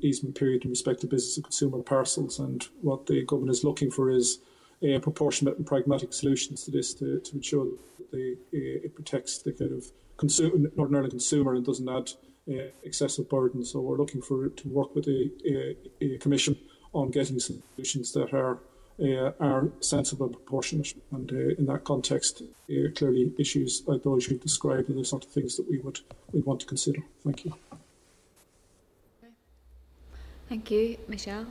[0.00, 3.90] easement period in respect to business and consumer parcels, and what the government is looking
[3.90, 4.38] for is
[4.82, 7.66] uh, proportionate and pragmatic solutions to this to, to ensure
[7.98, 9.84] that they, uh, it protects the kind of
[10.16, 12.10] consumer, Northern Ireland consumer and doesn't add
[12.52, 13.64] uh, excessive burden.
[13.64, 15.30] So we're looking for to work with the
[16.00, 16.56] uh, Commission
[16.92, 18.58] on getting solutions that are
[19.02, 20.94] uh, are sensible and proportionate.
[21.10, 25.24] And uh, in that context, uh, clearly issues like those you've described are the sort
[25.24, 26.00] of things that we would
[26.32, 27.00] we want to consider.
[27.24, 27.54] Thank you.
[30.48, 31.46] Thank you, Michelle.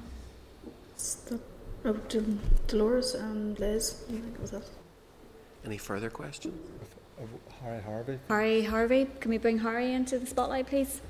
[1.83, 1.97] Oh,
[2.67, 4.03] Dolores and Liz,
[4.39, 4.63] was that.
[5.65, 6.53] Any further questions?
[7.63, 8.19] Harry Harvey.
[8.29, 11.01] Harry Harvey, can we bring Harry into the spotlight, please?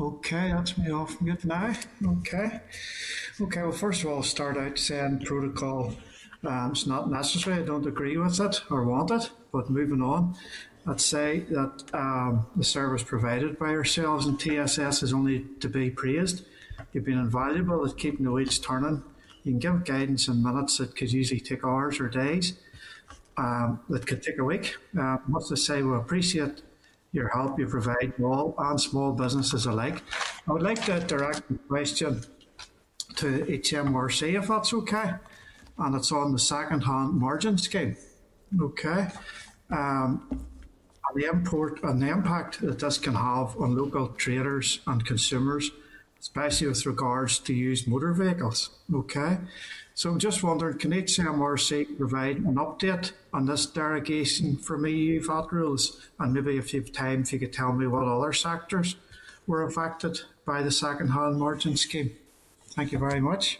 [0.00, 1.74] Okay, that's me off mute now.
[2.02, 2.60] Okay.
[3.38, 5.92] Okay, well, first of all, start out saying protocol
[6.42, 7.60] um, it's not necessary.
[7.60, 9.30] I don't agree with it or want it.
[9.52, 10.36] But moving on,
[10.86, 15.90] I'd say that um, the service provided by ourselves and TSS is only to be
[15.90, 16.46] praised.
[16.94, 19.02] You've been invaluable at keeping the wheels turning.
[19.42, 22.54] You can give guidance in minutes that could usually take hours or days,
[23.36, 24.76] um, that could take a week.
[24.98, 26.62] Uh, must I say, we appreciate
[27.12, 30.02] your help you provide all and small businesses alike.
[30.48, 32.22] I would like to direct the question
[33.16, 35.14] to HMRC, if that's okay
[35.80, 37.96] and it's on the second hand margin scheme.
[38.60, 39.08] Okay.
[39.70, 45.04] Um, and the import and the impact that this can have on local traders and
[45.04, 45.70] consumers,
[46.20, 48.70] especially with regards to used motor vehicles.
[48.94, 49.38] Okay.
[49.94, 55.52] So I'm just wondering, can HMRC provide an update on this derogation from EU VAT
[55.52, 56.00] rules?
[56.18, 58.96] And maybe if you have time, if you could tell me what other sectors
[59.46, 62.12] were affected by the second hand margin scheme.
[62.68, 63.58] Thank you very much.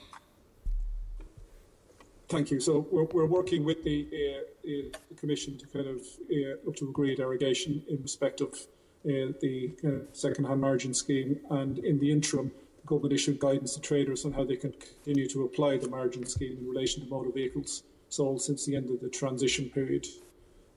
[2.28, 2.60] Thank you.
[2.60, 6.00] So we're, we're working with the, uh, the, Commission to kind of
[6.32, 8.54] uh, look to agree derogation in respect of
[9.04, 9.70] uh, the
[10.12, 12.50] second-hand margin scheme, and in the interim,
[12.90, 16.58] government issued guidance to traders on how they can continue to apply the margin scheme
[16.60, 20.06] in relation to motor vehicles sold since the end of the transition period.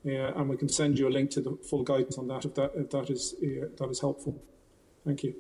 [0.06, 2.54] Uh, and we can send you a link to the full guidance on that if
[2.54, 4.34] that if that is uh, that is helpful.
[5.06, 5.34] Thank you.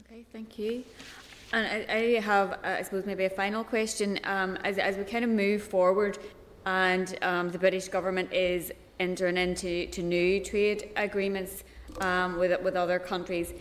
[0.00, 0.84] Okay, thank you.
[1.52, 4.18] And I, I have, uh, I suppose, maybe a final question.
[4.24, 6.18] Um, as, as we kind of move forward
[6.66, 8.70] and um, the British government is
[9.00, 11.64] entering into to new trade agreements
[12.00, 13.54] um, with, with other countries,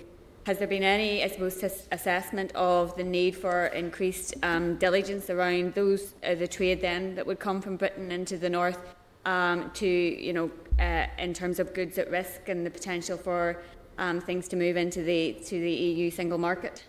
[0.48, 1.61] has there been any, I suppose,
[1.91, 7.28] assessment of the need for increased um, diligence around those uh, the trade then that
[7.28, 8.95] would come from Britain into the north
[9.26, 10.49] um, to, you know,
[10.80, 13.61] uh, in terms of goods at risk and the potential for
[13.98, 16.86] um, things to move into the to the EU single market?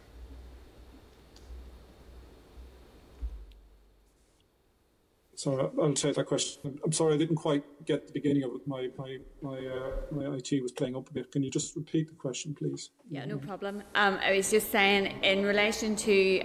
[5.39, 6.81] So I'll take that question.
[6.85, 8.67] I'm sorry, I didn't quite get the beginning of it.
[8.67, 11.31] My my my uh, my IT was playing up a bit.
[11.31, 12.91] Can you just repeat the question, please?
[13.09, 13.85] Yeah, no problem.
[13.95, 16.43] Um, I was just saying, in relation to,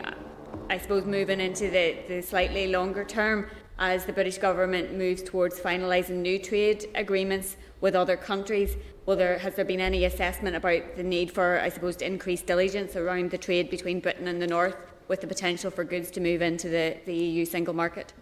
[0.70, 3.50] I suppose, moving into the, the slightly longer term,
[3.80, 9.40] as the British government moves towards finalising new trade agreements with other countries, will there
[9.40, 13.32] has there been any assessment about the need for, I suppose, to increase diligence around
[13.32, 16.70] the trade between Britain and the North, with the potential for goods to move into
[16.70, 18.14] the, the EU single market?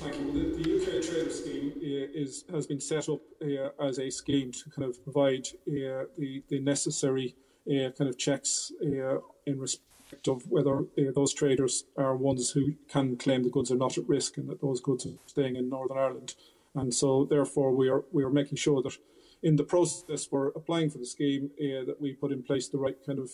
[0.00, 0.32] Thank you.
[0.32, 4.50] The, the UK Trader Scheme uh, is, has been set up uh, as a scheme
[4.50, 7.34] to kind of provide uh, the, the necessary
[7.68, 12.76] uh, kind of checks uh, in respect of whether uh, those traders are ones who
[12.88, 15.68] can claim the goods are not at risk and that those goods are staying in
[15.68, 16.34] Northern Ireland.
[16.74, 18.96] And so, therefore, we are we are making sure that
[19.42, 22.96] in the process we're applying for the scheme that we put in place the right
[23.04, 23.32] kind of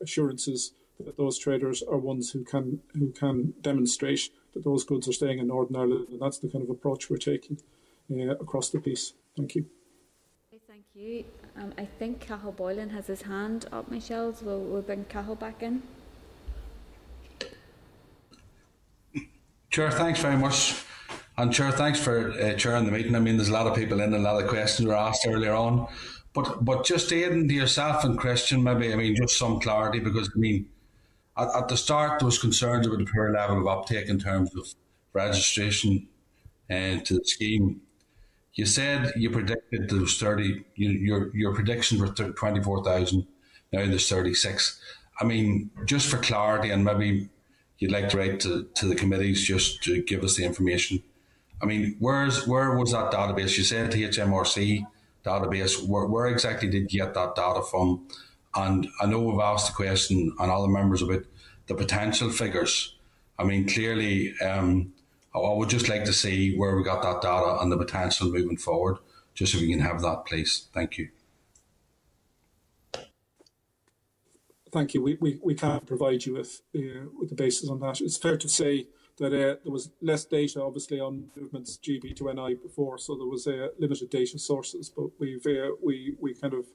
[0.00, 5.12] assurances that those traders are ones who can who can demonstrate that those goods are
[5.12, 7.58] staying in Northern Ireland, and that's the kind of approach we're taking
[8.10, 9.14] uh, across the piece.
[9.36, 9.66] Thank you.
[10.52, 11.24] Okay, thank you.
[11.56, 15.36] Um, I think Cathal Boylan has his hand up, Michelle, so we'll, we'll bring Cathal
[15.36, 15.82] back in.
[19.70, 20.84] Chair, thanks very much.
[21.38, 23.14] And Chair, thanks for uh, chairing the meeting.
[23.14, 25.26] I mean, there's a lot of people in and a lot of questions were asked
[25.26, 25.88] earlier on.
[26.34, 30.30] But but just adding to yourself and Christian, maybe I mean just some clarity because
[30.34, 30.66] I mean
[31.36, 34.54] at, at the start there was concerns about the poor level of uptake in terms
[34.56, 34.66] of
[35.12, 36.08] registration
[36.68, 37.80] and uh, to the scheme.
[38.54, 40.64] You said you predicted there was thirty.
[40.74, 43.26] You, your your predictions were twenty four thousand.
[43.72, 44.80] Now there's thirty six.
[45.20, 47.28] I mean, just for clarity, and maybe
[47.78, 51.02] you'd like to write to, to the committees just to give us the information.
[51.62, 53.56] I mean, where's where was that database?
[53.56, 54.86] You said HMRC
[55.24, 55.86] database.
[55.86, 58.06] Where, where exactly did you get that data from?
[58.54, 61.24] And I know we've asked the question on other members about
[61.66, 62.96] the potential figures.
[63.38, 64.92] I mean, clearly, um,
[65.34, 68.58] I would just like to see where we got that data and the potential moving
[68.58, 68.98] forward,
[69.34, 70.68] just so we can have that, please.
[70.74, 71.08] Thank you.
[74.70, 75.02] Thank you.
[75.02, 78.00] We, we, we can't provide you with uh, with the basis on that.
[78.00, 78.86] It's fair to say
[79.18, 83.26] that uh, there was less data, obviously, on movements GB to NI before, so there
[83.26, 84.88] was uh, limited data sources.
[84.88, 86.66] But we've uh, we we kind of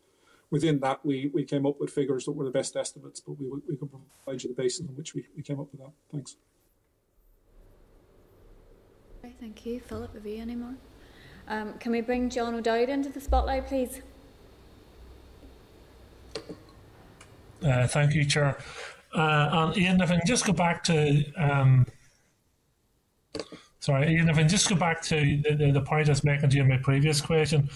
[0.50, 3.20] within that we, we came up with figures that were the best estimates.
[3.20, 5.82] But we we can provide you the basis on which we, we came up with
[5.82, 5.92] that.
[6.12, 6.38] Thanks.
[9.24, 10.14] Okay, thank you, Philip.
[10.14, 10.76] Have you any more?
[11.48, 14.02] Um, can we bring John O'Dowd into the spotlight, please?
[17.64, 18.58] Uh, thank you, Chair.
[19.16, 21.88] Uh, and Ian, if I can just go back to um,
[23.88, 26.24] Sorry, Ian, if I can just go back to the, the, the point I was
[26.24, 27.70] making to you in my previous question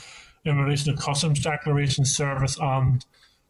[0.46, 3.06] in relation to customs declaration service and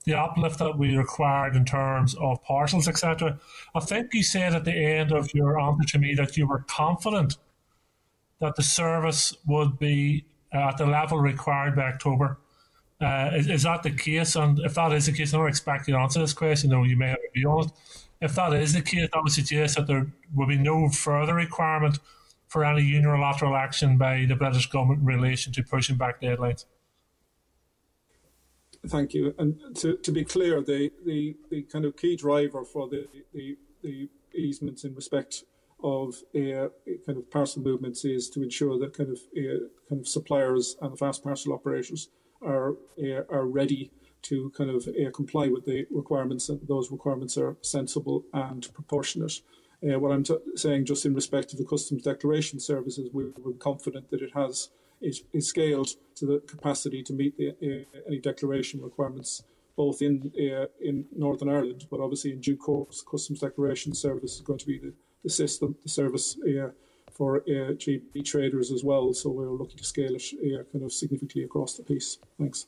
[0.05, 3.39] the uplift that we required in terms of parcels, etc.
[3.75, 6.65] I think you said at the end of your answer to me that you were
[6.67, 7.37] confident
[8.39, 12.39] that the service would be at the level required by October.
[12.99, 14.35] Uh, is, is, that the case?
[14.35, 16.83] And if that is the case, I don't expect you to answer this question, though
[16.83, 17.73] you may have to be honest.
[18.19, 21.99] If that is the case, that would suggest that there will be no further requirement
[22.47, 26.65] for any unilateral action by the British government in relation to pushing back deadlines?
[28.87, 29.35] Thank you.
[29.37, 33.57] And to, to be clear, the, the, the kind of key driver for the, the,
[33.83, 35.43] the easements in respect
[35.83, 36.69] of uh,
[37.05, 40.93] kind of parcel movements is to ensure that kind of uh, kind of suppliers and
[40.93, 42.09] the fast parcel operators
[42.41, 43.91] are uh, are ready
[44.21, 49.41] to kind of comply with the requirements and those requirements are sensible and proportionate.
[49.83, 53.53] Uh, what I'm t- saying, just in respect to the customs declaration services, we're, we're
[53.53, 54.69] confident that it has
[55.01, 59.43] is, is, scaled to the capacity to meet the, uh, any declaration requirements,
[59.75, 64.41] both in uh, in Northern Ireland, but obviously in due course, customs declaration service is
[64.41, 66.69] going to be the, the system, the service uh,
[67.11, 69.13] for uh, GB traders as well.
[69.13, 72.17] So we're looking to scale it uh, kind of significantly across the piece.
[72.39, 72.67] Thanks.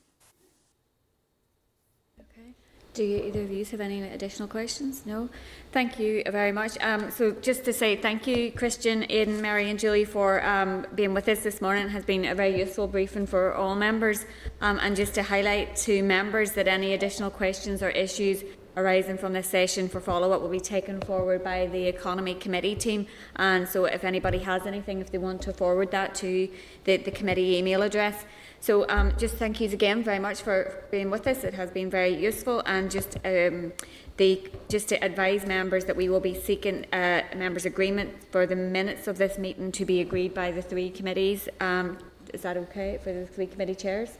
[2.94, 5.04] Do either of you have any additional questions?
[5.04, 5.28] No?
[5.72, 6.78] Thank you very much.
[6.80, 11.12] Um, so, just to say thank you, Christian, Aidan, Mary, and Julie, for um, being
[11.12, 11.86] with us this morning.
[11.86, 14.24] It has been a very useful briefing for all members.
[14.60, 18.44] Um, and just to highlight to members that any additional questions or issues
[18.76, 22.76] arising from this session for follow up will be taken forward by the Economy Committee
[22.76, 23.08] team.
[23.34, 26.48] And so, if anybody has anything, if they want to forward that to
[26.84, 28.24] the, the committee email address,
[28.64, 31.44] so um, just thank you again very much for being with us.
[31.44, 33.74] It has been very useful, and just um,
[34.16, 38.56] the just to advise members that we will be seeking a members' agreement for the
[38.56, 41.46] minutes of this meeting to be agreed by the three committees.
[41.60, 41.98] Um,
[42.32, 44.16] is that okay for the three committee chairs?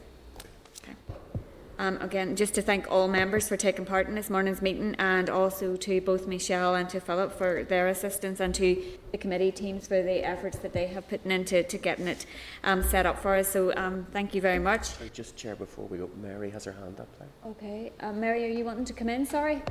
[1.85, 5.29] Um, again, just to thank all members for taking part in this morning's meeting and
[5.29, 8.83] also to both Michelle and to Philip for their assistance and to
[9.13, 12.25] the committee teams for the efforts that they have put into to getting it
[12.63, 13.49] um, set up for us.
[13.51, 14.85] So um, thank you very much.
[14.85, 17.29] Sorry, just chair before we go, Mary has her hand up there.
[17.51, 17.93] Okay.
[18.01, 19.27] Um, Mary, are you wanting to come in?
[19.27, 19.63] Sorry.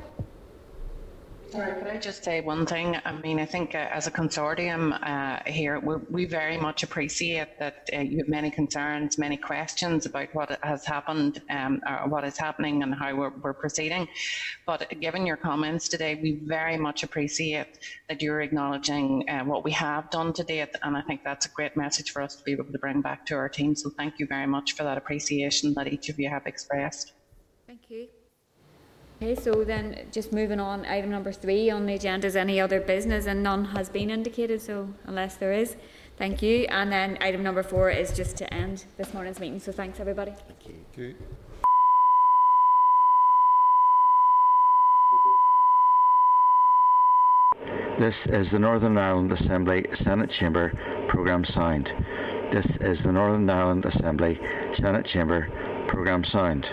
[1.54, 2.96] Sorry, could I just say one thing?
[3.04, 7.88] I mean, I think uh, as a consortium uh, here, we very much appreciate that
[7.94, 12.82] uh, you have many concerns, many questions about what has happened, um, what is happening,
[12.82, 14.08] and how we're, we're, proceeding.
[14.66, 17.78] But given your comments today, we very much appreciate
[18.08, 21.50] that you're acknowledging uh, what we have done to date, and I think that's a
[21.50, 23.76] great message for us to be able to bring back to our team.
[23.76, 27.12] So thank you very much for that appreciation that each of you have expressed.
[27.68, 28.08] Thank you.
[29.24, 32.78] Okay, so then just moving on, item number three on the agenda is any other
[32.78, 35.76] business, and none has been indicated, so unless there is,
[36.18, 36.66] thank you.
[36.68, 40.32] And then item number four is just to end this morning's meeting, so thanks everybody.
[40.46, 40.74] Thank you.
[40.92, 41.14] Thank you.
[47.98, 50.70] This is the Northern Ireland Assembly Senate Chamber
[51.08, 51.88] Programme Sound.
[52.52, 54.38] This is the Northern Ireland Assembly
[54.82, 55.48] Senate Chamber
[55.88, 56.66] Programme Sound.